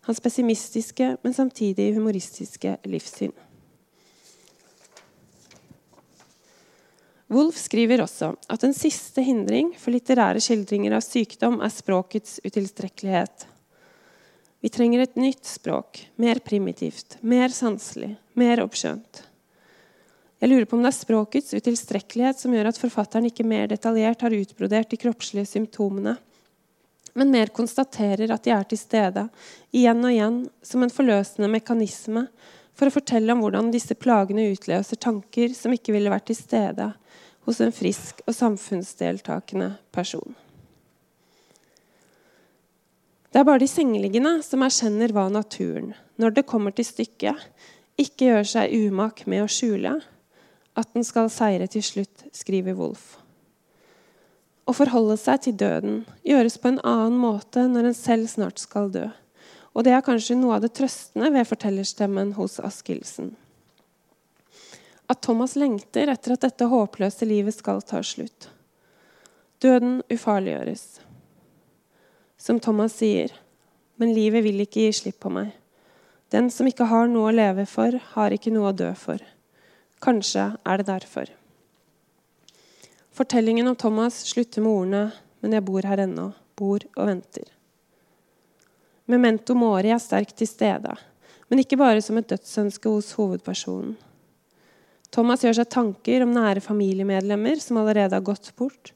Hans 0.08 0.20
pessimistiske, 0.24 1.16
men 1.22 1.36
samtidig 1.36 1.92
humoristiske 1.94 2.78
livssyn. 2.88 3.34
Wolf 7.28 7.58
skriver 7.60 8.00
også 8.00 8.32
at 8.48 8.62
en 8.64 8.72
siste 8.72 9.20
hindring 9.20 9.74
for 9.76 9.92
litterære 9.92 10.40
skildringer 10.40 10.94
av 10.96 11.04
sykdom 11.04 11.58
er 11.60 11.72
språkets 11.72 12.38
utilstrekkelighet. 12.40 13.44
Vi 14.60 14.68
trenger 14.68 15.04
et 15.04 15.16
nytt 15.16 15.44
språk, 15.46 16.00
mer 16.16 16.40
primitivt, 16.42 17.18
mer 17.20 17.52
sanselig, 17.54 18.16
mer 18.34 18.62
oppskjønt. 18.64 19.22
Jeg 20.38 20.50
lurer 20.50 20.66
på 20.70 20.76
om 20.78 20.82
det 20.82 20.90
er 20.92 20.98
språkets 20.98 21.54
utilstrekkelighet 21.54 22.38
som 22.38 22.54
gjør 22.54 22.70
at 22.70 22.78
forfatteren 22.78 23.26
ikke 23.26 23.46
mer 23.46 23.70
detaljert 23.70 24.22
har 24.22 24.34
utbrodert 24.34 24.90
de 24.90 24.98
kroppslige 24.98 25.50
symptomene, 25.50 26.16
men 27.18 27.32
mer 27.34 27.50
konstaterer 27.54 28.30
at 28.30 28.44
de 28.46 28.52
er 28.54 28.66
til 28.70 28.78
stede 28.78 29.24
igjen 29.74 30.04
og 30.04 30.12
igjen 30.12 30.40
som 30.62 30.84
en 30.84 30.94
forløsende 30.94 31.50
mekanisme 31.50 32.26
for 32.78 32.86
å 32.86 32.94
fortelle 32.94 33.34
om 33.34 33.42
hvordan 33.42 33.72
disse 33.74 33.96
plagene 33.98 34.46
utløser 34.52 35.00
tanker 35.02 35.54
som 35.58 35.74
ikke 35.74 35.94
ville 35.96 36.12
vært 36.12 36.28
til 36.30 36.38
stede 36.38 36.92
hos 37.48 37.62
en 37.64 37.74
frisk 37.74 38.22
og 38.26 38.36
samfunnsdeltakende 38.36 39.72
person. 39.94 40.36
Det 43.28 43.40
er 43.40 43.44
bare 43.44 43.60
de 43.60 43.68
sengeliggende 43.68 44.38
som 44.44 44.62
erkjenner 44.64 45.12
hva 45.12 45.26
naturen, 45.32 45.92
når 46.16 46.38
det 46.38 46.46
kommer 46.48 46.72
til 46.72 46.86
stykket, 46.88 47.36
ikke 48.00 48.30
gjør 48.30 48.46
seg 48.46 48.74
umak 48.88 49.24
med 49.28 49.44
å 49.44 49.50
skjule, 49.50 49.98
at 50.78 50.92
den 50.94 51.04
skal 51.04 51.28
seire 51.32 51.66
til 51.68 51.82
slutt, 51.84 52.28
skriver 52.32 52.76
Wolf. 52.78 53.18
Å 54.68 54.74
forholde 54.76 55.16
seg 55.20 55.42
til 55.44 55.56
døden 55.60 56.02
gjøres 56.28 56.58
på 56.60 56.70
en 56.72 56.82
annen 56.86 57.18
måte 57.20 57.64
når 57.68 57.90
en 57.90 57.96
selv 57.96 58.28
snart 58.30 58.60
skal 58.60 58.90
dø. 58.92 59.06
Og 59.72 59.84
det 59.84 59.94
er 59.94 60.04
kanskje 60.04 60.36
noe 60.36 60.56
av 60.56 60.64
det 60.64 60.74
trøstende 60.76 61.30
ved 61.34 61.48
fortellerstemmen 61.48 62.34
hos 62.36 62.58
Askildsen. 62.64 63.32
At 65.08 65.22
Thomas 65.24 65.56
lengter 65.56 66.10
etter 66.12 66.34
at 66.34 66.44
dette 66.44 66.68
håpløse 66.68 67.28
livet 67.28 67.56
skal 67.56 67.80
ta 67.84 68.02
slutt. 68.04 68.50
Døden 69.64 70.02
ufarliggjøres. 70.12 70.84
Som 72.38 72.60
Thomas 72.62 72.94
sier, 73.00 73.32
men 73.98 74.14
livet 74.14 74.44
vil 74.46 74.62
ikke 74.62 74.86
gi 74.86 74.92
slipp 74.94 75.18
på 75.24 75.32
meg. 75.34 75.50
Den 76.30 76.50
som 76.54 76.68
ikke 76.68 76.86
har 76.86 77.08
noe 77.10 77.32
å 77.32 77.34
leve 77.34 77.64
for, 77.66 77.96
har 78.14 78.34
ikke 78.34 78.52
noe 78.54 78.70
å 78.70 78.76
dø 78.76 78.92
for. 78.98 79.18
Kanskje 80.04 80.52
er 80.62 80.78
det 80.78 80.86
derfor. 80.86 81.30
Fortellingen 83.18 83.66
om 83.66 83.76
Thomas 83.76 84.20
slutter 84.30 84.62
med 84.62 84.70
ordene 84.72 85.12
'Men 85.40 85.52
jeg 85.52 85.64
bor 85.64 85.82
her 85.82 85.98
ennå. 85.98 86.32
Bor 86.56 86.80
og 86.96 87.08
venter'. 87.08 87.50
Memento 89.06 89.54
mori 89.54 89.90
er 89.90 89.98
sterkt 89.98 90.36
til 90.36 90.46
stede, 90.46 90.96
men 91.48 91.58
ikke 91.58 91.78
bare 91.78 92.02
som 92.02 92.18
et 92.18 92.28
dødsønske 92.28 92.90
hos 92.90 93.12
hovedpersonen. 93.12 93.96
Thomas 95.10 95.40
gjør 95.40 95.54
seg 95.54 95.70
tanker 95.72 96.22
om 96.22 96.34
nære 96.34 96.60
familiemedlemmer 96.60 97.56
som 97.60 97.78
allerede 97.80 98.12
har 98.12 98.20
gått 98.20 98.52
bort, 98.56 98.92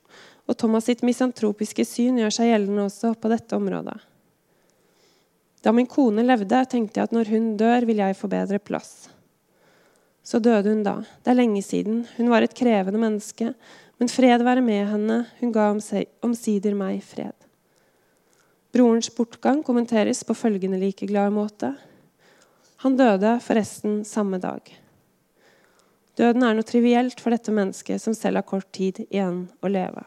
og 0.49 0.59
Thomas 0.59 0.89
sitt 0.89 1.05
misantropiske 1.07 1.85
syn 1.87 2.19
gjør 2.21 2.35
seg 2.35 2.51
gjeldende 2.51 2.87
også 2.89 3.15
på 3.19 3.31
dette 3.33 3.57
området. 3.57 3.99
Da 5.63 5.71
min 5.75 5.87
kone 5.87 6.25
levde, 6.27 6.65
tenkte 6.67 6.99
jeg 6.99 7.09
at 7.09 7.15
når 7.15 7.31
hun 7.31 7.53
dør, 7.61 7.87
vil 7.87 8.03
jeg 8.03 8.19
få 8.19 8.31
bedre 8.31 8.59
plass. 8.59 9.07
Så 10.27 10.41
døde 10.43 10.71
hun 10.71 10.83
da. 10.87 11.01
Det 11.23 11.33
er 11.33 11.39
lenge 11.39 11.63
siden. 11.63 12.03
Hun 12.17 12.31
var 12.31 12.43
et 12.43 12.55
krevende 12.59 12.99
menneske, 12.99 13.53
men 13.99 14.11
fred 14.11 14.43
være 14.43 14.63
med 14.65 14.87
henne. 14.91 15.23
Hun 15.39 15.55
ga 15.55 15.71
omsider 15.71 16.75
meg 16.79 17.03
fred. 17.07 17.35
Brorens 18.73 19.11
bortgang 19.15 19.63
kommenteres 19.67 20.23
på 20.27 20.35
følgende 20.35 20.81
like 20.81 21.07
glad 21.07 21.35
måte. 21.35 21.75
Han 22.83 22.97
døde 22.99 23.37
forresten 23.45 24.01
samme 24.09 24.41
dag. 24.43 24.65
Døden 26.19 26.43
er 26.45 26.57
noe 26.57 26.67
trivielt 26.67 27.21
for 27.23 27.33
dette 27.33 27.55
mennesket 27.55 28.03
som 28.03 28.17
selv 28.17 28.41
har 28.41 28.49
kort 28.49 28.69
tid 28.75 29.05
igjen 29.09 29.45
å 29.63 29.71
leve. 29.71 30.03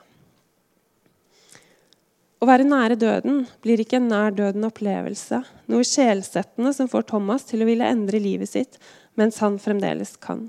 Å 2.46 2.48
være 2.52 2.68
nære 2.70 2.94
døden 3.02 3.40
blir 3.66 3.82
ikke 3.82 3.98
en 3.98 4.12
nær 4.12 4.36
døden-opplevelse, 4.38 5.40
noe 5.66 5.86
sjelsettende 5.90 6.76
som 6.78 6.86
får 6.86 7.08
Thomas 7.10 7.48
til 7.50 7.64
å 7.64 7.66
ville 7.66 7.88
endre 7.90 8.20
livet 8.22 8.52
sitt 8.52 8.76
mens 9.18 9.40
han 9.42 9.56
fremdeles 9.58 10.12
kan. 10.22 10.44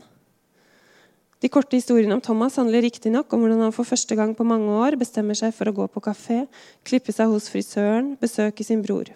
De 1.40 1.48
korte 1.48 1.78
historiene 1.78 2.18
om 2.18 2.20
Thomas 2.20 2.58
handler 2.60 2.84
riktignok 2.84 3.32
om 3.32 3.40
hvordan 3.40 3.62
han 3.64 3.72
for 3.72 3.88
første 3.88 4.12
gang 4.18 4.34
på 4.36 4.44
mange 4.44 4.74
år 4.76 4.98
bestemmer 5.00 5.38
seg 5.40 5.54
for 5.56 5.70
å 5.70 5.74
gå 5.78 5.86
på 5.94 6.02
kafé, 6.04 6.42
klippe 6.84 7.14
seg 7.16 7.32
hos 7.32 7.48
frisøren, 7.48 8.12
besøke 8.20 8.66
sin 8.66 8.82
bror. 8.84 9.08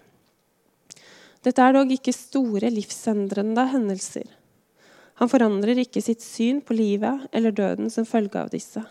Dette 1.45 1.61
er 1.61 1.77
dog 1.77 1.93
ikke 1.93 2.15
store, 2.17 2.71
livsendrende 2.73 3.67
hendelser. 3.75 4.25
Han 5.21 5.29
forandrer 5.29 5.83
ikke 5.85 6.01
sitt 6.01 6.25
syn 6.25 6.63
på 6.65 6.73
livet 6.81 7.29
eller 7.29 7.53
døden 7.53 7.93
som 7.93 8.09
følge 8.09 8.41
av 8.41 8.49
disse. 8.49 8.81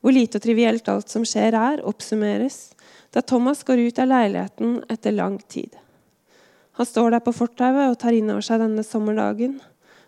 Hvor 0.00 0.14
lite 0.16 0.40
og 0.40 0.44
trivielt 0.44 0.88
alt 0.88 1.12
som 1.12 1.26
skjer, 1.28 1.54
er, 1.56 1.84
oppsummeres 1.84 2.70
da 3.10 3.22
Thomas 3.22 3.64
går 3.66 3.82
ut 3.88 3.98
av 3.98 4.08
leiligheten 4.08 4.80
etter 4.88 5.12
lang 5.12 5.38
tid. 5.50 5.74
Han 6.78 6.86
står 6.86 7.10
der 7.12 7.24
på 7.24 7.34
fortauet 7.34 7.90
og 7.90 7.98
tar 8.00 8.16
inn 8.16 8.30
over 8.30 8.44
seg 8.46 8.62
denne 8.62 8.84
sommerdagen 8.86 9.58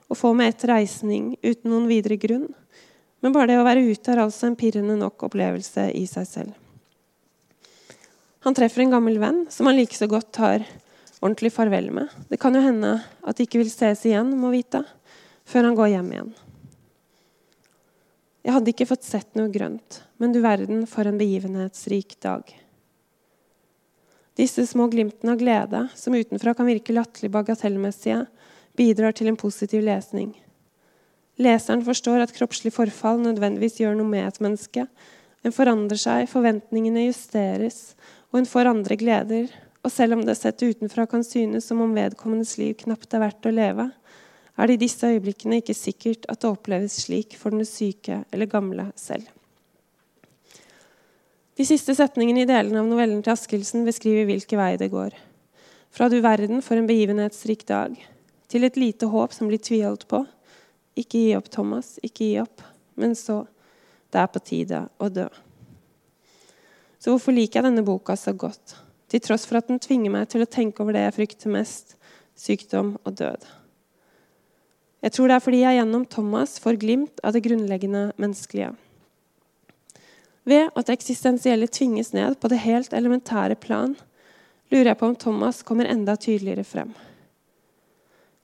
og 0.09 0.18
får 0.18 0.36
med 0.38 0.53
ett 0.53 0.64
reisning 0.70 1.32
uten 1.43 1.72
noen 1.72 1.88
videre 1.90 2.16
grunn. 2.20 2.47
Men 3.20 3.34
bare 3.34 3.51
det 3.53 3.59
å 3.61 3.66
være 3.66 3.84
ute 3.84 4.12
er 4.12 4.22
altså 4.22 4.49
en 4.49 4.59
pirrende 4.59 4.97
nok 5.01 5.26
opplevelse 5.28 5.88
i 5.99 6.05
seg 6.11 6.28
selv. 6.28 6.55
Han 8.43 8.57
treffer 8.59 8.82
en 8.82 8.95
gammel 8.95 9.20
venn 9.22 9.45
som 9.55 9.68
han 9.68 9.78
like 9.78 9.95
så 9.99 10.09
godt 10.11 10.32
tar 10.34 10.64
ordentlig 11.22 11.53
farvel 11.55 11.90
med. 11.95 12.11
Det 12.30 12.40
kan 12.43 12.55
jo 12.57 12.62
hende 12.64 12.97
at 13.22 13.38
de 13.38 13.47
ikke 13.47 13.61
vil 13.62 13.70
ses 13.70 14.03
igjen, 14.09 14.32
må 14.38 14.51
vite, 14.55 14.82
før 15.47 15.68
han 15.68 15.78
går 15.78 15.93
hjem 15.95 16.11
igjen. 16.14 16.32
Jeg 18.43 18.57
hadde 18.57 18.72
ikke 18.72 18.88
fått 18.90 19.07
sett 19.07 19.36
noe 19.38 19.53
grønt, 19.55 20.01
men 20.18 20.34
du 20.34 20.40
verden 20.43 20.82
for 20.90 21.07
en 21.07 21.18
begivenhetsrik 21.20 22.16
dag. 22.24 22.49
Disse 24.38 24.64
små 24.66 24.88
glimtene 24.90 25.34
av 25.34 25.38
glede, 25.38 25.82
som 25.95 26.16
utenfra 26.16 26.55
kan 26.59 26.66
virke 26.66 26.95
latterlig 26.97 27.30
bagatellmessige, 27.34 28.24
bidrar 28.78 29.14
til 29.14 29.30
en 29.30 29.38
positiv 29.38 29.84
lesning. 29.86 30.32
Leseren 31.43 31.84
forstår 31.86 32.24
at 32.24 32.34
kroppslig 32.34 32.72
forfall 32.74 33.20
nødvendigvis 33.22 33.78
gjør 33.80 33.95
noe 33.99 34.11
med 34.11 34.26
et 34.26 34.40
menneske. 34.43 34.86
En 35.47 35.55
forandrer 35.55 36.01
seg, 36.01 36.30
forventningene 36.32 37.07
justeres, 37.07 37.95
og 38.32 38.40
en 38.40 38.49
får 38.49 38.70
andre 38.72 38.99
gleder. 38.99 39.53
Og 39.82 39.90
selv 39.90 40.16
om 40.16 40.26
det 40.26 40.38
sett 40.38 40.62
utenfra 40.62 41.07
kan 41.11 41.24
synes 41.26 41.66
som 41.68 41.82
om 41.84 41.95
vedkommendes 41.95 42.57
liv 42.61 42.76
knapt 42.84 43.14
er 43.14 43.22
verdt 43.22 43.49
å 43.49 43.55
leve, 43.55 43.88
er 44.59 44.69
det 44.69 44.77
i 44.77 44.83
disse 44.85 45.09
øyeblikkene 45.09 45.61
ikke 45.63 45.77
sikkert 45.77 46.27
at 46.29 46.43
det 46.43 46.51
oppleves 46.51 46.99
slik 47.07 47.37
for 47.41 47.55
den 47.55 47.65
syke 47.65 48.23
eller 48.33 48.51
gamle 48.51 48.91
selv. 48.97 49.29
De 51.57 51.65
siste 51.69 51.95
setningene 51.97 52.45
i 52.45 52.49
delene 52.49 52.81
av 52.81 52.89
novellen 52.89 53.21
til 53.25 53.35
Askildsen 53.35 53.85
beskriver 53.85 54.29
hvilken 54.29 54.61
vei 54.61 54.73
det 54.81 54.91
går. 54.93 55.17
Fra 55.93 56.09
du 56.09 56.19
verden 56.25 56.63
for 56.65 56.81
en 56.81 56.89
begivenhetsrik 56.89 57.67
dag, 57.69 57.97
til 58.49 58.65
et 58.65 58.77
lite 58.81 59.09
håp 59.13 59.33
som 59.37 59.49
blir 59.49 59.61
tviholdt 59.61 60.07
på. 60.09 60.23
Ikke 60.97 61.21
gi 61.21 61.37
opp, 61.37 61.49
Thomas, 61.53 61.99
ikke 62.05 62.25
gi 62.25 62.41
opp. 62.41 62.65
Men 63.01 63.17
så 63.17 63.43
det 64.13 64.21
er 64.21 64.29
på 64.33 64.43
tide 64.45 64.83
å 65.01 65.09
dø. 65.13 65.29
Så 67.01 67.13
hvorfor 67.13 67.37
liker 67.37 67.61
jeg 67.61 67.69
denne 67.71 67.85
boka 67.85 68.17
så 68.17 68.35
godt? 68.37 68.77
Til 69.13 69.21
tross 69.25 69.45
for 69.49 69.61
at 69.61 69.69
den 69.69 69.81
tvinger 69.83 70.13
meg 70.13 70.29
til 70.33 70.45
å 70.45 70.49
tenke 70.49 70.85
over 70.85 70.97
det 70.97 71.07
jeg 71.07 71.17
frykter 71.17 71.53
mest 71.53 71.97
sykdom 72.39 72.95
og 73.03 73.17
død. 73.21 73.49
Jeg 75.03 75.17
tror 75.17 75.29
det 75.29 75.37
er 75.37 75.43
fordi 75.43 75.61
jeg 75.65 75.79
gjennom 75.81 76.07
Thomas 76.07 76.57
får 76.63 76.79
glimt 76.79 77.23
av 77.27 77.35
det 77.35 77.43
grunnleggende 77.43 78.05
menneskelige. 78.23 78.71
Ved 80.47 80.71
at 80.71 80.87
det 80.87 80.97
eksistensielle 80.97 81.69
tvinges 81.71 82.13
ned 82.15 82.39
på 82.39 82.51
det 82.51 82.63
helt 82.63 82.95
elementære 82.95 83.59
plan, 83.63 83.97
lurer 84.71 84.93
jeg 84.93 84.99
på 84.99 85.09
om 85.11 85.17
Thomas 85.19 85.63
kommer 85.67 85.91
enda 85.91 86.15
tydeligere 86.17 86.65
frem. 86.67 86.95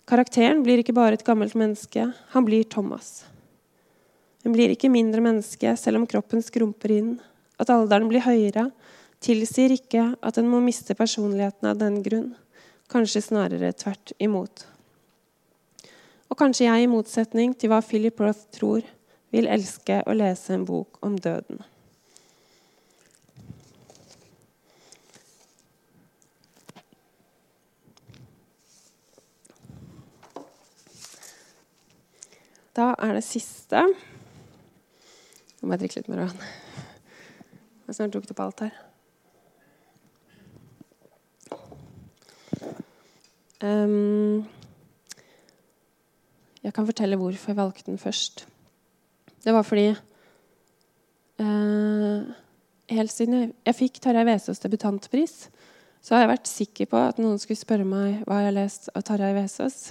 Karakteren 0.09 0.63
blir 0.65 0.81
ikke 0.83 0.97
bare 0.97 1.19
et 1.19 1.27
gammelt 1.27 1.55
menneske, 1.59 2.07
han 2.33 2.47
blir 2.47 2.65
Thomas. 2.65 3.27
Hun 4.45 4.55
blir 4.55 4.73
ikke 4.73 4.91
mindre 4.91 5.21
menneske 5.21 5.75
selv 5.77 6.01
om 6.01 6.07
kroppen 6.09 6.43
skrumper 6.45 6.95
inn. 6.95 7.11
At 7.59 7.71
alderen 7.75 8.09
blir 8.09 8.23
høyere, 8.25 8.69
tilsier 9.21 9.75
ikke 9.75 10.13
at 10.23 10.39
en 10.39 10.49
må 10.49 10.63
miste 10.65 10.95
personligheten 10.97 11.71
av 11.71 11.79
den 11.83 12.01
grunn. 12.07 12.31
Kanskje 12.89 13.25
snarere 13.27 13.75
tvert 13.77 14.15
imot. 14.23 14.65
Og 16.29 16.37
kanskje 16.37 16.69
jeg, 16.69 16.85
i 16.85 16.91
motsetning 16.91 17.55
til 17.57 17.73
hva 17.73 17.81
Philip 17.85 18.21
Roth 18.21 18.51
tror, 18.55 18.85
vil 19.33 19.49
elske 19.49 20.03
å 20.09 20.15
lese 20.17 20.55
en 20.55 20.65
bok 20.69 21.01
om 21.05 21.17
døden. 21.21 21.61
Da 32.79 32.93
er 33.03 33.17
det 33.17 33.25
siste 33.27 33.81
Nå 35.59 35.67
må 35.67 35.75
jeg 35.75 35.81
drikke 35.83 35.99
litt 35.99 36.11
mer 36.13 36.21
vann. 36.29 36.43
Jeg 37.59 37.89
har 37.89 37.97
snart 37.97 38.13
drukket 38.15 38.31
opp 38.37 38.43
alt 38.45 38.61
her. 38.63 38.77
Um, 43.59 44.47
jeg 46.65 46.75
kan 46.75 46.87
fortelle 46.89 47.19
hvorfor 47.19 47.53
jeg 47.53 47.59
valgte 47.59 47.87
den 47.87 47.99
først. 48.01 48.47
Det 49.45 49.55
var 49.55 49.63
fordi 49.67 49.89
eh, 51.39 52.21
Helt 52.89 53.13
siden 53.13 53.51
jeg, 53.53 53.75
fikk 53.77 53.99
Tarjei 54.01 54.25
Vesaas 54.25 54.63
debutantpris, 54.63 55.51
så 56.01 56.15
har 56.15 56.23
jeg 56.23 56.31
vært 56.31 56.49
sikker 56.49 56.89
på 56.89 57.01
at 57.11 57.19
noen 57.21 57.37
skulle 57.41 57.61
spørre 57.61 57.85
meg 57.85 58.23
hva 58.25 58.39
jeg 58.41 58.49
har 58.49 58.55
lest 58.57 58.89
av 58.97 59.05
Tarjei 59.05 59.35
Vesaas. 59.37 59.91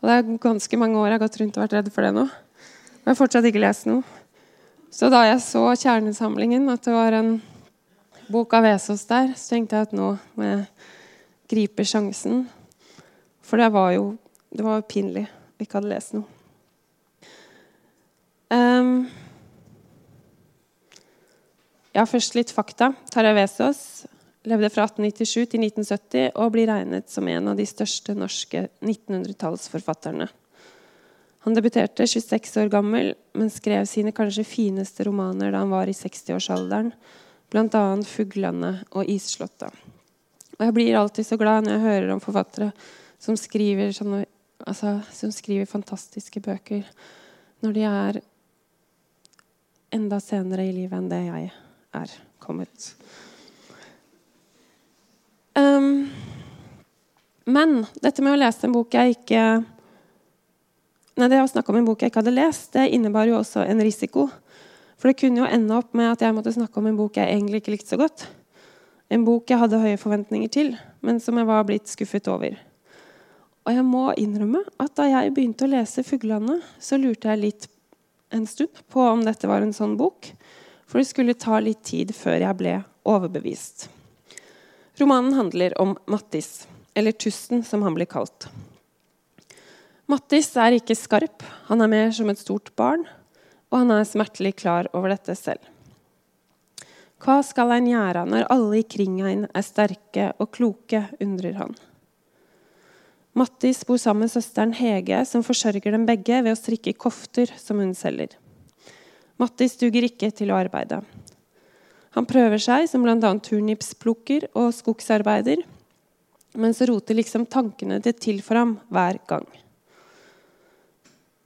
Og 0.00 0.08
det 0.08 0.14
er 0.16 0.38
ganske 0.40 0.78
mange 0.80 0.96
år 0.96 1.10
jeg 1.10 1.18
har 1.18 1.22
gått 1.26 1.36
rundt 1.42 1.58
og 1.58 1.64
vært 1.66 1.76
redd 1.76 1.90
for 1.92 2.06
det 2.06 2.14
nå. 2.16 2.24
Og 2.24 3.04
jeg 3.04 3.10
har 3.10 3.18
fortsatt 3.18 3.48
ikke 3.50 3.60
lest 3.60 3.84
noe. 3.90 4.00
Så 4.92 5.12
da 5.12 5.26
jeg 5.28 5.44
så 5.44 5.66
Kjernesamlingen, 5.76 6.64
at 6.72 6.88
det 6.88 6.96
var 6.96 7.18
en 7.20 7.34
bok 8.32 8.56
av 8.56 8.64
Vesaas 8.64 9.04
der, 9.12 9.36
så 9.36 9.58
tenkte 9.58 9.76
jeg 9.76 9.90
at 9.90 9.94
nå 9.96 10.14
må 10.38 10.48
jeg 10.48 10.64
gripe 11.52 11.84
sjansen. 11.84 12.46
For 13.44 13.60
det 13.60 13.68
var 13.76 13.92
jo 13.98 14.14
det 14.56 14.64
var 14.64 14.88
pinlig 14.88 15.28
ikke 15.64 15.80
hadde 15.80 15.92
lest 15.92 16.16
noe. 16.16 16.26
Um, 18.52 19.06
ja, 21.96 22.04
først 22.08 22.36
litt 22.36 22.52
fakta. 22.52 22.90
Tarjei 23.12 23.36
Vesaas 23.38 23.82
levde 24.48 24.68
fra 24.74 24.84
1897 24.88 25.48
til 25.52 25.64
1970 25.64 26.30
og 26.34 26.52
blir 26.54 26.68
regnet 26.68 27.10
som 27.12 27.28
en 27.30 27.52
av 27.52 27.58
de 27.58 27.66
største 27.68 28.14
norske 28.18 28.66
1900-tallsforfatterne. 28.82 30.28
Han 31.42 31.56
debuterte 31.56 32.06
26 32.06 32.60
år 32.62 32.68
gammel, 32.70 33.14
men 33.34 33.50
skrev 33.50 33.86
sine 33.90 34.12
kanskje 34.14 34.46
fineste 34.46 35.06
romaner 35.08 35.50
da 35.50 35.62
han 35.64 35.72
var 35.72 35.90
i 35.90 35.96
60-årsalderen, 35.96 36.92
bl.a. 37.50 37.82
'Fuglene' 38.06 38.76
og 38.92 39.08
'Isslottet'. 39.10 39.80
Og 40.58 40.66
jeg 40.66 40.74
blir 40.76 40.98
alltid 40.98 41.26
så 41.26 41.36
glad 41.36 41.64
når 41.64 41.72
jeg 41.72 41.86
hører 41.86 42.12
om 42.14 42.22
forfattere 42.22 42.70
som 43.22 43.36
skriver, 43.38 43.90
sånne, 43.94 44.24
altså, 44.66 45.00
som 45.12 45.32
skriver 45.34 45.68
fantastiske 45.70 46.42
bøker 46.42 46.86
når 47.62 47.74
de 47.76 47.84
er 47.86 48.20
enda 49.92 50.18
senere 50.22 50.66
i 50.66 50.74
livet 50.74 50.96
enn 50.98 51.10
det 51.10 51.20
jeg 51.26 51.50
er 52.00 52.14
kommet. 52.42 52.92
Um, 55.54 56.08
men 57.44 57.82
dette 58.00 58.24
med 58.24 58.34
å 58.34 58.40
lese 58.40 58.66
en 58.66 58.74
bok 58.74 58.94
jeg 58.96 59.18
ikke 59.18 59.44
Nei, 61.12 61.26
det 61.28 61.42
å 61.42 61.48
snakke 61.50 61.68
om 61.68 61.76
en 61.76 61.84
bok 61.84 62.00
jeg 62.00 62.08
ikke 62.08 62.22
hadde 62.22 62.32
lest, 62.32 62.70
det 62.72 62.86
innebar 62.96 63.26
jo 63.28 63.34
også 63.36 63.66
en 63.68 63.82
risiko. 63.84 64.30
For 64.96 65.10
det 65.10 65.18
kunne 65.20 65.42
jo 65.42 65.48
ende 65.50 65.76
opp 65.76 65.92
med 65.92 66.08
at 66.08 66.24
jeg 66.24 66.32
måtte 66.32 66.54
snakke 66.56 66.80
om 66.80 66.86
en 66.88 66.96
bok 66.96 67.18
jeg 67.20 67.28
egentlig 67.28 67.60
ikke 67.60 67.74
likte 67.74 67.92
så 67.92 67.98
godt. 68.00 68.24
En 69.12 69.26
bok 69.26 69.52
jeg 69.52 69.60
hadde 69.60 69.82
høye 69.82 70.00
forventninger 70.00 70.48
til, 70.48 70.72
men 71.04 71.20
som 71.20 71.36
jeg 71.36 71.50
var 71.50 71.66
blitt 71.68 71.92
skuffet 71.92 72.32
over. 72.32 72.56
Og 73.62 73.76
jeg 73.76 73.84
må 73.86 74.08
innrømme 74.18 74.64
at 74.82 74.94
da 74.98 75.06
jeg 75.06 75.34
begynte 75.36 75.68
å 75.68 75.70
lese 75.70 76.02
'Fuglelandet', 76.02 76.64
så 76.82 76.98
lurte 76.98 77.30
jeg 77.30 77.42
litt 77.42 77.68
en 78.34 78.46
stund 78.46 78.82
på 78.90 79.00
om 79.00 79.22
dette 79.24 79.46
var 79.46 79.62
en 79.62 79.74
sånn 79.76 79.96
bok. 79.96 80.32
For 80.86 80.98
det 80.98 81.08
skulle 81.08 81.38
ta 81.38 81.60
litt 81.60 81.84
tid 81.86 82.10
før 82.16 82.40
jeg 82.42 82.58
ble 82.58 82.74
overbevist. 83.08 83.88
Romanen 85.00 85.32
handler 85.38 85.76
om 85.80 85.94
Mattis, 86.06 86.66
eller 86.94 87.12
Tusten, 87.12 87.62
som 87.64 87.82
han 87.82 87.94
blir 87.94 88.10
kalt. 88.10 88.48
Mattis 90.10 90.50
er 90.60 90.76
ikke 90.76 90.98
skarp, 90.98 91.44
han 91.70 91.80
er 91.80 91.88
mer 91.88 92.10
som 92.12 92.28
et 92.28 92.40
stort 92.40 92.74
barn, 92.76 93.06
og 93.70 93.78
han 93.78 93.94
er 93.94 94.04
smertelig 94.04 94.56
klar 94.60 94.90
over 94.92 95.14
dette 95.14 95.36
selv. 95.38 95.62
Hva 97.22 97.38
skal 97.46 97.70
ein 97.70 97.86
gjøre 97.86 98.26
når 98.26 98.48
alle 98.50 98.82
i 98.82 99.06
ein 99.22 99.46
er 99.54 99.62
sterke 99.62 100.32
og 100.42 100.50
kloke, 100.50 101.06
undrer 101.22 101.54
han. 101.54 101.76
Mattis 103.32 103.80
bor 103.88 103.96
sammen 103.96 104.26
med 104.26 104.32
søsteren 104.32 104.74
Hege, 104.76 105.22
som 105.24 105.44
forsørger 105.44 105.94
dem 105.94 106.04
begge 106.08 106.42
ved 106.44 106.52
å 106.52 106.58
strikke 106.58 106.92
kofter 107.00 107.48
som 107.56 107.80
hun 107.80 107.94
selger. 107.96 108.34
Mattis 109.40 109.78
duger 109.80 110.04
ikke 110.04 110.28
til 110.36 110.52
å 110.52 110.58
arbeide. 110.60 111.00
Han 112.12 112.28
prøver 112.28 112.60
seg 112.60 112.84
som 112.90 113.04
bl.a. 113.06 113.16
turnipsplukker 113.16 114.50
og 114.52 114.68
skogsarbeider, 114.76 115.64
men 116.60 116.76
så 116.76 116.90
roter 116.90 117.16
liksom 117.16 117.48
tankene 117.48 118.02
det 118.04 118.18
til 118.20 118.42
for 118.44 118.60
ham 118.60 118.76
hver 118.92 119.16
gang. 119.30 119.48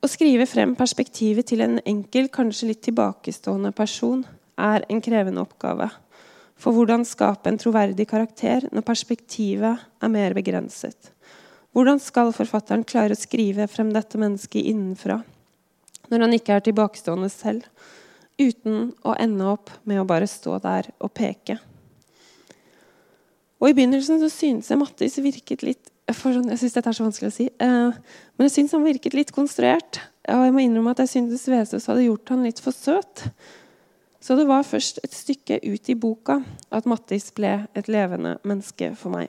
Å 0.03 0.11
skrive 0.11 0.49
frem 0.51 0.75
perspektivet 0.79 1.47
til 1.47 1.63
en 1.63 1.79
enkel, 1.87 2.27
kanskje 2.35 2.73
litt 2.73 2.83
tilbakestående 2.89 3.71
person 3.79 4.27
er 4.59 4.83
en 4.91 5.03
krevende 5.03 5.47
oppgave. 5.47 5.87
For 6.59 6.75
hvordan 6.75 7.07
skape 7.07 7.51
en 7.53 7.61
troverdig 7.61 8.09
karakter 8.11 8.67
når 8.73 8.87
perspektivet 8.87 9.87
er 10.03 10.11
mer 10.11 10.35
begrenset? 10.35 11.13
Hvordan 11.77 11.99
skal 12.01 12.31
forfatteren 12.33 12.87
klare 12.89 13.13
å 13.13 13.21
skrive 13.21 13.67
frem 13.69 13.91
dette 13.93 14.17
mennesket 14.17 14.65
innenfra 14.65 15.19
når 16.09 16.23
han 16.23 16.33
ikke 16.37 16.55
er 16.55 16.63
tilbakestående 16.65 17.29
selv, 17.29 17.67
uten 18.41 18.95
å 19.05 19.13
ende 19.21 19.45
opp 19.51 19.73
med 19.85 20.01
å 20.01 20.07
bare 20.09 20.29
stå 20.31 20.57
der 20.65 20.89
og 20.97 21.13
peke? 21.13 21.59
Og 23.61 23.69
I 23.69 23.77
begynnelsen 23.77 24.23
så 24.23 24.33
synes 24.33 24.73
jeg 24.73 24.81
Mattis 24.81 25.19
virket 25.21 25.67
litt 25.69 25.93
sånn, 26.09 26.49
Jeg 26.49 26.63
syns 26.63 26.79
dette 26.79 26.89
er 26.89 26.97
så 26.97 27.05
vanskelig 27.05 27.29
å 27.29 27.37
si. 27.37 27.51
Eh, 27.51 27.93
men 28.39 28.49
jeg 28.49 28.57
syns 28.57 28.73
han 28.73 28.85
virket 28.87 29.17
litt 29.17 29.33
konstruert. 29.37 30.01
Og 30.33 30.49
jeg 30.49 30.57
må 30.57 30.65
innrømme 30.65 30.97
at 30.97 31.05
jeg 31.05 31.13
syntes 31.17 31.49
Vesaas 31.51 31.89
hadde 31.91 32.07
gjort 32.07 32.33
han 32.33 32.45
litt 32.47 32.63
for 32.63 32.73
søt. 32.73 33.27
Så 34.21 34.37
det 34.39 34.47
var 34.49 34.65
først 34.65 35.03
et 35.05 35.13
stykke 35.13 35.61
ut 35.61 35.91
i 35.93 35.99
boka 35.99 36.41
at 36.71 36.89
Mattis 36.89 37.33
ble 37.37 37.67
et 37.75 37.91
levende 37.91 38.39
menneske 38.47 38.95
for 38.97 39.13
meg. 39.13 39.29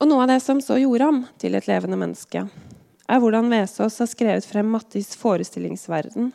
Og 0.00 0.08
Noe 0.08 0.24
av 0.24 0.30
det 0.32 0.40
som 0.40 0.60
så 0.64 0.78
gjorde 0.80 1.06
ham 1.06 1.24
til 1.40 1.56
et 1.58 1.66
levende 1.68 1.98
menneske, 2.00 2.46
er 3.10 3.20
hvordan 3.20 3.50
Vesaas 3.52 3.98
har 4.00 4.08
skrevet 4.08 4.46
frem 4.48 4.70
Mattis 4.72 5.12
forestillingsverden 5.18 6.30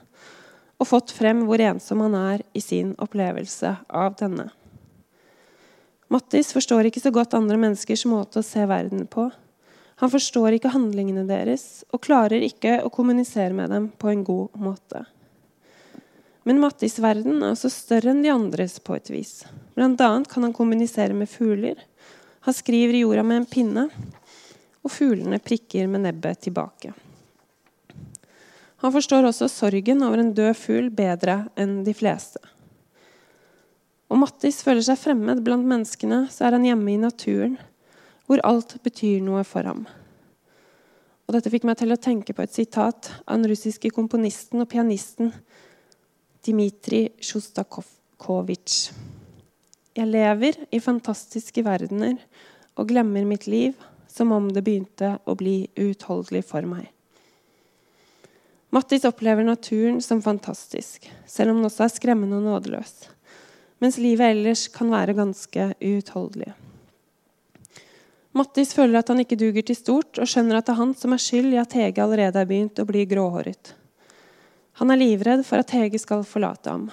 og 0.76 0.90
fått 0.90 1.14
frem 1.16 1.46
hvor 1.48 1.62
ensom 1.64 2.04
han 2.04 2.18
er 2.20 2.44
i 2.54 2.62
sin 2.62 2.94
opplevelse 3.02 3.72
av 3.90 4.18
denne. 4.20 4.50
Mattis 6.12 6.52
forstår 6.54 6.92
ikke 6.92 7.02
så 7.02 7.12
godt 7.16 7.34
andre 7.34 7.58
menneskers 7.58 8.06
måte 8.06 8.44
å 8.44 8.46
se 8.46 8.68
verden 8.70 9.08
på. 9.10 9.30
Han 10.04 10.12
forstår 10.12 10.58
ikke 10.58 10.74
handlingene 10.76 11.24
deres 11.26 11.86
og 11.90 12.04
klarer 12.06 12.44
ikke 12.46 12.82
å 12.86 12.92
kommunisere 12.94 13.56
med 13.56 13.72
dem 13.74 13.90
på 13.98 14.12
en 14.12 14.24
god 14.28 14.60
måte. 14.60 15.06
Men 16.46 16.60
Mattis' 16.62 17.00
verden 17.02 17.40
er 17.40 17.56
også 17.56 17.72
større 17.74 18.12
enn 18.12 18.22
de 18.22 18.30
andres 18.30 18.78
på 18.78 18.94
et 19.00 19.10
vis. 19.10 19.40
Blant 19.74 20.02
annet 20.06 20.30
kan 20.30 20.46
han 20.46 20.54
kommunisere 20.54 21.16
med 21.18 21.32
fugler. 21.32 21.80
Han 22.46 22.54
skriver 22.54 22.94
i 22.94 23.02
jorda 23.02 23.24
med 23.26 23.42
en 23.42 23.50
pinne, 23.50 23.88
og 24.86 24.94
fuglene 24.94 25.40
prikker 25.42 25.88
med 25.90 26.04
nebbet 26.06 26.44
tilbake. 26.46 26.92
Han 28.84 28.94
forstår 28.94 29.26
også 29.26 29.48
sorgen 29.50 30.04
over 30.06 30.22
en 30.22 30.34
død 30.38 30.52
fugl 30.60 30.92
bedre 30.94 31.40
enn 31.58 31.80
de 31.88 31.96
fleste. 31.98 32.38
Om 34.14 34.22
Mattis 34.22 34.62
føler 34.62 34.86
seg 34.86 35.00
fremmed 35.02 35.42
blant 35.42 35.66
menneskene, 35.66 36.28
så 36.30 36.46
er 36.46 36.60
han 36.60 36.68
hjemme 36.68 36.94
i 36.94 37.02
naturen, 37.02 37.58
hvor 38.30 38.44
alt 38.46 38.78
betyr 38.86 39.26
noe 39.26 39.42
for 39.48 39.66
ham. 39.66 39.88
Og 41.26 41.34
Dette 41.34 41.50
fikk 41.50 41.66
meg 41.66 41.80
til 41.82 41.96
å 41.96 41.98
tenke 41.98 42.38
på 42.38 42.46
et 42.46 42.54
sitat 42.54 43.10
av 43.26 43.40
den 43.40 43.50
russiske 43.50 43.90
komponisten 43.90 44.62
og 44.62 44.70
pianisten 44.70 45.34
Dmitrij 46.46 47.16
Sjostakovitsj. 47.26 48.94
Jeg 49.96 50.12
lever 50.12 50.58
i 50.76 50.82
fantastiske 50.84 51.64
verdener 51.64 52.18
og 52.76 52.90
glemmer 52.90 53.24
mitt 53.28 53.46
liv 53.48 53.78
som 54.12 54.34
om 54.36 54.50
det 54.52 54.64
begynte 54.66 55.14
å 55.24 55.36
bli 55.40 55.70
uutholdelig 55.80 56.44
for 56.50 56.68
meg. 56.68 56.90
Mattis 58.76 59.06
opplever 59.08 59.48
naturen 59.48 60.02
som 60.04 60.20
fantastisk, 60.24 61.08
selv 61.28 61.54
om 61.54 61.62
den 61.62 61.70
også 61.70 61.86
er 61.86 61.94
skremmende 61.94 62.42
og 62.42 62.44
nådeløs. 62.44 62.94
Mens 63.80 64.00
livet 64.02 64.34
ellers 64.34 64.66
kan 64.72 64.92
være 64.92 65.16
ganske 65.16 65.70
uutholdelig. 65.80 66.52
Mattis 68.36 68.74
føler 68.76 69.00
at 69.00 69.14
han 69.14 69.24
ikke 69.24 69.40
duger 69.40 69.64
til 69.64 69.80
stort, 69.80 70.20
og 70.20 70.28
skjønner 70.28 70.60
at 70.60 70.68
det 70.68 70.76
er 70.76 70.82
han 70.82 70.92
som 71.00 71.16
er 71.16 71.24
skyld 71.24 71.56
i 71.56 71.62
at 71.62 71.76
Hege 71.80 72.04
allerede 72.04 72.42
er 72.42 72.50
begynt 72.50 72.84
å 72.84 72.88
bli 72.90 73.06
gråhåret. 73.08 73.72
Han 74.82 74.92
er 74.92 75.00
livredd 75.00 75.46
for 75.48 75.64
at 75.64 75.72
Hege 75.72 76.02
skal 76.04 76.28
forlate 76.28 76.74
ham. 76.74 76.90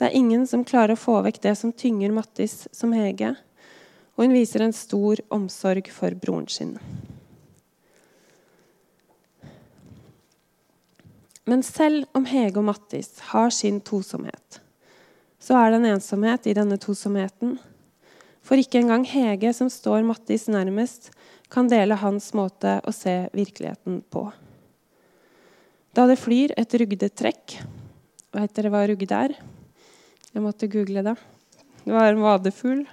Det 0.00 0.08
er 0.08 0.16
ingen 0.16 0.46
som 0.48 0.62
klarer 0.64 0.96
å 0.96 1.00
få 1.00 1.18
vekk 1.26 1.42
det 1.44 1.50
som 1.60 1.74
tynger 1.76 2.12
Mattis 2.16 2.62
som 2.72 2.94
Hege, 2.96 3.34
og 4.16 4.22
hun 4.24 4.32
viser 4.32 4.62
en 4.64 4.72
stor 4.72 5.20
omsorg 5.28 5.90
for 5.92 6.16
broren 6.16 6.46
sin. 6.48 6.70
Men 11.44 11.60
selv 11.66 12.08
om 12.16 12.24
Hege 12.30 12.56
og 12.62 12.64
Mattis 12.70 13.12
har 13.34 13.52
sin 13.52 13.82
tosomhet, 13.84 14.62
så 15.36 15.60
er 15.60 15.68
det 15.68 15.82
en 15.82 15.90
ensomhet 15.92 16.48
i 16.48 16.56
denne 16.56 16.80
tosomheten. 16.80 17.58
For 18.40 18.56
ikke 18.56 18.80
engang 18.80 19.04
Hege, 19.04 19.52
som 19.52 19.68
står 19.68 20.08
Mattis 20.08 20.48
nærmest, 20.48 21.10
kan 21.52 21.68
dele 21.68 22.00
hans 22.00 22.32
måte 22.32 22.78
å 22.88 22.96
se 22.96 23.26
virkeligheten 23.36 24.00
på. 24.08 24.30
Da 25.92 26.08
det 26.08 26.16
flyr 26.24 26.56
et 26.56 26.80
rugdetrekk 26.80 27.60
Veit 28.30 28.52
dere 28.54 28.70
hva 28.70 28.84
rugde 28.86 29.16
er? 29.26 29.32
Jeg 30.30 30.44
måtte 30.44 30.68
google 30.70 31.02
det. 31.02 31.16
Det 31.82 31.94
var 31.94 32.12
en 32.12 32.22
vadefugl. 32.22 32.84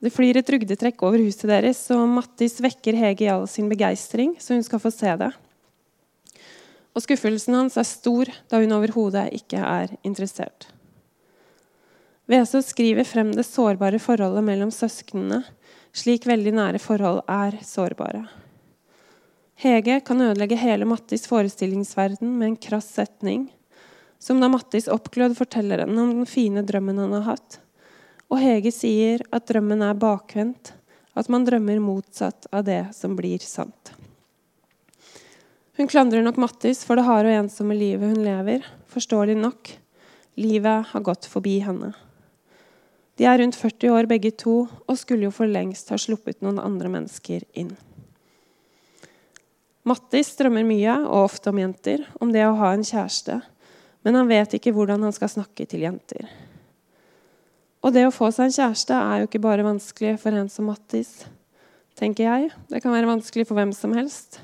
Det 0.00 0.10
flyr 0.10 0.40
et 0.40 0.50
rugdetrekk 0.50 1.02
over 1.04 1.20
huset 1.20 1.46
deres, 1.50 1.84
og 1.92 2.08
Mattis 2.08 2.56
vekker 2.64 2.96
Hege 2.96 3.26
i 3.26 3.30
all 3.30 3.46
sin 3.50 3.68
begeistring, 3.70 4.32
så 4.40 4.56
hun 4.56 4.64
skal 4.64 4.80
få 4.82 4.90
se 4.94 5.12
det. 5.20 5.30
Og 6.96 7.04
skuffelsen 7.04 7.54
hans 7.58 7.76
er 7.78 7.86
stor 7.86 8.30
da 8.50 8.58
hun 8.62 8.72
overhodet 8.74 9.28
ikke 9.36 9.60
er 9.60 9.92
interessert. 10.02 10.70
Vesaas 12.30 12.72
skriver 12.72 13.06
frem 13.06 13.30
det 13.34 13.46
sårbare 13.46 14.00
forholdet 14.02 14.46
mellom 14.46 14.70
søsknene, 14.74 15.42
slik 15.92 16.26
veldig 16.30 16.56
nære 16.56 16.82
forhold 16.82 17.22
er 17.30 17.58
sårbare. 17.66 18.24
Hege 19.60 19.98
kan 20.06 20.22
ødelegge 20.24 20.56
hele 20.56 20.88
Mattis 20.88 21.26
forestillingsverden 21.28 22.38
med 22.38 22.52
en 22.52 22.60
krass 22.68 22.88
setning, 22.96 23.50
som 24.20 24.40
da 24.40 24.50
Mattis 24.52 24.88
oppglødd 24.92 25.34
forteller 25.38 25.82
henne 25.84 26.02
om 26.02 26.12
den 26.20 26.28
fine 26.28 26.62
drømmen 26.66 27.00
han 27.00 27.16
har 27.16 27.26
hatt. 27.32 27.56
Og 28.30 28.38
Hege 28.42 28.72
sier 28.74 29.24
at 29.34 29.48
drømmen 29.48 29.82
er 29.82 29.96
bakvendt, 29.98 30.74
at 31.18 31.30
man 31.32 31.46
drømmer 31.46 31.80
motsatt 31.82 32.46
av 32.54 32.66
det 32.68 32.84
som 32.94 33.16
blir 33.18 33.42
sant. 33.42 33.94
Hun 35.80 35.88
klandrer 35.88 36.22
nok 36.22 36.36
Mattis 36.36 36.84
for 36.84 37.00
det 37.00 37.06
harde 37.08 37.32
og 37.32 37.46
ensomme 37.46 37.74
livet 37.74 38.12
hun 38.12 38.20
lever. 38.20 38.66
Forståelig 38.92 39.38
nok. 39.40 39.72
Livet 40.36 40.92
har 40.92 41.04
gått 41.06 41.24
forbi 41.26 41.56
henne. 41.64 41.94
De 43.16 43.26
er 43.28 43.40
rundt 43.40 43.56
40 43.56 43.94
år 43.96 44.08
begge 44.08 44.30
to 44.36 44.66
og 44.68 44.98
skulle 45.00 45.26
jo 45.26 45.32
for 45.34 45.48
lengst 45.48 45.88
ha 45.92 45.98
sluppet 46.00 46.44
noen 46.44 46.60
andre 46.60 46.92
mennesker 46.92 47.46
inn. 47.56 47.72
Mattis 49.88 50.34
drømmer 50.36 50.64
mye, 50.68 50.94
og 51.08 51.24
ofte 51.24 51.50
om 51.50 51.58
jenter, 51.60 52.04
om 52.20 52.30
det 52.32 52.44
å 52.44 52.56
ha 52.60 52.74
en 52.76 52.84
kjæreste. 52.84 53.38
Men 54.04 54.16
han 54.16 54.30
vet 54.30 54.56
ikke 54.56 54.72
hvordan 54.74 55.02
han 55.04 55.14
skal 55.14 55.32
snakke 55.32 55.66
til 55.68 55.84
jenter. 55.84 56.28
Og 57.80 57.94
det 57.94 58.04
å 58.06 58.12
få 58.12 58.28
seg 58.32 58.48
en 58.48 58.56
kjæreste 58.56 58.96
er 58.96 59.20
jo 59.20 59.28
ikke 59.28 59.42
bare 59.44 59.64
vanskelig 59.64 60.16
for 60.20 60.36
en 60.36 60.48
som 60.52 60.68
Mattis. 60.68 61.24
tenker 62.00 62.24
jeg. 62.24 62.50
Det 62.68 62.80
kan 62.80 62.94
være 62.94 63.08
vanskelig 63.10 63.44
for 63.48 63.58
hvem 63.58 63.74
som 63.76 63.92
helst. 63.92 64.40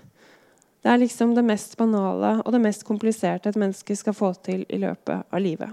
Det 0.84 0.92
er 0.92 1.00
liksom 1.00 1.32
det 1.34 1.44
mest 1.44 1.72
banale 1.80 2.36
og 2.42 2.52
det 2.52 2.60
mest 2.60 2.84
kompliserte 2.84 3.48
et 3.48 3.56
menneske 3.56 3.96
skal 3.96 4.14
få 4.14 4.34
til 4.44 4.66
i 4.68 4.78
løpet 4.78 5.24
av 5.32 5.40
livet. 5.40 5.72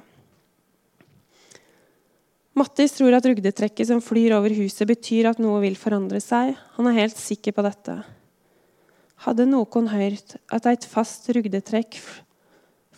Mattis 2.53 2.95
tror 2.95 3.15
at 3.17 3.25
rugdetrekket 3.25 3.89
som 3.89 4.01
flyr 4.01 4.35
over 4.37 4.53
huset, 4.53 4.85
betyr 4.87 5.31
at 5.31 5.39
noe 5.41 5.59
vil 5.63 5.77
forandre 5.79 6.21
seg. 6.21 6.53
Han 6.77 6.89
er 6.89 6.99
helt 6.99 7.17
sikker 7.17 7.55
på 7.55 7.65
dette. 7.65 7.97
Hadde 9.25 9.47
noen 9.49 9.89
hørt 9.89 10.35
at 10.53 10.67
et 10.69 10.85
fast 10.85 11.29
rugdetrekk 11.33 11.97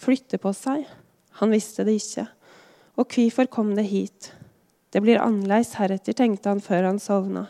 flytter 0.05 0.41
på 0.41 0.53
seg? 0.55 0.85
Han 1.41 1.51
visste 1.51 1.83
det 1.87 1.97
ikke. 1.99 2.27
Og 2.95 3.11
hvorfor 3.11 3.49
kom 3.51 3.73
det 3.75 3.87
hit? 3.89 4.31
Det 4.93 5.01
blir 5.03 5.19
annerledes 5.19 5.73
heretter, 5.75 6.15
tenkte 6.15 6.53
han 6.53 6.63
før 6.63 6.87
han 6.87 7.01
sovna. 7.03 7.49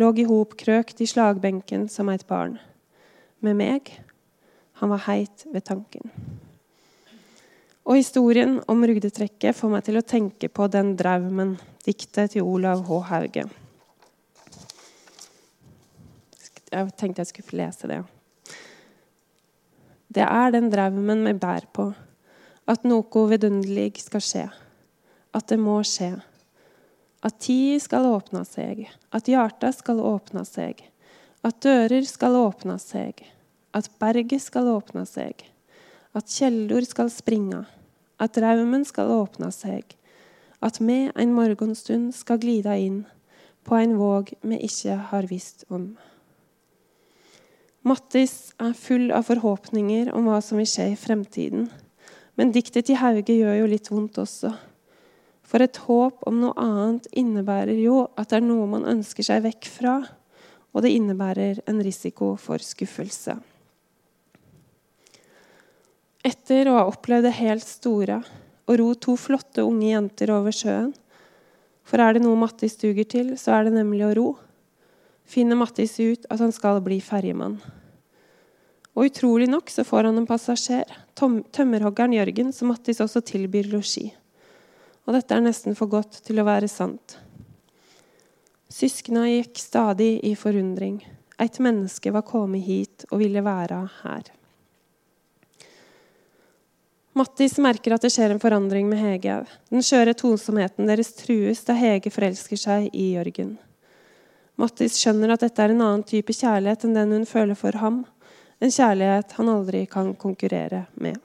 Lå 0.00 0.08
i 0.18 0.24
hop 0.26 0.56
krøkt 0.58 1.02
i 1.04 1.06
slagbenken 1.06 1.86
som 1.92 2.08
et 2.10 2.24
barn. 2.26 2.56
Med 3.44 3.58
meg? 3.60 3.92
Han 4.80 4.90
var 4.90 5.04
heit 5.06 5.44
ved 5.52 5.62
tanken. 5.68 6.10
Og 7.86 7.98
historien 7.98 8.56
om 8.70 8.82
rugdetrekket 8.86 9.54
får 9.58 9.70
meg 9.70 9.84
til 9.86 9.98
å 9.98 10.06
tenke 10.06 10.48
på 10.48 10.66
Den 10.70 10.94
draumen, 10.98 11.56
diktet 11.86 12.34
til 12.34 12.46
Olav 12.46 12.82
H. 12.86 12.98
Hauge. 13.10 13.46
Jeg 16.72 16.92
tenkte 16.96 17.20
jeg 17.20 17.30
skulle 17.30 17.66
lese 17.66 17.90
det. 17.90 18.00
Det 20.12 20.24
er 20.26 20.50
den 20.52 20.68
draumen 20.72 21.22
vi 21.24 21.32
bærer 21.40 21.68
på, 21.72 21.86
at 22.68 22.82
noe 22.84 23.22
vidunderlig 23.30 24.02
skal 24.02 24.24
skje. 24.24 24.44
At 25.32 25.48
det 25.48 25.56
må 25.62 25.78
skje. 25.88 26.18
At 27.24 27.38
tid 27.40 27.80
skal 27.80 28.08
åpne 28.10 28.42
seg, 28.44 28.88
at 29.14 29.30
hjertet 29.30 29.78
skal 29.78 30.02
åpne 30.04 30.44
seg. 30.44 30.82
At 31.46 31.62
dører 31.64 32.04
skal 32.04 32.36
åpne 32.36 32.76
seg, 32.82 33.22
at 33.72 33.88
berget 34.02 34.44
skal 34.44 34.68
åpne 34.74 35.06
seg. 35.08 35.46
At 36.12 36.28
kjeller 36.28 36.84
skal 36.84 37.08
springe, 37.14 37.64
at 38.20 38.36
draumen 38.36 38.84
skal 38.84 39.14
åpne 39.16 39.48
seg. 39.54 39.96
At 40.60 40.76
vi 40.82 41.06
en 41.08 41.32
morgenstund 41.34 42.12
skal 42.14 42.42
glide 42.42 42.76
inn 42.78 43.04
på 43.64 43.78
en 43.80 43.96
våg 43.96 44.34
vi 44.42 44.60
ikke 44.68 44.98
har 45.08 45.30
visst 45.30 45.64
om. 45.72 45.94
Mattis 47.82 48.52
er 48.62 48.76
full 48.78 49.08
av 49.10 49.26
forhåpninger 49.26 50.12
om 50.14 50.28
hva 50.30 50.38
som 50.44 50.60
vil 50.60 50.68
skje 50.70 50.92
i 50.92 50.98
fremtiden. 50.98 51.64
Men 52.38 52.52
diktet 52.54 52.86
til 52.86 53.00
Hauge 53.00 53.34
gjør 53.34 53.56
jo 53.58 53.70
litt 53.72 53.90
vondt 53.90 54.20
også. 54.22 54.52
For 55.42 55.64
et 55.64 55.80
håp 55.88 56.22
om 56.30 56.38
noe 56.40 56.54
annet 56.62 57.08
innebærer 57.18 57.80
jo 57.82 58.04
at 58.14 58.30
det 58.30 58.38
er 58.38 58.46
noe 58.46 58.68
man 58.70 58.86
ønsker 58.88 59.26
seg 59.26 59.42
vekk 59.48 59.66
fra. 59.68 59.96
Og 60.72 60.86
det 60.86 60.94
innebærer 60.94 61.58
en 61.68 61.82
risiko 61.82 62.36
for 62.40 62.62
skuffelse. 62.62 63.34
Etter 66.22 66.70
å 66.70 66.78
ha 66.78 66.86
opplevd 66.86 67.26
det 67.26 67.34
helt 67.40 67.66
store 67.66 68.20
og 68.70 68.78
ro 68.78 68.92
to 68.94 69.16
flotte 69.18 69.66
unge 69.66 69.90
jenter 69.90 70.30
over 70.30 70.54
sjøen 70.54 70.92
For 71.82 71.98
er 71.98 72.14
det 72.14 72.22
noe 72.22 72.38
Mattis 72.38 72.78
duger 72.78 73.08
til, 73.10 73.32
så 73.34 73.56
er 73.56 73.66
det 73.66 73.74
nemlig 73.74 74.06
å 74.06 74.14
ro 74.14 74.28
finner 75.28 75.58
Mattis 75.58 75.98
ut 76.00 76.26
at 76.30 76.40
han 76.42 76.52
skal 76.52 76.80
bli 76.84 77.00
ferjemann. 77.04 77.58
Og 78.92 79.08
utrolig 79.08 79.48
nok 79.48 79.70
så 79.72 79.84
får 79.88 80.10
han 80.10 80.20
en 80.20 80.28
passasjer, 80.28 80.88
tømmerhoggeren 81.16 82.16
Jørgen, 82.18 82.52
som 82.52 82.68
Mattis 82.72 83.00
også 83.00 83.22
tilbyr 83.24 83.70
losji. 83.72 84.10
Og 85.06 85.16
dette 85.16 85.34
er 85.34 85.44
nesten 85.44 85.76
for 85.78 85.90
godt 85.90 86.20
til 86.26 86.42
å 86.42 86.46
være 86.46 86.68
sant. 86.70 87.16
Søskna 88.72 89.24
gikk 89.28 89.58
stadig 89.60 90.14
i 90.28 90.34
forundring. 90.38 91.00
Et 91.40 91.58
menneske 91.60 92.12
var 92.14 92.24
kommet 92.28 92.64
hit 92.64 93.04
og 93.10 93.20
ville 93.24 93.42
være 93.44 93.80
her. 94.02 94.30
Mattis 97.18 97.58
merker 97.60 97.92
at 97.92 98.04
det 98.04 98.12
skjer 98.14 98.32
en 98.32 98.40
forandring 98.40 98.86
med 98.88 99.00
Hege. 99.02 99.42
Den 99.68 99.84
skjøre 99.84 100.14
tosomheten 100.16 100.88
deres 100.88 101.12
trues 101.18 101.60
da 101.66 101.76
Hege 101.76 102.12
forelsker 102.12 102.60
seg 102.60 102.88
i 102.96 103.10
Jørgen. 103.18 103.58
Mattis 104.60 104.98
skjønner 105.00 105.32
at 105.34 105.42
dette 105.44 105.64
er 105.64 105.72
en 105.72 105.82
annen 105.82 106.04
type 106.06 106.34
kjærlighet 106.36 106.86
enn 106.86 106.96
den 106.96 107.14
hun 107.16 107.28
føler 107.28 107.58
for 107.58 107.76
ham. 107.80 108.02
En 108.62 108.72
kjærlighet 108.72 109.34
han 109.38 109.50
aldri 109.50 109.84
kan 109.90 110.12
konkurrere 110.14 110.84
med. 110.94 111.18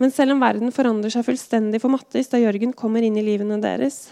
Men 0.00 0.10
selv 0.10 0.34
om 0.34 0.42
verden 0.42 0.72
forandrer 0.74 1.12
seg 1.14 1.26
fullstendig 1.26 1.82
for 1.82 1.92
Mattis 1.92 2.30
da 2.32 2.40
Jørgen 2.40 2.72
kommer 2.74 3.04
inn 3.04 3.18
i 3.18 3.24
livene 3.26 3.60
deres, 3.62 4.08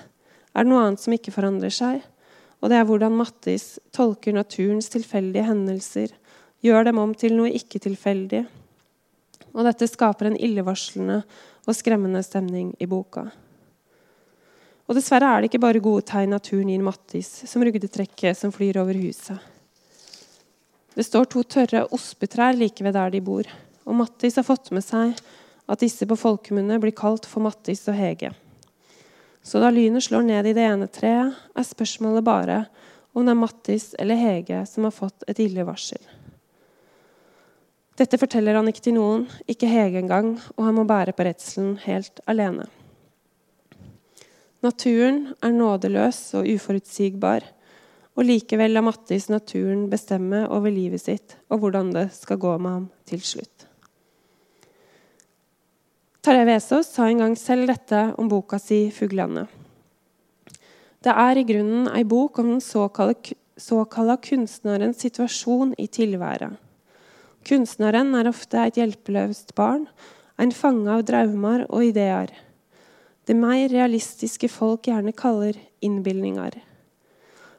er 0.54 0.66
det 0.66 0.70
noe 0.70 0.84
annet 0.84 1.02
som 1.02 1.14
ikke 1.14 1.34
forandrer 1.34 1.72
seg. 1.74 2.02
Og 2.60 2.70
det 2.70 2.78
er 2.78 2.86
hvordan 2.86 3.16
Mattis 3.16 3.78
tolker 3.96 4.36
naturens 4.36 4.90
tilfeldige 4.92 5.46
hendelser, 5.48 6.12
gjør 6.60 6.90
dem 6.90 7.00
om 7.00 7.14
til 7.16 7.38
noe 7.38 7.54
ikke-tilfeldig 7.56 8.44
og 9.54 9.66
dette 9.66 9.88
skaper 9.90 10.30
en 10.30 10.38
illevarslende 10.38 11.20
og 11.66 11.76
skremmende 11.76 12.22
stemning 12.26 12.72
i 12.78 12.88
boka. 12.90 13.28
Og 14.90 14.96
Dessverre 14.98 15.28
er 15.30 15.38
det 15.38 15.52
ikke 15.52 15.62
bare 15.62 15.78
gode 15.78 16.02
tegn 16.02 16.32
naturen 16.34 16.66
gir 16.72 16.82
Mattis, 16.82 17.28
som 17.46 17.62
rugdetrekket 17.62 18.34
som 18.34 18.50
flyr 18.50 18.80
over 18.82 18.96
huset. 18.98 19.38
Det 20.98 21.04
står 21.06 21.28
to 21.30 21.44
tørre 21.46 21.84
ospetrær 21.94 22.56
like 22.58 22.82
ved 22.82 22.96
der 22.98 23.12
de 23.14 23.20
bor, 23.22 23.46
og 23.86 23.94
Mattis 24.00 24.40
har 24.40 24.48
fått 24.48 24.72
med 24.74 24.82
seg 24.82 25.14
at 25.70 25.84
disse 25.84 26.08
på 26.10 26.18
folkemunne 26.18 26.80
blir 26.82 26.96
kalt 26.98 27.28
for 27.30 27.46
Mattis 27.46 27.84
og 27.86 27.94
Hege. 28.00 28.32
Så 29.46 29.62
da 29.62 29.70
lynet 29.70 30.08
slår 30.08 30.26
ned 30.26 30.50
i 30.50 30.56
det 30.58 30.66
ene 30.66 30.90
treet, 30.90 31.38
er 31.54 31.70
spørsmålet 31.70 32.26
bare 32.26 32.58
om 33.14 33.22
det 33.22 33.36
er 33.36 33.40
Mattis 33.44 33.92
eller 33.94 34.18
Hege 34.18 34.64
som 34.66 34.90
har 34.90 34.96
fått 34.96 35.22
et 35.30 35.38
ille 35.46 35.62
varsel. 35.70 36.02
Dette 37.94 38.18
forteller 38.18 38.58
han 38.58 38.66
ikke 38.74 38.88
til 38.88 38.98
noen, 38.98 39.30
ikke 39.46 39.70
Hege 39.70 40.02
engang, 40.02 40.34
og 40.58 40.66
han 40.66 40.74
må 40.74 40.88
bære 40.88 41.14
på 41.14 41.30
redselen 41.30 41.76
helt 41.86 42.18
alene. 42.26 42.66
Naturen 44.60 45.30
er 45.40 45.54
nådeløs 45.56 46.18
og 46.36 46.48
uforutsigbar, 46.48 47.46
og 48.18 48.26
likevel 48.28 48.74
lar 48.74 48.84
Mattis 48.84 49.30
naturen 49.32 49.86
bestemme 49.88 50.42
over 50.52 50.72
livet 50.74 51.00
sitt 51.00 51.38
og 51.48 51.62
hvordan 51.62 51.94
det 51.94 52.10
skal 52.12 52.40
gå 52.42 52.56
med 52.58 52.74
ham 52.76 52.86
til 53.08 53.22
slutt. 53.24 53.66
Tarjei 56.20 56.44
Vesaas 56.44 56.90
sa 56.92 57.06
en 57.08 57.22
gang 57.22 57.36
selv 57.40 57.70
dette 57.70 58.00
om 58.20 58.28
boka 58.28 58.58
si 58.60 58.90
'Fuglane'. 58.92 59.46
Det 61.00 61.14
er 61.16 61.38
i 61.38 61.44
grunnen 61.48 61.88
ei 61.96 62.04
bok 62.04 62.38
om 62.38 62.50
den 62.50 62.60
såkalla 62.60 64.16
kunstnerens 64.20 65.00
situasjon 65.00 65.72
i 65.78 65.86
tilværet. 65.86 66.58
Kunstneren 67.48 68.14
er 68.14 68.28
ofte 68.28 68.58
et 68.58 68.76
hjelpeløst 68.76 69.54
barn, 69.54 69.86
en 70.38 70.52
fange 70.52 70.90
av 70.92 71.06
drømmer 71.08 71.64
og 71.70 71.84
ideer. 71.84 72.28
Det 73.30 73.36
mer 73.38 73.68
realistiske 73.68 74.48
folk 74.50 74.88
gjerne 74.88 75.12
kaller 75.14 75.54
innbilninger. 75.86 76.56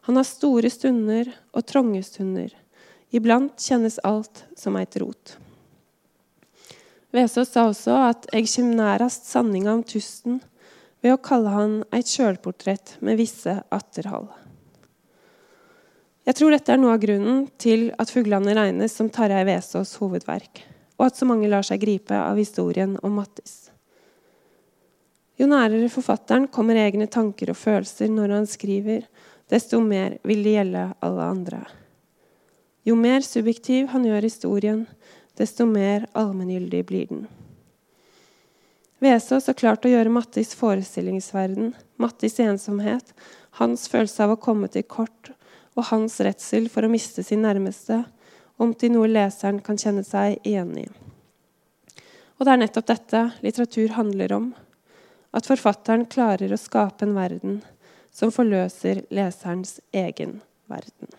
Han 0.04 0.18
har 0.20 0.26
store 0.28 0.68
stunder 0.68 1.30
og 1.56 1.64
trange 1.64 2.02
stunder. 2.04 2.50
Iblant 3.16 3.56
kjennes 3.56 3.96
alt 4.04 4.42
som 4.60 4.76
et 4.76 4.98
rot. 5.00 5.38
Vesaas 7.16 7.54
sa 7.56 7.70
også 7.70 7.96
at 8.10 8.28
'jeg 8.34 8.52
kjem 8.52 8.76
nærast 8.76 9.32
sanninga 9.32 9.72
om 9.72 9.84
tusten' 9.84 10.42
ved 11.02 11.14
å 11.14 11.24
kalle 11.24 11.56
han 11.56 11.84
et 11.94 12.06
sjølportrett 12.06 12.98
med 13.00 13.16
visse 13.16 13.64
atterhold. 13.72 14.28
Jeg 16.26 16.36
tror 16.36 16.52
dette 16.52 16.74
er 16.74 16.84
noe 16.84 16.96
av 16.96 17.00
grunnen 17.00 17.48
til 17.58 17.94
at 17.98 18.12
'Fuglene' 18.12 18.60
regnes 18.60 18.92
som 18.92 19.10
Tarjei 19.10 19.46
Vesaas' 19.46 19.96
hovedverk, 19.96 20.64
og 21.00 21.06
at 21.06 21.16
så 21.16 21.26
mange 21.26 21.48
lar 21.48 21.64
seg 21.64 21.80
gripe 21.80 22.12
av 22.12 22.36
historien 22.36 23.00
om 23.02 23.16
Mattis. 23.16 23.71
Jo 25.42 25.48
nærere 25.50 25.90
forfatteren 25.90 26.46
kommer 26.54 26.78
egne 26.78 27.08
tanker 27.10 27.50
og 27.50 27.58
følelser 27.58 28.12
når 28.14 28.36
han 28.36 28.48
skriver, 28.50 29.08
desto 29.50 29.80
mer 29.82 30.20
vil 30.28 30.44
det 30.46 30.54
gjelde 30.54 30.84
alle 31.02 31.30
andre. 31.34 31.64
Jo 32.86 32.94
mer 32.94 33.26
subjektiv 33.26 33.90
han 33.90 34.06
gjør 34.06 34.28
historien, 34.28 34.86
desto 35.38 35.66
mer 35.66 36.06
allmenngyldig 36.14 36.84
blir 36.86 37.10
den. 37.10 37.26
Vesaas 39.02 39.50
har 39.50 39.58
klart 39.58 39.86
å 39.86 39.90
gjøre 39.90 40.14
Mattis 40.14 40.54
forestillingsverden, 40.60 41.74
Mattis 41.98 42.38
ensomhet, 42.44 43.16
hans 43.58 43.88
følelse 43.90 44.28
av 44.28 44.36
å 44.36 44.42
komme 44.42 44.70
til 44.70 44.86
kort 44.86 45.34
og 45.74 45.88
hans 45.90 46.20
redsel 46.22 46.70
for 46.70 46.86
å 46.86 46.92
miste 46.92 47.26
sin 47.26 47.42
nærmeste, 47.42 48.04
om 48.62 48.76
til 48.78 48.94
noe 48.94 49.10
leseren 49.10 49.58
kan 49.66 49.80
kjenne 49.82 50.06
seg 50.06 50.38
igjen 50.46 50.76
i. 50.78 50.86
Og 52.38 52.46
det 52.46 52.54
er 52.54 52.62
nettopp 52.62 52.94
dette 52.94 53.30
litteratur 53.42 53.98
handler 53.98 54.38
om. 54.38 54.52
At 55.32 55.48
forfatteren 55.48 56.08
klarer 56.12 56.52
å 56.52 56.60
skape 56.60 57.08
en 57.08 57.16
verden 57.16 57.62
som 58.12 58.34
forløser 58.36 59.06
leserens 59.14 59.80
egen 59.96 60.42
verden. 60.72 61.12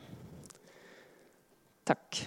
Takk. 1.89 2.25